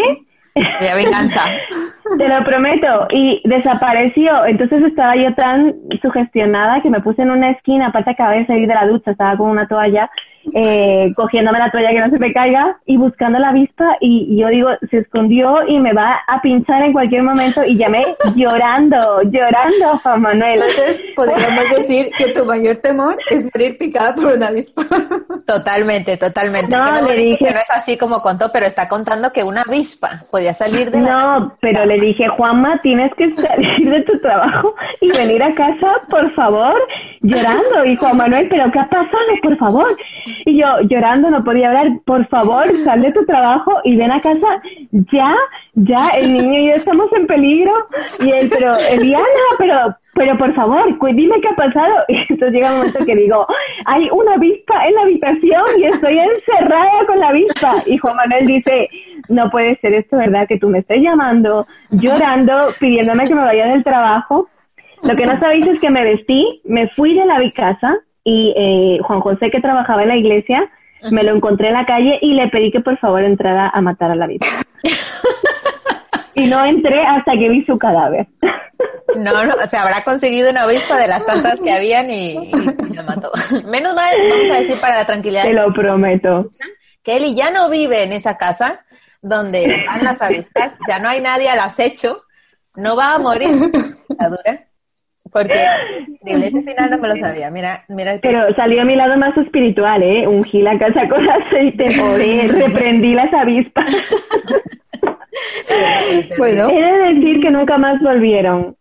Había 0.80 0.96
venganza. 0.96 1.42
te 2.18 2.28
lo 2.28 2.44
prometo, 2.44 3.08
y 3.12 3.42
desapareció. 3.46 4.46
Entonces 4.46 4.84
estaba 4.84 5.16
yo 5.16 5.34
tan 5.36 5.74
sugestionada 6.02 6.82
que 6.82 6.90
me 6.90 7.02
puse 7.02 7.22
en 7.22 7.32
una 7.32 7.52
esquina, 7.52 7.88
aparte 7.88 8.12
acabé 8.12 8.40
de 8.40 8.48
salir 8.48 8.68
de 8.68 8.74
la 8.76 8.88
ducha, 8.88 9.12
estaba 9.12 9.38
con 9.38 9.50
una 9.50 9.68
toalla, 9.68 10.10
eh, 10.54 11.12
cogiéndome 11.16 11.58
la 11.58 11.72
toalla 11.72 11.90
que 11.90 12.00
no 12.02 12.10
se 12.12 12.20
me 12.20 12.32
caiga 12.32 12.78
y 12.86 12.98
buscando 12.98 13.40
la 13.40 13.50
avispa 13.50 13.98
y, 14.00 14.28
y 14.30 14.42
yo 14.42 14.48
digo, 14.50 14.70
se 14.92 15.00
escondió 15.00 15.68
y 15.68 15.80
me 15.80 15.92
va 15.94 16.20
a 16.28 16.40
pinchar 16.42 16.84
en 16.84 16.94
cualquier 16.94 17.24
momento 17.24 17.64
y 17.66 17.76
llamé 17.76 18.06
llorando, 18.36 19.22
llorando 19.24 19.98
Juan 20.04 20.22
Manuel. 20.22 20.62
Entonces, 20.62 21.04
podríamos 21.16 21.64
decir 21.76 22.12
que 22.16 22.28
tu 22.34 22.46
mayor 22.46 22.78
temor 22.78 23.18
es 23.32 23.44
morir 23.44 23.78
picada 23.80 24.14
por 24.14 24.34
una 24.34 24.48
avispa. 24.48 24.84
Totalmente, 25.48 26.18
totalmente. 26.18 26.76
No, 26.76 26.86
que 26.86 26.92
no 27.02 27.08
le 27.08 27.14
dije- 27.16 27.46
que 27.46 27.52
no 27.52 27.60
es 27.60 27.72
así 27.72 27.98
como 27.98 28.22
contó, 28.22 28.52
pero 28.52 28.66
está 28.68 28.88
contando 28.88 29.32
que 29.32 29.44
una 29.44 29.62
avispa 29.62 30.10
podía 30.32 30.54
salir 30.54 30.92
de 30.92 31.02
la 31.02 31.10
No, 31.40 31.56
pero 31.60 31.86
le 31.86 31.95
dije, 32.00 32.28
Juanma, 32.28 32.80
tienes 32.82 33.14
que 33.16 33.36
salir 33.36 33.90
de 33.90 34.02
tu 34.04 34.20
trabajo 34.20 34.76
y 35.02 35.10
venir 35.18 35.44
a 35.44 35.54
casa, 35.54 35.94
por 36.10 36.32
favor, 36.34 36.76
llorando. 37.22 37.86
Y 37.86 37.96
Juan 37.96 38.18
Manuel, 38.18 38.48
¿pero 38.50 38.72
qué 38.72 38.80
ha 38.80 38.90
pasado? 38.90 39.20
Por 39.42 39.58
favor. 39.58 39.98
Y 40.46 40.58
yo, 40.58 40.68
llorando, 40.90 41.30
no 41.30 41.44
podía 41.44 41.68
hablar, 41.68 41.88
por 42.06 42.26
favor, 42.28 42.66
sal 42.84 43.02
de 43.02 43.12
tu 43.12 43.26
trabajo 43.26 43.80
y 43.84 43.96
ven 43.96 44.12
a 44.12 44.22
casa 44.22 44.62
ya, 44.92 45.36
ya, 45.74 46.10
el 46.18 46.34
niño 46.34 46.60
y 46.60 46.68
yo 46.68 46.74
estamos 46.76 47.12
en 47.14 47.28
peligro. 47.28 47.74
Y 48.20 48.32
él, 48.32 48.50
pero, 48.50 48.74
Eliana, 48.92 49.26
pero, 49.58 49.96
pero 50.16 50.38
por 50.38 50.54
favor, 50.56 50.98
dime 51.14 51.42
qué 51.42 51.50
ha 51.50 51.56
pasado. 51.56 51.94
Y 52.08 52.16
entonces 52.30 52.54
llega 52.54 52.72
un 52.72 52.78
momento 52.78 53.06
que 53.06 53.16
digo, 53.16 53.46
hay 53.86 54.08
una 54.12 54.36
avispa 54.36 54.88
en 54.88 54.96
la 54.96 55.02
habitación 55.02 55.64
y 55.78 55.84
estoy 55.84 56.18
encerrada 56.18 57.06
con 57.06 57.20
la 57.20 57.30
avispa. 57.30 57.76
Y 57.86 57.98
Juan 57.98 58.16
Manuel 58.16 58.48
dice, 58.48 58.90
no 59.28 59.50
puede 59.50 59.78
ser 59.80 59.94
esto, 59.94 60.18
¿verdad? 60.18 60.48
Que 60.48 60.58
tú 60.58 60.70
me 60.70 60.80
estés 60.80 61.02
llamando, 61.02 61.68
llorando, 61.92 62.54
pidiéndome 62.80 63.28
que 63.28 63.36
me 63.36 63.42
vaya 63.42 63.68
del 63.68 63.84
trabajo. 63.84 64.48
Lo 65.04 65.16
que 65.16 65.26
no 65.26 65.38
sabéis 65.40 65.68
es 65.68 65.80
que 65.82 65.90
me 65.90 66.04
vestí, 66.04 66.62
me 66.64 66.88
fui 66.90 67.14
de 67.14 67.26
la 67.26 67.38
casa 67.52 67.98
y 68.24 68.54
eh, 68.58 69.00
Juan 69.04 69.20
José, 69.20 69.52
que 69.52 69.60
trabajaba 69.60 70.04
en 70.04 70.10
la 70.10 70.18
iglesia, 70.18 70.70
me 71.12 71.24
lo 71.24 71.36
encontré 71.36 71.68
en 71.68 71.74
la 71.74 71.86
calle 71.86 72.18
y 72.22 72.34
le 72.34 72.48
pedí 72.48 72.72
que 72.72 72.80
por 72.80 72.98
favor 72.98 73.22
entrara 73.22 73.70
a 73.70 73.82
matar 73.82 74.12
a 74.12 74.16
la 74.16 74.26
avispa. 74.26 74.48
Y 76.36 76.48
no 76.48 76.64
entré 76.66 77.02
hasta 77.06 77.32
que 77.34 77.50
vi 77.50 77.66
su 77.66 77.78
cadáver. 77.78 78.28
No, 79.18 79.46
no, 79.46 79.54
o 79.56 79.68
sea, 79.68 79.84
habrá 79.84 80.04
conseguido 80.04 80.50
una 80.52 80.64
avispa 80.64 80.98
de 80.98 81.08
las 81.08 81.26
tantas 81.26 81.60
que 81.62 81.72
habían 81.72 82.10
y, 82.10 82.32
y 82.50 82.94
la 82.94 83.04
mató. 83.04 83.32
Menos 83.66 83.96
mal, 83.96 84.14
vamos 84.30 84.50
a 84.52 84.60
decir 84.60 84.78
para 84.82 84.96
la 84.98 85.06
tranquilidad, 85.06 85.44
Te 85.44 85.54
lo 85.54 85.72
prometo. 85.74 86.50
que 87.04 87.18
Eli 87.18 87.36
ya 87.36 87.52
no 87.52 87.70
vive 87.70 88.04
en 88.04 88.12
esa 88.14 88.36
casa 88.38 88.82
donde 89.22 89.84
van 89.88 90.04
las 90.04 90.22
avispas, 90.22 90.76
ya 90.88 91.00
no 91.00 91.08
hay 91.10 91.22
nadie 91.22 91.50
al 91.50 91.60
acecho, 91.60 92.24
no 92.76 92.96
va 92.96 93.16
a 93.16 93.20
morir 93.20 93.50
la 94.20 94.30
dura, 94.30 94.66
porque 95.32 95.66
ese 96.26 96.62
final 96.62 96.92
no 96.92 96.98
me 97.00 97.08
lo 97.08 97.18
sabía, 97.18 97.50
mira, 97.50 97.84
mira, 97.88 98.20
Pero 98.22 98.54
salió 98.56 98.82
a 98.82 98.86
mi 98.86 98.96
lado 98.96 99.18
más 99.18 99.36
espiritual, 99.38 100.04
¿eh? 100.04 100.28
Ungí 100.28 100.62
la 100.62 100.78
casa 100.78 101.08
con 101.10 101.28
aceite, 101.28 102.00
oré, 102.02 102.48
reprendí 102.50 103.14
las 103.14 103.34
avispas. 103.34 103.90
Bueno, 106.38 106.70
He 106.70 106.82
de 106.82 107.14
decir 107.16 107.42
que 107.42 107.52
nunca 107.52 107.78
más 107.78 108.00
volvieron. 108.02 108.76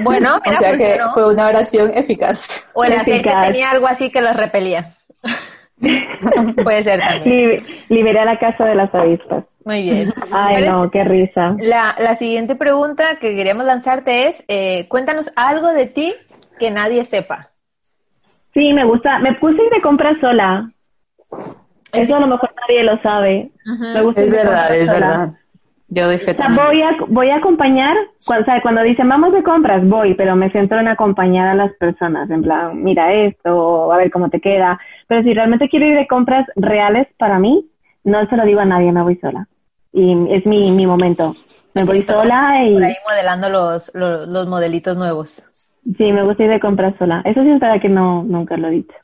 bueno, 0.00 0.36
o 0.46 0.48
mira, 0.48 0.58
sea 0.58 0.68
¿por 0.70 0.78
que 0.78 0.96
no? 0.98 1.12
fue 1.12 1.32
una 1.32 1.46
oración 1.48 1.92
eficaz. 1.96 2.46
o 2.74 2.84
el 2.84 2.92
aceite 2.94 3.30
tenía 3.42 3.70
algo 3.70 3.86
así 3.86 4.10
que 4.10 4.20
los 4.20 4.36
repelía. 4.36 4.94
Puede 6.64 6.84
ser 6.84 7.00
también. 7.00 7.50
Li- 7.50 7.84
liberé 7.88 8.20
a 8.20 8.24
la 8.24 8.38
casa 8.38 8.64
de 8.64 8.74
las 8.74 8.92
avispas. 8.94 9.44
Muy 9.64 9.82
bien. 9.82 10.12
Ay, 10.32 10.54
¿Cuál 10.54 10.64
es 10.64 10.70
no, 10.70 10.90
qué 10.90 11.04
risa. 11.04 11.54
La, 11.60 11.94
la 11.98 12.16
siguiente 12.16 12.56
pregunta 12.56 13.16
que 13.20 13.36
queríamos 13.36 13.64
lanzarte 13.66 14.28
es, 14.28 14.44
eh, 14.48 14.86
cuéntanos 14.88 15.30
algo 15.36 15.68
de 15.68 15.86
ti 15.86 16.14
que 16.58 16.70
nadie 16.70 17.04
sepa. 17.04 17.50
Sí, 18.54 18.72
me 18.72 18.84
gusta. 18.84 19.18
Me 19.20 19.34
puse 19.34 19.62
ir 19.62 19.70
de 19.70 19.80
compras 19.80 20.16
sola. 20.20 20.70
Eso 21.92 22.16
a 22.16 22.20
lo 22.20 22.26
mejor 22.26 22.50
nadie 22.66 22.82
lo 22.82 23.00
sabe. 23.02 23.50
Me 23.64 24.02
gusta 24.02 24.22
Es 24.22 24.30
verdad, 24.30 24.74
es 24.74 24.86
sola. 24.86 24.98
verdad. 24.98 25.28
Yo 25.88 26.06
doy 26.06 26.18
fe 26.18 26.34
también. 26.34 26.66
voy 26.66 26.82
a, 26.82 26.96
voy 27.08 27.30
a 27.30 27.36
acompañar, 27.36 27.96
cuando, 28.26 28.42
o 28.42 28.44
sea, 28.44 28.60
cuando 28.60 28.82
dicen 28.82 29.08
vamos 29.08 29.32
de 29.32 29.42
compras, 29.42 29.86
voy, 29.88 30.14
pero 30.14 30.36
me 30.36 30.50
centro 30.50 30.78
en 30.78 30.88
acompañar 30.88 31.48
a 31.48 31.54
las 31.54 31.72
personas, 31.74 32.28
en 32.30 32.42
plan, 32.42 32.82
mira 32.82 33.12
esto, 33.14 33.90
a 33.90 33.96
ver 33.96 34.10
cómo 34.10 34.28
te 34.28 34.40
queda. 34.40 34.78
Pero 35.06 35.22
si 35.22 35.32
realmente 35.32 35.68
quiero 35.68 35.86
ir 35.86 35.96
de 35.96 36.06
compras 36.06 36.46
reales 36.56 37.06
para 37.18 37.38
mí, 37.38 37.66
no 38.04 38.26
se 38.28 38.36
lo 38.36 38.44
digo 38.44 38.60
a 38.60 38.64
nadie, 38.66 38.92
me 38.92 39.02
voy 39.02 39.16
sola. 39.16 39.46
Y 39.92 40.12
es 40.34 40.44
mi, 40.46 40.70
mi 40.70 40.86
momento. 40.86 41.34
Me 41.74 41.84
voy 41.84 42.02
Sí, 42.02 42.08
sola 42.08 42.62
y 42.64 42.74
Por 42.74 42.84
ahí 42.84 42.94
modelando 43.08 43.48
los, 43.48 43.90
los, 43.94 44.28
los 44.28 44.46
modelitos 44.46 44.96
nuevos. 44.96 45.42
sí, 45.96 46.12
me 46.12 46.22
gusta 46.22 46.44
ir 46.44 46.50
de 46.50 46.60
compras 46.60 46.94
sola. 46.98 47.22
Eso 47.24 47.42
sí 47.42 47.50
es 47.50 47.60
verdad 47.60 47.80
que 47.80 47.88
no, 47.88 48.22
nunca 48.24 48.56
lo 48.58 48.68
he 48.68 48.72
dicho. 48.72 48.94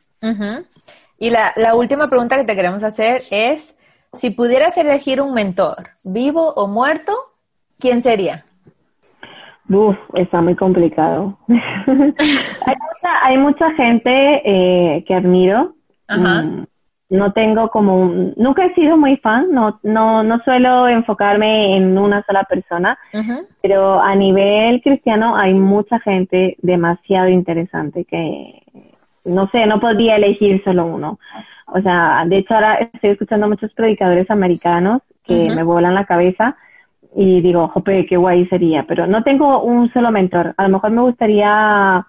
Y 1.18 1.30
la, 1.30 1.52
la 1.56 1.74
última 1.74 2.08
pregunta 2.08 2.36
que 2.36 2.44
te 2.44 2.54
queremos 2.54 2.82
hacer 2.82 3.22
es, 3.30 3.76
si 4.16 4.30
pudieras 4.30 4.76
elegir 4.78 5.20
un 5.20 5.34
mentor, 5.34 5.76
vivo 6.04 6.52
o 6.54 6.66
muerto, 6.66 7.12
¿quién 7.78 8.02
sería? 8.02 8.44
Uf, 9.68 9.96
está 10.14 10.40
muy 10.40 10.54
complicado. 10.54 11.38
hay, 11.48 11.56
mucha, 11.86 13.24
hay 13.26 13.38
mucha 13.38 13.70
gente 13.72 14.42
eh, 14.44 15.04
que 15.06 15.14
admiro. 15.14 15.74
Ajá. 16.06 16.42
Mm, 16.42 16.64
no 17.10 17.32
tengo 17.32 17.68
como 17.68 17.96
un, 18.00 18.34
nunca 18.36 18.64
he 18.64 18.74
sido 18.74 18.96
muy 18.96 19.16
fan, 19.18 19.52
no, 19.52 19.78
no, 19.82 20.22
no 20.22 20.38
suelo 20.40 20.88
enfocarme 20.88 21.76
en 21.76 21.96
una 21.96 22.24
sola 22.24 22.44
persona, 22.44 22.98
pero 23.62 24.00
a 24.00 24.14
nivel 24.14 24.82
cristiano 24.82 25.36
hay 25.36 25.54
mucha 25.54 26.00
gente 26.00 26.56
demasiado 26.62 27.28
interesante 27.28 28.04
que, 28.04 28.62
no 29.24 29.48
sé, 29.50 29.66
no 29.66 29.80
podría 29.80 30.16
elegir 30.16 30.62
solo 30.64 30.86
uno. 30.86 31.18
O 31.66 31.80
sea, 31.80 32.24
de 32.26 32.38
hecho 32.38 32.54
ahora 32.54 32.74
estoy 32.92 33.10
escuchando 33.10 33.48
muchos 33.48 33.72
predicadores 33.72 34.30
americanos 34.30 35.02
que 35.24 35.50
me 35.50 35.62
vuelan 35.62 35.94
la 35.94 36.04
cabeza 36.04 36.56
y 37.16 37.40
digo, 37.40 37.68
jope, 37.68 38.06
qué 38.06 38.16
guay 38.16 38.46
sería, 38.48 38.84
pero 38.86 39.06
no 39.06 39.22
tengo 39.22 39.62
un 39.62 39.90
solo 39.92 40.10
mentor. 40.10 40.54
A 40.56 40.64
lo 40.64 40.68
mejor 40.68 40.90
me 40.90 41.02
gustaría 41.02 42.06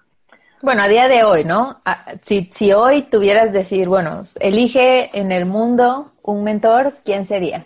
Bueno, 0.62 0.82
a 0.82 0.88
día 0.88 1.08
de 1.08 1.24
hoy, 1.24 1.44
¿no? 1.44 1.74
Si, 2.20 2.42
si 2.42 2.72
hoy 2.72 3.02
tuvieras 3.02 3.52
decir, 3.52 3.88
bueno, 3.88 4.22
elige 4.40 5.18
en 5.18 5.32
el 5.32 5.46
mundo 5.46 6.12
un 6.22 6.44
mentor, 6.44 6.92
¿quién 7.04 7.24
sería? 7.24 7.60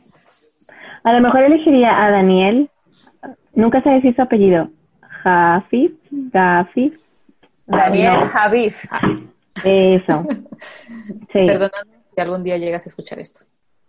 A 1.02 1.12
lo 1.12 1.20
mejor 1.20 1.42
elegiría 1.42 2.04
a 2.04 2.10
Daniel. 2.10 2.70
Nunca 3.54 3.82
sé 3.82 3.90
decir 3.90 4.14
su 4.14 4.22
apellido. 4.22 4.68
Jafif, 5.00 5.92
Jafif. 6.32 6.94
Daniel 7.66 8.20
Javif. 8.28 8.84
Eso. 9.64 10.26
Sí. 11.32 11.46
Perdóname 11.46 12.02
si 12.14 12.20
algún 12.20 12.42
día 12.42 12.56
llegas 12.56 12.86
a 12.86 12.88
escuchar 12.88 13.18
esto. 13.18 13.40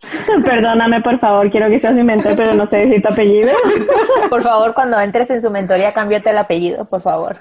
Perdóname, 0.44 1.02
por 1.02 1.20
favor, 1.20 1.50
quiero 1.52 1.70
que 1.70 1.80
seas 1.80 1.94
mi 1.94 2.04
mentor, 2.04 2.36
pero 2.36 2.54
no 2.54 2.68
sé 2.70 2.78
decir 2.78 3.02
tu 3.02 3.10
apellido. 3.10 3.52
Por 4.30 4.42
favor, 4.42 4.74
cuando 4.74 5.00
entres 5.00 5.30
en 5.30 5.42
su 5.42 5.52
mentoría, 5.52 5.94
cámbiate 5.94 6.32
el 6.32 6.38
apellido, 6.38 6.86
por 6.90 7.02
favor. 7.02 7.38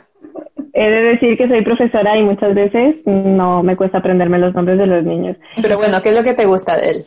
He 0.74 0.90
de 0.90 1.02
decir 1.02 1.38
que 1.38 1.48
soy 1.48 1.62
profesora 1.62 2.16
y 2.16 2.22
muchas 2.22 2.54
veces 2.54 2.96
no 3.06 3.62
me 3.62 3.76
cuesta 3.76 3.98
aprenderme 3.98 4.38
los 4.38 4.54
nombres 4.54 4.78
de 4.78 4.86
los 4.86 5.04
niños. 5.04 5.36
Pero 5.62 5.78
bueno, 5.78 6.02
¿qué 6.02 6.10
es 6.10 6.16
lo 6.16 6.24
que 6.24 6.34
te 6.34 6.46
gusta 6.46 6.76
de 6.76 6.90
él? 6.90 7.06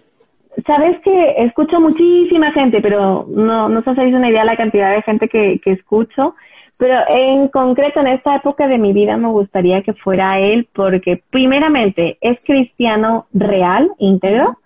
Sabes 0.66 1.00
que 1.04 1.36
escucho 1.44 1.80
muchísima 1.80 2.52
gente, 2.52 2.80
pero 2.82 3.26
no, 3.30 3.70
no 3.70 3.80
os 3.80 3.88
hacéis 3.88 4.14
una 4.14 4.30
idea 4.30 4.46
la 4.46 4.58
cantidad 4.58 4.92
de 4.92 5.02
gente 5.02 5.28
que, 5.28 5.60
que 5.64 5.72
escucho. 5.72 6.36
Pero 6.80 6.96
en 7.08 7.48
concreto, 7.50 8.00
en 8.00 8.08
esta 8.08 8.36
época 8.36 8.68
de 8.68 8.78
mi 8.78 8.94
vida 8.94 9.16
me 9.18 9.30
gustaría 9.30 9.84
que 9.84 9.94
fuera 9.94 10.40
él 10.40 10.68
porque 10.74 11.22
primeramente 11.30 12.18
es 12.22 12.44
cristiano 12.44 13.28
real, 13.34 13.92
íntegro. 14.00 14.58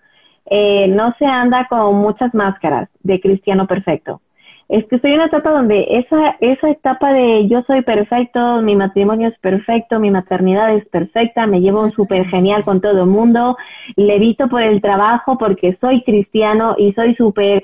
Eh, 0.50 0.88
no 0.88 1.14
se 1.18 1.26
anda 1.26 1.66
con 1.68 1.96
muchas 1.96 2.32
máscaras 2.34 2.88
de 3.02 3.20
cristiano 3.20 3.66
perfecto 3.66 4.22
es 4.68 4.84
que 4.86 4.96
estoy 4.96 5.12
en 5.12 5.16
una 5.16 5.26
etapa 5.26 5.50
donde 5.50 5.86
esa, 5.88 6.36
esa 6.40 6.68
etapa 6.68 7.12
de 7.12 7.48
yo 7.48 7.62
soy 7.66 7.80
perfecto, 7.82 8.60
mi 8.60 8.76
matrimonio 8.76 9.28
es 9.28 9.38
perfecto, 9.38 9.98
mi 9.98 10.10
maternidad 10.10 10.74
es 10.74 10.86
perfecta, 10.88 11.46
me 11.46 11.60
llevo 11.60 11.90
súper 11.90 12.26
genial 12.26 12.64
con 12.64 12.82
todo 12.82 13.04
el 13.04 13.08
mundo, 13.08 13.56
levito 13.96 14.46
por 14.48 14.62
el 14.62 14.82
trabajo 14.82 15.38
porque 15.38 15.78
soy 15.80 16.02
cristiano 16.02 16.74
y 16.76 16.92
soy 16.92 17.14
súper 17.14 17.62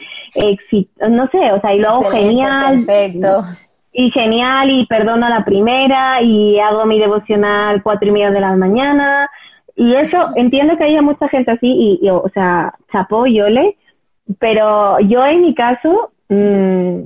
no 1.10 1.28
sé, 1.28 1.52
o 1.52 1.60
sea, 1.60 1.74
y 1.74 1.80
lo 1.80 1.90
hago 1.90 2.04
genial. 2.04 2.84
Perfecto. 2.86 3.42
Y 3.96 4.10
genial, 4.10 4.70
y 4.70 4.86
perdono 4.86 5.26
a 5.26 5.30
la 5.30 5.44
primera, 5.44 6.20
y 6.20 6.58
hago 6.58 6.84
mi 6.84 6.98
devocional 6.98 7.82
cuatro 7.82 8.08
y 8.08 8.12
media 8.12 8.30
de 8.32 8.40
la 8.40 8.56
mañana, 8.56 9.30
y 9.76 9.94
eso, 9.94 10.18
entiendo 10.34 10.76
que 10.76 10.84
haya 10.84 11.00
mucha 11.00 11.28
gente 11.28 11.52
así, 11.52 11.98
y, 12.02 12.08
o 12.10 12.28
sea, 12.34 12.74
chapó 12.92 13.26
y 13.26 13.40
ole, 13.40 13.76
pero 14.38 14.98
yo 15.00 15.24
en 15.24 15.42
mi 15.42 15.54
caso, 15.54 16.10
Mm, 16.28 17.00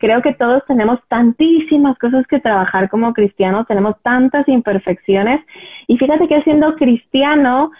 creo 0.00 0.20
que 0.22 0.34
todos 0.34 0.62
tenemos 0.66 0.98
tantísimas 1.08 1.96
cosas 1.98 2.26
que 2.26 2.40
trabajar 2.40 2.90
como 2.90 3.12
cristianos, 3.12 3.66
tenemos 3.66 3.94
tantas 4.02 4.48
imperfecciones 4.48 5.40
y 5.86 5.96
fíjate 5.96 6.26
que 6.26 6.42
siendo 6.42 6.74
cristiano, 6.74 7.70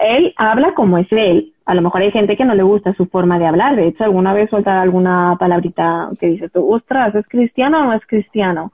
él 0.00 0.34
habla 0.36 0.74
como 0.74 0.98
es 0.98 1.10
él. 1.10 1.52
A 1.64 1.74
lo 1.74 1.82
mejor 1.82 2.02
hay 2.02 2.12
gente 2.12 2.36
que 2.36 2.44
no 2.44 2.54
le 2.54 2.62
gusta 2.62 2.94
su 2.94 3.06
forma 3.06 3.38
de 3.40 3.46
hablar. 3.46 3.74
De 3.74 3.88
hecho, 3.88 4.04
alguna 4.04 4.32
vez 4.32 4.48
suelta 4.50 4.80
alguna 4.80 5.36
palabrita 5.38 6.08
que 6.20 6.28
dice 6.28 6.48
tú, 6.48 6.72
ostras, 6.72 7.12
¿es 7.16 7.26
cristiano 7.26 7.80
o 7.80 7.84
no 7.84 7.92
es 7.92 8.06
cristiano? 8.06 8.72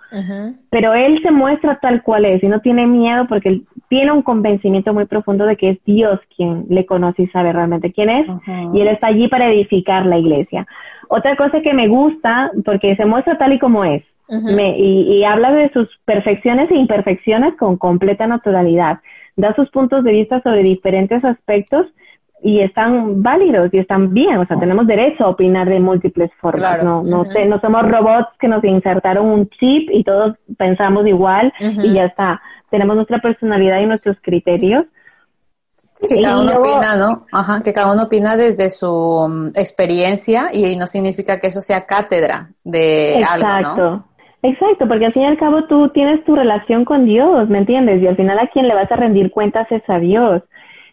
Pero 0.69 0.93
él 0.93 1.21
se 1.23 1.31
muestra 1.31 1.79
tal 1.81 2.03
cual 2.03 2.27
es 2.27 2.43
y 2.43 2.49
no 2.49 2.61
tiene 2.61 2.87
miedo 2.87 3.27
porque 3.29 3.49
él 3.49 3.67
tiene 3.89 4.13
un 4.13 4.23
convencimiento 4.23 4.93
muy 4.93 5.07
profundo 5.07 5.47
de 5.47 5.57
que 5.57 5.71
es 5.71 5.85
Dios 5.85 6.21
quien 6.37 6.67
le 6.69 6.85
conoce 6.85 7.23
y 7.23 7.29
sabe 7.29 7.53
realmente 7.53 7.93
quién 7.93 8.11
es. 8.11 8.27
Y 8.75 8.81
él 8.81 8.89
está 8.89 9.07
allí 9.07 9.29
para 9.29 9.51
edificar 9.51 10.05
la 10.05 10.19
iglesia. 10.19 10.67
Otra 11.09 11.37
cosa 11.37 11.61
que 11.63 11.73
me 11.73 11.89
gusta, 11.89 12.51
porque 12.65 12.95
se 12.97 13.07
muestra 13.07 13.39
tal 13.39 13.53
y 13.55 13.59
como 13.59 13.85
es, 13.85 14.03
y, 14.29 15.19
y, 15.19 15.25
habla 15.25 15.53
de 15.53 15.71
sus 15.73 15.89
perfecciones 16.07 16.71
e 16.71 16.77
imperfecciones 16.77 17.55
con 17.57 17.77
completa 17.77 18.27
naturalidad. 18.27 19.01
Da 19.37 19.55
sus 19.55 19.71
puntos 19.71 20.05
de 20.05 20.13
vista 20.13 20.41
sobre 20.43 20.63
diferentes 20.63 21.25
aspectos 21.25 21.87
y 22.43 22.61
están 22.61 23.23
válidos 23.23 23.73
y 23.73 23.79
están 23.79 24.13
bien, 24.13 24.37
o 24.39 24.47
sea, 24.47 24.59
tenemos 24.59 24.87
derecho 24.87 25.25
a 25.25 25.29
opinar 25.29 25.69
de 25.69 25.79
múltiples 25.79 26.31
formas, 26.41 26.83
no, 26.83 27.03
no, 27.03 27.25
no 27.25 27.61
somos 27.61 27.89
robots 27.89 28.29
que 28.41 28.49
nos 28.49 28.65
insertaron 28.65 29.27
un 29.27 29.49
chip 29.49 29.89
y 29.93 30.03
todos 30.03 30.37
pensamos 30.59 31.07
igual 31.07 31.53
y 31.61 31.95
ya 31.95 32.07
está. 32.07 32.43
Tenemos 32.69 32.97
nuestra 32.97 33.21
personalidad 33.21 33.81
y 33.81 33.87
nuestros 33.87 34.17
criterios 34.21 34.87
que 36.09 36.21
cada 36.21 36.41
uno 36.41 36.53
opina, 36.57 36.97
¿no? 36.97 37.27
Ajá, 37.31 37.63
que 37.63 37.73
cada 37.73 37.93
uno 37.93 38.05
opina 38.05 38.37
desde 38.37 38.71
su 38.71 39.27
mm, 39.29 39.49
experiencia 39.55 40.51
y 40.53 40.77
no 40.77 40.87
significa 40.87 41.39
que 41.39 41.49
eso 41.49 41.61
sea 41.61 41.87
cátedra 41.87 42.51
de 42.65 43.25
algo, 43.29 43.77
¿no? 43.77 44.09
Exacto, 44.43 44.89
porque 44.89 45.07
al 45.07 45.13
fin 45.13 45.23
y 45.23 45.27
al 45.27 45.39
cabo 45.39 45.65
tú 45.65 45.89
tienes 45.91 46.25
tu 46.25 46.35
relación 46.35 46.85
con 46.85 47.05
Dios, 47.05 47.49
¿me 47.49 47.59
entiendes? 47.59 48.03
Y 48.03 48.09
al 48.09 48.17
final 48.17 48.39
a 48.41 48.49
quien 48.49 48.67
le 48.67 48.75
vas 48.75 48.91
a 48.91 48.97
rendir 48.97 49.31
cuentas 49.31 49.71
es 49.71 49.89
a 49.89 50.01
Dios. 50.01 50.43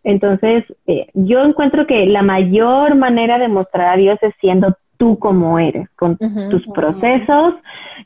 Entonces, 0.04 0.64
eh, 0.86 1.08
yo 1.14 1.44
encuentro 1.44 1.88
que 1.88 2.06
la 2.06 2.22
mayor 2.22 2.96
manera 2.96 3.40
de 3.40 3.48
mostrar 3.48 3.94
a 3.94 3.98
Dios 3.98 4.20
es 4.22 4.34
siendo 4.40 4.78
tú 4.98 5.18
como 5.18 5.58
eres, 5.58 5.90
con 5.96 6.18
tus 6.18 6.66
procesos, 6.68 7.56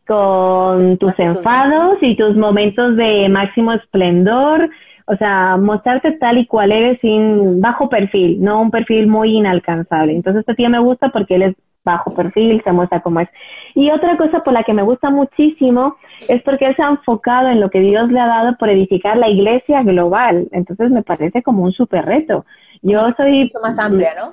con 0.08 0.98
tus 0.98 1.20
enfados 1.20 1.98
y 2.02 2.16
tus 2.16 2.38
momentos 2.38 2.96
de 2.96 3.28
máximo 3.30 3.74
esplendor, 3.74 4.70
o 5.08 5.16
sea, 5.18 5.58
mostrarte 5.58 6.12
tal 6.14 6.38
y 6.38 6.46
cual 6.46 6.72
eres 6.72 7.00
sin 7.02 7.60
bajo 7.60 7.90
perfil, 7.90 8.42
no 8.42 8.62
un 8.62 8.72
perfil 8.72 9.08
muy 9.08 9.36
inalcanzable. 9.36 10.16
Entonces, 10.16 10.42
este 10.42 10.56
tío 10.56 10.70
me 10.70 10.80
gusta 10.80 11.10
porque 11.10 11.36
él 11.36 11.42
es 11.42 11.56
bajo 11.84 12.14
perfil, 12.14 12.62
se 12.64 12.72
muestra 12.72 13.02
como 13.02 13.20
es. 13.20 13.30
Y 13.76 13.92
otra 13.92 14.18
cosa 14.18 14.44
por 14.44 14.54
la 14.54 14.64
que 14.64 14.74
me 14.74 14.84
gusta 14.84 15.10
muchísimo 15.10 15.98
es 16.28 16.42
porque 16.44 16.66
él 16.66 16.76
se 16.76 16.84
ha 16.84 16.90
enfocado 16.90 17.50
en 17.50 17.60
lo 17.60 17.70
que 17.70 17.80
Dios 17.80 18.10
le 18.12 18.20
ha 18.20 18.28
dado 18.28 18.58
por 18.58 18.70
edificar 18.70 19.18
la 19.18 19.30
iglesia 19.30 19.84
global. 19.84 20.48
Entonces, 20.52 20.92
me 20.92 21.04
parece 21.04 21.44
como 21.44 21.64
un 21.64 21.72
súper 21.72 22.06
reto. 22.06 22.46
Yo 22.82 23.12
soy... 23.18 23.44
Mucho 23.44 23.60
más 23.62 23.80
amplia, 23.80 24.12
¿no? 24.18 24.28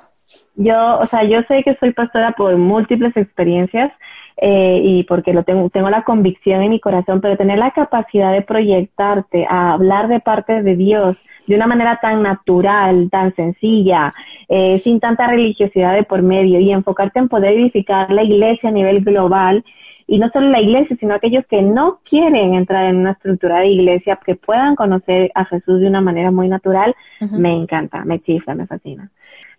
Yo, 0.57 0.98
o 0.98 1.07
sea, 1.07 1.24
yo 1.24 1.42
sé 1.48 1.62
que 1.62 1.76
soy 1.76 1.92
pastora 1.92 2.32
por 2.32 2.57
múltiples 2.57 3.16
experiencias, 3.16 3.92
eh, 4.42 4.80
y 4.82 5.05
porque 5.05 5.34
lo 5.34 5.42
tengo, 5.42 5.68
tengo 5.68 5.90
la 5.90 6.03
convicción 6.03 6.62
en 6.62 6.70
mi 6.70 6.80
corazón, 6.80 7.20
pero 7.20 7.36
tener 7.36 7.59
la 7.59 7.72
capacidad 7.72 8.32
de 8.32 8.42
proyectarte, 8.42 9.46
a 9.48 9.72
hablar 9.72 10.09
de 10.09 10.20
parte 10.20 10.62
de 10.62 10.76
Dios 10.76 11.16
de 11.51 11.57
una 11.57 11.66
manera 11.66 11.98
tan 12.01 12.22
natural, 12.22 13.11
tan 13.11 13.34
sencilla, 13.34 14.14
eh, 14.48 14.78
sin 14.84 15.01
tanta 15.01 15.26
religiosidad 15.26 15.94
de 15.94 16.05
por 16.05 16.22
medio 16.22 16.61
y 16.61 16.70
enfocarte 16.70 17.18
en 17.18 17.28
poder 17.28 17.55
edificar 17.55 18.09
la 18.12 18.22
iglesia 18.22 18.68
a 18.68 18.72
nivel 18.72 19.03
global 19.03 19.64
y 20.07 20.20
no 20.20 20.30
solo 20.30 20.48
la 20.48 20.61
iglesia, 20.61 20.96
sino 21.01 21.12
aquellos 21.12 21.44
que 21.46 21.61
no 21.61 21.98
quieren 22.09 22.55
entrar 22.55 22.84
en 22.86 22.98
una 22.98 23.12
estructura 23.12 23.59
de 23.59 23.68
iglesia, 23.68 24.20
que 24.24 24.36
puedan 24.36 24.76
conocer 24.76 25.32
a 25.34 25.44
Jesús 25.44 25.80
de 25.80 25.88
una 25.88 26.01
manera 26.01 26.30
muy 26.30 26.48
natural, 26.48 26.94
me 27.32 27.53
encanta, 27.53 28.05
me 28.05 28.20
chifla, 28.20 28.55
me 28.55 28.68
fascina. 28.68 29.11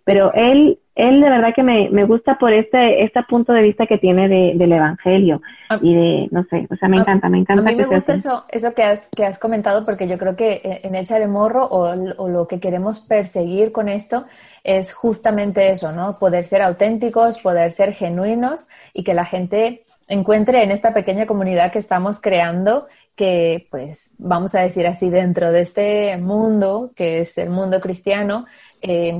Pero 0.04 0.32
él, 0.32 0.78
él 0.94 1.20
de 1.20 1.30
verdad 1.30 1.54
que 1.54 1.62
me, 1.62 1.88
me 1.90 2.04
gusta 2.04 2.38
por 2.38 2.52
este, 2.52 3.02
este 3.02 3.22
punto 3.22 3.52
de 3.52 3.62
vista 3.62 3.86
que 3.86 3.98
tiene 3.98 4.28
de, 4.28 4.52
del 4.56 4.72
evangelio 4.72 5.40
ah. 5.70 5.78
y 5.80 5.94
de, 5.94 6.28
no 6.30 6.44
sé, 6.44 6.66
o 6.70 6.76
sea, 6.76 6.88
me 6.88 6.98
encanta, 6.98 7.28
me 7.28 7.38
encanta. 7.38 7.62
A 7.62 7.72
mí 7.72 7.76
me 7.76 7.86
gusta 7.86 8.14
eso, 8.14 8.44
eso 8.48 8.74
que 8.74 8.82
has, 8.82 9.08
que 9.16 9.24
has 9.24 9.38
comentado 9.38 9.84
porque 9.84 10.06
yo 10.06 10.18
creo 10.18 10.36
que 10.36 10.80
en 10.82 10.94
Echa 10.94 11.18
de 11.18 11.28
Morro 11.28 11.64
o, 11.64 11.94
o 12.18 12.28
lo 12.28 12.46
que 12.46 12.60
queremos 12.60 13.00
perseguir 13.00 13.72
con 13.72 13.88
esto 13.88 14.26
es 14.64 14.92
justamente 14.92 15.70
eso, 15.70 15.92
¿no? 15.92 16.14
Poder 16.14 16.44
ser 16.44 16.62
auténticos, 16.62 17.38
poder 17.40 17.72
ser 17.72 17.92
genuinos 17.92 18.68
y 18.92 19.02
que 19.02 19.14
la 19.14 19.24
gente 19.24 19.84
encuentre 20.08 20.62
en 20.62 20.70
esta 20.70 20.92
pequeña 20.92 21.26
comunidad 21.26 21.72
que 21.72 21.78
estamos 21.78 22.20
creando 22.20 22.86
que, 23.16 23.66
pues, 23.70 24.10
vamos 24.18 24.54
a 24.54 24.60
decir 24.60 24.86
así, 24.86 25.10
dentro 25.10 25.52
de 25.52 25.60
este 25.60 26.16
mundo, 26.18 26.90
que 26.96 27.20
es 27.20 27.36
el 27.38 27.50
mundo 27.50 27.80
cristiano, 27.80 28.46
eh, 28.80 29.14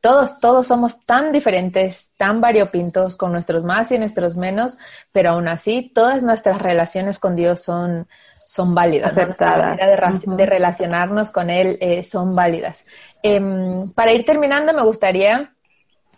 todos, 0.00 0.38
todos 0.38 0.66
somos 0.66 1.04
tan 1.04 1.32
diferentes, 1.32 2.12
tan 2.16 2.40
variopintos, 2.40 3.16
con 3.16 3.32
nuestros 3.32 3.64
más 3.64 3.90
y 3.90 3.98
nuestros 3.98 4.36
menos, 4.36 4.78
pero 5.12 5.30
aún 5.30 5.48
así 5.48 5.90
todas 5.94 6.22
nuestras 6.22 6.60
relaciones 6.62 7.18
con 7.18 7.34
Dios 7.34 7.62
son, 7.62 8.06
son 8.34 8.74
válidas. 8.74 9.12
Aceptadas. 9.12 9.80
de, 10.24 10.46
relacionarnos 10.46 11.30
con 11.30 11.50
Él 11.50 11.76
eh, 11.80 12.04
son 12.04 12.34
válidas. 12.34 12.84
Em, 13.22 13.90
para 13.92 14.12
ir 14.12 14.24
terminando, 14.24 14.72
me 14.72 14.82
gustaría 14.82 15.52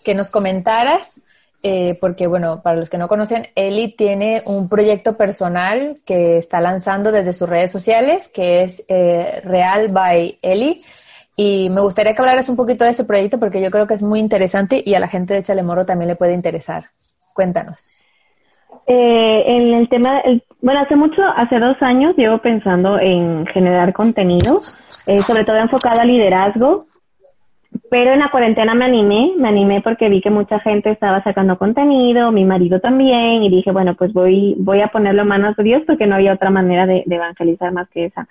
que 0.05 0.15
nos 0.15 0.31
comentaras, 0.31 1.21
eh, 1.63 1.97
porque 2.01 2.27
bueno, 2.27 2.63
para 2.63 2.77
los 2.77 2.91
que 2.91 2.99
no 2.99 3.09
conocen, 3.09 3.49
Eli 3.55 3.95
tiene 3.97 4.43
un 4.47 4.69
proyecto 4.69 5.17
personal 5.17 5.97
que 6.07 6.39
está 6.39 6.61
lanzando 6.61 7.13
desde 7.13 7.35
sus 7.35 7.49
redes 7.49 7.71
sociales, 7.71 8.29
que 8.29 8.63
es 8.63 8.83
eh, 8.89 9.41
Real 9.45 9.89
by 9.89 10.39
Eli. 10.43 10.81
Y 11.43 11.71
me 11.71 11.81
gustaría 11.81 12.15
que 12.15 12.21
hablaras 12.21 12.51
un 12.51 12.57
poquito 12.57 12.85
de 12.85 12.91
ese 12.91 13.07
proyecto 13.07 13.41
porque 13.41 13.63
yo 13.63 13.71
creo 13.71 13.87
que 13.87 13.95
es 13.95 14.03
muy 14.03 14.21
interesante 14.21 14.83
y 14.85 14.93
a 14.93 15.01
la 15.01 15.09
gente 15.09 15.33
de 15.33 15.43
Chalemorro 15.43 15.87
también 15.87 16.11
le 16.11 16.15
puede 16.15 16.35
interesar. 16.35 16.83
Cuéntanos. 17.33 18.07
Eh, 18.87 19.43
en 19.47 19.73
el 19.73 19.89
tema, 19.89 20.21
bueno, 20.61 20.81
hace 20.81 20.97
mucho, 20.97 21.23
hace 21.35 21.59
dos 21.59 21.79
años 21.81 22.15
llevo 22.19 22.43
pensando 22.43 22.99
en 22.99 23.47
generar 23.47 23.95
contenido, 23.95 24.57
eh, 25.07 25.21
sobre 25.21 25.47
todo 25.47 25.57
enfocado 25.57 26.03
a 26.03 26.05
liderazgo. 26.05 26.85
pero 27.91 28.13
en 28.13 28.19
la 28.19 28.31
cuarentena 28.31 28.75
me 28.75 28.85
animé, 28.85 29.33
me 29.39 29.49
animé 29.49 29.81
porque 29.81 30.11
vi 30.11 30.21
que 30.21 30.29
mucha 30.29 30.61
gente 30.61 30.91
estaba 30.91 31.23
sacando 31.23 31.57
contenido, 31.57 32.33
mi 32.33 32.45
marido 32.45 32.81
también, 32.81 33.43
y 33.45 33.49
dije, 33.49 33.73
bueno, 33.73 33.95
pues 33.95 34.13
voy, 34.13 34.57
voy 34.59 34.83
a 34.83 34.89
ponerlo 34.89 35.23
en 35.23 35.29
manos 35.29 35.57
de 35.57 35.63
Dios 35.63 35.83
porque 35.87 36.07
no 36.07 36.17
había 36.17 36.35
otra 36.35 36.51
manera 36.51 36.85
de, 36.87 37.03
evangelizar 37.09 37.73
más 37.73 37.89
que 37.89 38.05
esa. 38.05 38.29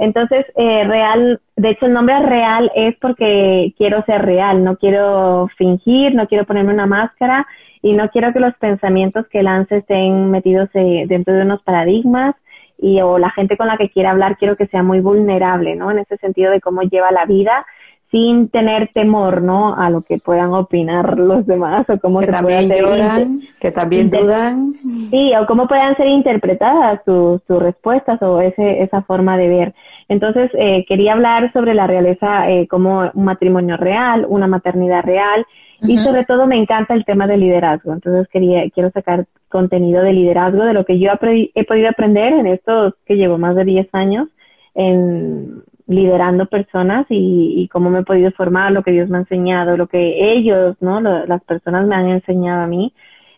Entonces, 0.00 0.46
eh, 0.56 0.84
real, 0.84 1.42
de 1.56 1.70
hecho 1.70 1.84
el 1.84 1.92
nombre 1.92 2.18
real 2.20 2.72
es 2.74 2.96
porque 3.02 3.74
quiero 3.76 4.02
ser 4.06 4.22
real, 4.22 4.64
no 4.64 4.76
quiero 4.76 5.48
fingir, 5.58 6.14
no 6.14 6.26
quiero 6.26 6.46
ponerme 6.46 6.72
una 6.72 6.86
máscara 6.86 7.46
y 7.82 7.92
no 7.92 8.08
quiero 8.08 8.32
que 8.32 8.40
los 8.40 8.54
pensamientos 8.54 9.26
que 9.28 9.42
lance 9.42 9.76
estén 9.76 10.30
metidos 10.30 10.70
eh, 10.72 11.04
dentro 11.06 11.34
de 11.34 11.42
unos 11.42 11.62
paradigmas 11.64 12.34
y 12.78 13.02
o 13.02 13.18
la 13.18 13.30
gente 13.30 13.58
con 13.58 13.66
la 13.66 13.76
que 13.76 13.90
quiera 13.90 14.12
hablar 14.12 14.38
quiero 14.38 14.56
que 14.56 14.66
sea 14.68 14.82
muy 14.82 15.00
vulnerable, 15.00 15.76
¿no? 15.76 15.90
En 15.90 15.98
ese 15.98 16.16
sentido 16.16 16.50
de 16.50 16.62
cómo 16.62 16.80
lleva 16.80 17.10
la 17.12 17.26
vida 17.26 17.66
sin 18.10 18.48
tener 18.48 18.90
temor, 18.92 19.42
¿no? 19.42 19.74
A 19.74 19.90
lo 19.90 20.00
que 20.00 20.18
puedan 20.18 20.52
opinar 20.52 21.18
los 21.18 21.46
demás 21.46 21.88
o 21.90 21.98
cómo 22.00 22.20
que 22.20 22.26
también 22.26 22.68
lloran, 22.68 23.40
que 23.60 23.70
también 23.70 24.10
dudan. 24.10 24.72
Sí, 25.10 25.32
o 25.40 25.46
cómo 25.46 25.68
puedan 25.68 25.96
ser 25.96 26.06
interpretadas 26.06 27.00
sus, 27.04 27.40
sus 27.46 27.62
respuestas 27.62 28.20
o 28.22 28.40
ese, 28.40 28.82
esa 28.82 29.02
forma 29.02 29.36
de 29.36 29.48
ver. 29.48 29.74
Entonces, 30.10 30.50
eh, 30.54 30.84
quería 30.88 31.12
hablar 31.12 31.52
sobre 31.52 31.72
la 31.72 31.86
realeza 31.86 32.50
eh, 32.50 32.66
como 32.66 33.12
un 33.14 33.24
matrimonio 33.24 33.76
real, 33.76 34.26
una 34.28 34.48
maternidad 34.48 35.04
real 35.04 35.46
y 35.82 35.98
sobre 35.98 36.24
todo 36.24 36.48
me 36.48 36.56
encanta 36.56 36.94
el 36.94 37.04
tema 37.04 37.28
del 37.28 37.38
liderazgo. 37.38 37.92
Entonces, 37.92 38.26
quería, 38.28 38.68
quiero 38.70 38.90
sacar 38.90 39.26
contenido 39.48 40.02
de 40.02 40.12
liderazgo, 40.12 40.64
de 40.64 40.74
lo 40.74 40.84
que 40.84 40.98
yo 40.98 41.12
he 41.54 41.64
podido 41.64 41.88
aprender 41.88 42.32
en 42.32 42.48
estos 42.48 42.94
que 43.06 43.14
llevo 43.14 43.38
más 43.38 43.54
de 43.54 43.64
10 43.64 43.88
años 43.92 44.28
en 44.74 45.62
liderando 45.86 46.46
personas 46.46 47.06
y, 47.08 47.68
cómo 47.72 47.88
me 47.88 48.00
he 48.00 48.04
podido 48.04 48.32
formar, 48.32 48.72
lo 48.72 48.82
que 48.82 48.90
Dios 48.90 49.08
me 49.08 49.18
ha 49.18 49.20
enseñado, 49.20 49.76
lo 49.76 49.86
que 49.86 50.32
ellos, 50.32 50.76
¿no? 50.80 51.00
las 51.00 51.42
personas 51.44 51.86
me 51.86 51.94
han 51.94 52.08
enseñado 52.08 52.62
a 52.62 52.66
mí. 52.66 52.92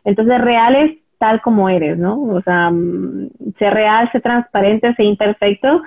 Entonces, 0.07 0.41
real 0.41 0.75
es 0.77 0.99
tal 1.19 1.43
como 1.43 1.69
eres, 1.69 1.99
¿no? 1.99 2.19
O 2.23 2.41
sea, 2.41 2.71
mm, 2.71 3.29
ser 3.59 3.75
real, 3.75 4.11
ser 4.11 4.23
transparente, 4.23 4.95
ser 4.95 5.05
imperfecto 5.05 5.83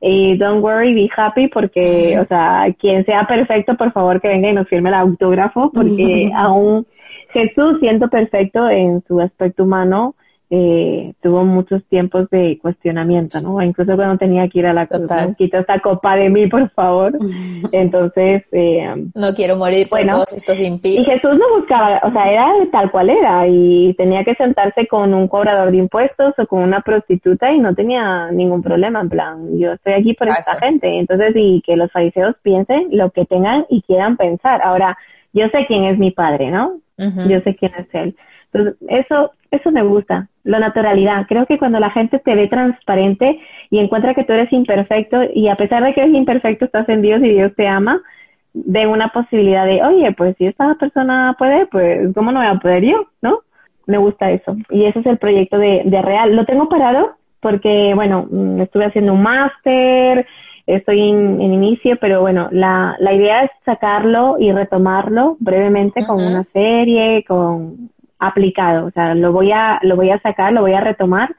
y 0.00 0.36
don't 0.38 0.62
worry, 0.62 0.94
be 0.94 1.10
happy 1.16 1.48
porque, 1.48 2.18
o 2.20 2.26
sea, 2.26 2.66
quien 2.78 3.04
sea 3.04 3.26
perfecto, 3.26 3.76
por 3.76 3.92
favor 3.92 4.20
que 4.20 4.28
venga 4.28 4.50
y 4.50 4.52
nos 4.52 4.68
firme 4.68 4.90
el 4.90 4.94
autógrafo 4.94 5.72
porque 5.72 6.30
aún 6.36 6.86
Jesús 7.32 7.78
siendo 7.80 8.08
perfecto 8.08 8.68
en 8.70 9.02
su 9.08 9.20
aspecto 9.20 9.64
humano, 9.64 10.14
eh, 10.50 11.12
tuvo 11.20 11.44
muchos 11.44 11.84
tiempos 11.86 12.30
de 12.30 12.58
cuestionamiento, 12.62 13.40
¿no? 13.40 13.60
Incluso 13.62 13.94
cuando 13.96 14.16
tenía 14.16 14.48
que 14.48 14.60
ir 14.60 14.66
a 14.66 14.72
la 14.72 14.86
cruz, 14.86 15.10
quita 15.36 15.58
esta 15.58 15.78
copa 15.80 16.16
de 16.16 16.30
mí, 16.30 16.46
por 16.46 16.70
favor. 16.70 17.12
Entonces, 17.72 18.46
eh, 18.52 19.08
no 19.14 19.34
quiero 19.34 19.56
morir 19.56 19.88
por 19.88 20.00
todos 20.00 20.32
estos 20.32 20.58
impíos. 20.60 21.06
Y 21.06 21.10
Jesús 21.10 21.38
no 21.38 21.58
buscaba, 21.58 22.00
o 22.02 22.10
sea, 22.12 22.32
era 22.32 22.46
tal 22.72 22.90
cual 22.90 23.10
era 23.10 23.46
y 23.46 23.94
tenía 23.98 24.24
que 24.24 24.34
sentarse 24.36 24.86
con 24.86 25.12
un 25.12 25.28
cobrador 25.28 25.70
de 25.70 25.76
impuestos 25.76 26.32
o 26.38 26.46
con 26.46 26.62
una 26.62 26.80
prostituta 26.80 27.52
y 27.52 27.58
no 27.58 27.74
tenía 27.74 28.30
ningún 28.30 28.62
problema, 28.62 29.00
en 29.00 29.08
plan, 29.10 29.58
yo 29.58 29.72
estoy 29.72 29.92
aquí 29.94 30.14
por 30.14 30.28
esta 30.28 30.58
gente. 30.58 30.98
Entonces, 30.98 31.32
y 31.36 31.60
que 31.60 31.76
los 31.76 31.92
fariseos 31.92 32.36
piensen 32.42 32.88
lo 32.92 33.10
que 33.10 33.26
tengan 33.26 33.66
y 33.68 33.82
quieran 33.82 34.16
pensar. 34.16 34.62
Ahora, 34.64 34.96
yo 35.32 35.46
sé 35.48 35.66
quién 35.66 35.84
es 35.84 35.98
mi 35.98 36.10
padre, 36.10 36.50
¿no? 36.50 36.80
Yo 36.96 37.40
sé 37.42 37.54
quién 37.54 37.72
es 37.78 37.86
él. 37.92 38.16
Entonces, 38.52 38.76
eso, 38.88 39.32
eso 39.50 39.70
me 39.70 39.82
gusta, 39.82 40.28
la 40.44 40.58
naturalidad. 40.58 41.26
Creo 41.28 41.46
que 41.46 41.58
cuando 41.58 41.78
la 41.80 41.90
gente 41.90 42.18
te 42.18 42.34
ve 42.34 42.48
transparente 42.48 43.40
y 43.70 43.78
encuentra 43.78 44.14
que 44.14 44.24
tú 44.24 44.32
eres 44.32 44.52
imperfecto 44.52 45.20
y 45.34 45.48
a 45.48 45.56
pesar 45.56 45.84
de 45.84 45.92
que 45.94 46.00
eres 46.02 46.14
imperfecto 46.14 46.64
estás 46.64 46.88
en 46.88 47.02
Dios 47.02 47.20
y 47.22 47.28
Dios 47.28 47.52
te 47.56 47.66
ama, 47.66 48.00
de 48.54 48.86
una 48.86 49.08
posibilidad 49.08 49.66
de, 49.66 49.82
oye, 49.82 50.12
pues 50.12 50.36
si 50.38 50.46
esta 50.46 50.74
persona 50.74 51.36
puede, 51.38 51.66
pues 51.66 52.12
¿cómo 52.14 52.32
no 52.32 52.40
voy 52.40 52.48
a 52.48 52.58
poder 52.58 52.84
yo? 52.84 53.06
¿No? 53.22 53.40
Me 53.86 53.98
gusta 53.98 54.30
eso. 54.30 54.56
Y 54.70 54.84
ese 54.84 55.00
es 55.00 55.06
el 55.06 55.18
proyecto 55.18 55.58
de, 55.58 55.82
de 55.84 56.02
Real. 56.02 56.34
Lo 56.34 56.44
tengo 56.44 56.68
parado 56.68 57.16
porque, 57.40 57.92
bueno, 57.94 58.26
mm, 58.30 58.60
estuve 58.60 58.86
haciendo 58.86 59.12
un 59.12 59.22
máster, 59.22 60.26
estoy 60.66 61.00
en, 61.00 61.40
inicio, 61.40 61.96
pero 62.00 62.20
bueno, 62.20 62.48
la, 62.50 62.96
la 62.98 63.12
idea 63.12 63.44
es 63.44 63.50
sacarlo 63.64 64.36
y 64.38 64.52
retomarlo 64.52 65.36
brevemente 65.40 66.04
con 66.06 66.22
una 66.22 66.44
serie, 66.52 67.24
con 67.26 67.90
aplicado, 68.18 68.86
o 68.86 68.90
sea, 68.90 69.14
lo 69.14 69.32
voy 69.32 69.52
a, 69.52 69.78
lo 69.82 69.96
voy 69.96 70.10
a 70.10 70.20
sacar, 70.20 70.52
lo 70.52 70.62
voy 70.62 70.74
a 70.74 70.80
retomar, 70.80 71.34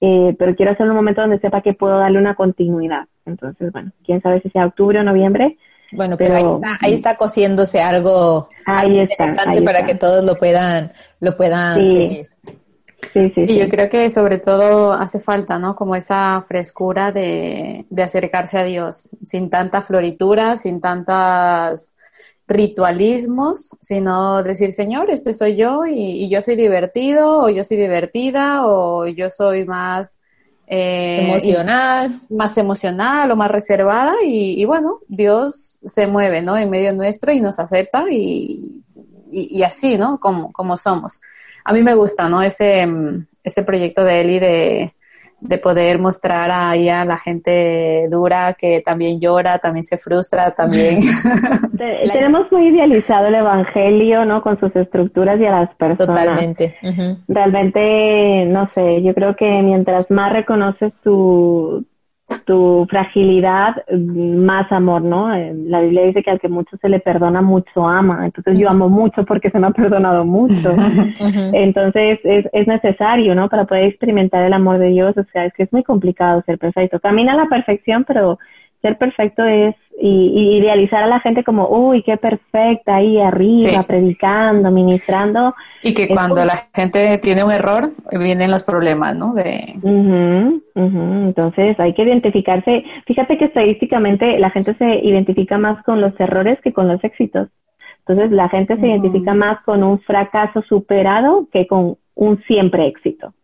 eh, 0.00 0.34
pero 0.38 0.54
quiero 0.54 0.72
hacerlo 0.72 0.92
en 0.92 0.98
un 0.98 1.04
momento 1.04 1.22
donde 1.22 1.40
sepa 1.40 1.62
que 1.62 1.72
puedo 1.72 1.98
darle 1.98 2.18
una 2.18 2.34
continuidad. 2.34 3.06
Entonces, 3.26 3.72
bueno, 3.72 3.92
quién 4.04 4.22
sabe 4.22 4.40
si 4.40 4.50
sea 4.50 4.66
octubre 4.66 5.00
o 5.00 5.02
noviembre. 5.02 5.56
Bueno, 5.92 6.16
pero, 6.18 6.34
ahí, 6.34 6.44
está, 6.44 6.78
ahí 6.80 6.94
está 6.94 7.16
cosiéndose 7.16 7.80
algo, 7.80 8.50
interesante 8.84 9.62
para 9.62 9.86
que 9.86 9.94
todos 9.94 10.22
lo 10.22 10.34
puedan, 10.34 10.92
lo 11.20 11.36
puedan 11.36 11.76
seguir. 11.76 12.26
Sí, 13.12 13.30
sí, 13.34 13.46
y 13.48 13.58
yo 13.58 13.68
creo 13.68 13.88
que 13.88 14.10
sobre 14.10 14.38
todo 14.38 14.92
hace 14.92 15.20
falta, 15.20 15.58
¿no? 15.58 15.76
Como 15.76 15.94
esa 15.94 16.44
frescura 16.46 17.12
de, 17.12 17.86
de 17.88 18.02
acercarse 18.02 18.58
a 18.58 18.64
Dios, 18.64 19.08
sin 19.24 19.50
tanta 19.50 19.82
floritura, 19.82 20.56
sin 20.56 20.80
tantas 20.80 21.94
ritualismos, 22.48 23.76
sino 23.80 24.42
decir, 24.42 24.72
Señor, 24.72 25.10
este 25.10 25.34
soy 25.34 25.56
yo 25.56 25.84
y, 25.86 26.28
yo 26.30 26.40
soy 26.40 26.56
divertido 26.56 27.42
o 27.42 27.50
yo 27.50 27.62
soy 27.62 27.76
divertida 27.76 28.66
o 28.66 29.06
yo 29.06 29.30
soy 29.30 29.66
más 29.66 30.18
eh, 30.66 31.20
emocional, 31.22 32.10
más 32.30 32.56
emocional 32.56 33.30
o 33.30 33.36
más 33.36 33.50
reservada 33.50 34.14
y, 34.24 34.64
bueno, 34.64 35.00
Dios 35.08 35.78
se 35.84 36.06
mueve, 36.06 36.40
¿no? 36.40 36.56
En 36.56 36.70
medio 36.70 36.92
nuestro 36.94 37.32
y 37.32 37.40
nos 37.40 37.58
acepta 37.58 38.06
y, 38.10 38.82
y, 39.30 39.62
así, 39.62 39.98
¿no? 39.98 40.18
Como, 40.18 40.50
como 40.52 40.78
somos. 40.78 41.20
A 41.64 41.74
mí 41.74 41.82
me 41.82 41.94
gusta, 41.94 42.30
¿no? 42.30 42.42
Ese, 42.42 42.88
ese 43.44 43.62
proyecto 43.62 44.04
de 44.04 44.20
Eli 44.20 44.38
de, 44.38 44.94
de 45.40 45.58
poder 45.58 45.98
mostrar 45.98 46.50
ahí 46.50 46.88
a 46.88 47.04
la 47.04 47.18
gente 47.18 48.08
dura 48.10 48.54
que 48.54 48.80
también 48.80 49.20
llora, 49.20 49.58
también 49.58 49.84
se 49.84 49.98
frustra, 49.98 50.50
también. 50.50 51.00
Tenemos 52.12 52.50
muy 52.50 52.68
idealizado 52.68 53.26
el 53.28 53.36
evangelio, 53.36 54.24
¿no? 54.24 54.42
Con 54.42 54.58
sus 54.58 54.74
estructuras 54.74 55.40
y 55.40 55.46
a 55.46 55.50
las 55.52 55.74
personas. 55.76 56.06
Totalmente. 56.08 56.76
Realmente, 57.28 58.44
no 58.46 58.68
sé, 58.74 59.02
yo 59.02 59.14
creo 59.14 59.36
que 59.36 59.62
mientras 59.62 60.10
más 60.10 60.32
reconoces 60.32 60.92
tu, 61.02 61.84
tu 62.44 62.86
fragilidad, 62.90 63.76
más 63.90 64.70
amor, 64.70 65.02
¿no? 65.02 65.34
Eh, 65.34 65.54
la 65.66 65.80
Biblia 65.80 66.04
dice 66.04 66.22
que 66.22 66.30
al 66.30 66.40
que 66.40 66.48
mucho 66.48 66.76
se 66.76 66.88
le 66.88 67.00
perdona, 67.00 67.40
mucho 67.40 67.86
ama. 67.86 68.26
Entonces 68.26 68.58
yo 68.58 68.68
amo 68.68 68.88
mucho 68.88 69.24
porque 69.24 69.50
se 69.50 69.58
me 69.58 69.68
ha 69.68 69.70
perdonado 69.70 70.24
mucho. 70.24 70.74
Entonces 71.52 72.20
es, 72.24 72.46
es 72.52 72.66
necesario, 72.66 73.34
¿no? 73.34 73.48
Para 73.48 73.64
poder 73.64 73.84
experimentar 73.84 74.44
el 74.44 74.52
amor 74.52 74.78
de 74.78 74.88
Dios. 74.88 75.16
O 75.16 75.24
sea, 75.32 75.46
es 75.46 75.54
que 75.54 75.62
es 75.62 75.72
muy 75.72 75.82
complicado 75.82 76.42
ser 76.44 76.58
perfecto. 76.58 77.00
Camina 77.00 77.32
a 77.32 77.36
la 77.36 77.46
perfección, 77.46 78.04
pero 78.04 78.38
ser 78.82 78.96
perfecto 78.98 79.44
es 79.44 79.74
y, 80.00 80.58
idealizar 80.58 81.02
a 81.02 81.06
la 81.06 81.20
gente 81.20 81.42
como, 81.42 81.68
uy, 81.68 82.02
qué 82.02 82.16
perfecta 82.16 82.96
ahí 82.96 83.18
arriba, 83.20 83.82
predicando, 83.82 84.70
ministrando. 84.70 85.54
Y 85.82 85.94
que 85.94 86.08
cuando 86.08 86.44
la 86.44 86.68
gente 86.74 87.18
tiene 87.18 87.44
un 87.44 87.50
error, 87.50 87.92
vienen 88.12 88.50
los 88.50 88.62
problemas, 88.62 89.16
¿no? 89.16 89.34
De... 89.34 89.74
Entonces 90.74 91.78
hay 91.80 91.94
que 91.94 92.02
identificarse. 92.02 92.84
Fíjate 93.06 93.38
que 93.38 93.46
estadísticamente 93.46 94.38
la 94.38 94.50
gente 94.50 94.74
se 94.74 95.00
identifica 95.04 95.58
más 95.58 95.82
con 95.84 96.00
los 96.00 96.18
errores 96.20 96.58
que 96.62 96.72
con 96.72 96.88
los 96.88 97.02
éxitos. 97.02 97.48
Entonces 98.06 98.30
la 98.30 98.48
gente 98.48 98.76
se 98.76 98.86
identifica 98.86 99.34
más 99.34 99.62
con 99.64 99.82
un 99.82 100.00
fracaso 100.00 100.62
superado 100.62 101.48
que 101.52 101.66
con 101.66 101.96
un 102.14 102.42
siempre 102.44 102.86
éxito. 102.86 103.34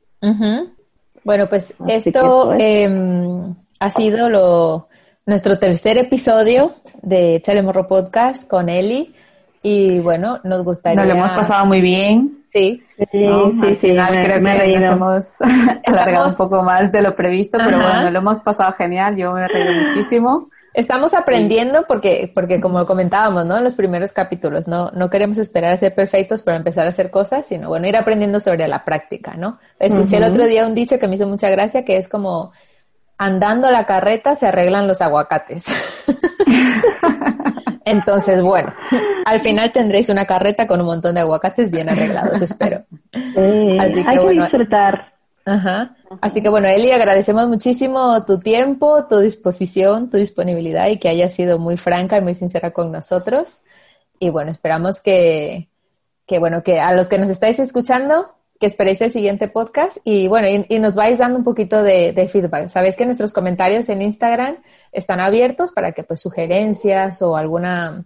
Bueno, 1.22 1.46
pues 1.48 1.76
esto. 1.86 2.54
Em, 2.58 3.54
ha 3.80 3.90
sido 3.90 4.30
lo 4.30 4.88
nuestro 5.26 5.58
tercer 5.58 5.96
episodio 5.96 6.74
de 7.02 7.40
Chale 7.42 7.62
Morro 7.62 7.86
Podcast 7.86 8.48
con 8.48 8.68
Eli. 8.68 9.14
Y 9.62 9.98
bueno, 10.00 10.40
nos 10.44 10.62
gustaría. 10.62 11.02
Nos 11.02 11.12
lo 11.12 11.18
hemos 11.18 11.32
pasado 11.32 11.64
muy 11.64 11.80
bien. 11.80 12.44
Sí. 12.48 12.82
Sí, 12.98 13.06
sí, 13.10 13.24
Al 13.24 13.78
final 13.78 14.24
creo 14.24 14.42
que 14.42 14.78
nos 14.78 14.92
hemos 14.92 15.36
alargado 15.86 16.28
un 16.28 16.36
poco 16.36 16.62
más 16.62 16.92
de 16.92 17.00
lo 17.00 17.16
previsto, 17.16 17.58
pero 17.58 17.78
bueno, 17.78 18.10
lo 18.10 18.18
hemos 18.18 18.40
pasado 18.40 18.72
genial. 18.74 19.16
Yo 19.16 19.32
me 19.32 19.44
he 19.44 19.48
reído 19.48 19.72
muchísimo. 19.88 20.44
Estamos 20.74 21.14
aprendiendo 21.14 21.84
porque, 21.86 22.30
porque 22.34 22.60
como 22.60 22.84
comentábamos, 22.84 23.46
¿no? 23.46 23.56
En 23.56 23.64
los 23.64 23.76
primeros 23.76 24.12
capítulos, 24.12 24.68
no, 24.68 24.90
no 24.90 25.08
queremos 25.08 25.38
esperar 25.38 25.72
a 25.72 25.76
ser 25.76 25.94
perfectos 25.94 26.42
para 26.42 26.56
empezar 26.56 26.86
a 26.86 26.90
hacer 26.90 27.10
cosas, 27.10 27.46
sino 27.46 27.68
bueno, 27.68 27.86
ir 27.86 27.96
aprendiendo 27.96 28.40
sobre 28.40 28.66
la 28.68 28.84
práctica, 28.84 29.34
¿no? 29.36 29.58
Escuché 29.78 30.16
el 30.16 30.24
otro 30.24 30.46
día 30.46 30.66
un 30.66 30.74
dicho 30.74 30.98
que 30.98 31.08
me 31.08 31.14
hizo 31.14 31.28
mucha 31.28 31.48
gracia, 31.48 31.84
que 31.84 31.96
es 31.96 32.08
como, 32.08 32.52
andando 33.18 33.70
la 33.70 33.86
carreta 33.86 34.36
se 34.36 34.46
arreglan 34.46 34.86
los 34.86 35.00
aguacates. 35.00 35.64
Entonces, 37.84 38.40
bueno, 38.42 38.72
al 39.26 39.40
final 39.40 39.72
tendréis 39.72 40.08
una 40.08 40.24
carreta 40.24 40.66
con 40.66 40.80
un 40.80 40.86
montón 40.86 41.14
de 41.14 41.20
aguacates 41.20 41.70
bien 41.70 41.88
arreglados, 41.88 42.40
espero. 42.40 42.84
Así 43.12 44.02
que, 44.02 44.08
hay 44.08 44.18
que 44.18 44.32
disfrutar. 44.32 45.12
Ajá. 45.44 45.94
Así 46.22 46.42
que 46.42 46.48
bueno, 46.48 46.68
Eli, 46.68 46.90
agradecemos 46.90 47.46
muchísimo 47.48 48.24
tu 48.24 48.38
tiempo, 48.38 49.04
tu 49.06 49.18
disposición, 49.18 50.08
tu 50.08 50.16
disponibilidad 50.16 50.88
y 50.88 50.98
que 50.98 51.08
hayas 51.08 51.34
sido 51.34 51.58
muy 51.58 51.76
franca 51.76 52.16
y 52.16 52.22
muy 52.22 52.34
sincera 52.34 52.70
con 52.70 52.90
nosotros. 52.90 53.62
Y 54.18 54.30
bueno, 54.30 54.50
esperamos 54.50 55.02
que, 55.02 55.68
que 56.26 56.38
bueno, 56.38 56.62
que 56.62 56.80
a 56.80 56.92
los 56.92 57.08
que 57.08 57.18
nos 57.18 57.28
estáis 57.28 57.58
escuchando, 57.58 58.33
que 58.60 58.66
esperéis 58.66 59.00
el 59.00 59.10
siguiente 59.10 59.48
podcast 59.48 59.98
y 60.04 60.28
bueno, 60.28 60.46
y, 60.68 60.78
nos 60.78 60.94
vais 60.94 61.18
dando 61.18 61.38
un 61.38 61.44
poquito 61.44 61.82
de, 61.82 62.12
de, 62.12 62.28
feedback. 62.28 62.68
Sabéis 62.68 62.96
que 62.96 63.06
nuestros 63.06 63.32
comentarios 63.32 63.88
en 63.88 64.02
Instagram 64.02 64.56
están 64.92 65.20
abiertos 65.20 65.72
para 65.72 65.92
que 65.92 66.04
pues 66.04 66.20
sugerencias 66.20 67.20
o 67.22 67.36
alguna 67.36 68.04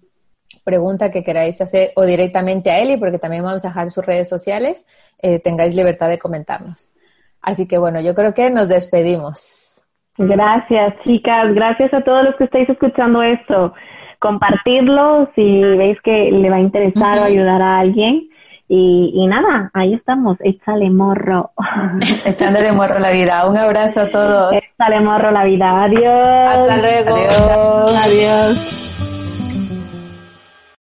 pregunta 0.64 1.10
que 1.10 1.22
queráis 1.22 1.60
hacer 1.60 1.92
o 1.96 2.04
directamente 2.04 2.70
a 2.70 2.78
Eli, 2.78 2.96
porque 2.96 3.18
también 3.18 3.44
vamos 3.44 3.64
a 3.64 3.68
dejar 3.68 3.90
sus 3.90 4.04
redes 4.04 4.28
sociales, 4.28 4.86
eh, 5.22 5.38
tengáis 5.38 5.74
libertad 5.74 6.08
de 6.08 6.18
comentarnos. 6.18 6.94
Así 7.40 7.68
que 7.68 7.78
bueno, 7.78 8.00
yo 8.00 8.14
creo 8.14 8.34
que 8.34 8.50
nos 8.50 8.68
despedimos. 8.68 9.86
Gracias, 10.18 10.94
chicas. 11.04 11.54
Gracias 11.54 11.94
a 11.94 12.02
todos 12.02 12.24
los 12.24 12.34
que 12.36 12.44
estáis 12.44 12.68
escuchando 12.68 13.22
esto. 13.22 13.72
Compartirlo 14.18 15.30
si 15.34 15.62
veis 15.62 15.98
que 16.02 16.32
le 16.32 16.50
va 16.50 16.56
a 16.56 16.60
interesar 16.60 17.20
o 17.20 17.22
ayudar 17.22 17.62
a 17.62 17.78
alguien. 17.78 18.27
Y, 18.68 19.12
y, 19.14 19.26
nada, 19.26 19.70
ahí 19.72 19.94
estamos, 19.94 20.36
échale 20.40 20.90
morro. 20.90 21.52
Echándole 22.26 22.70
morro 22.72 22.98
la 22.98 23.10
vida. 23.12 23.46
Un 23.46 23.56
abrazo 23.56 24.00
a 24.00 24.10
todos. 24.10 24.52
Échale 24.52 25.00
morro 25.00 25.30
la 25.30 25.44
vida. 25.44 25.84
Adiós. 25.84 26.48
Hasta 26.48 26.76
luego. 26.76 27.16
Adiós. 27.16 28.04
Adiós. 28.04 29.07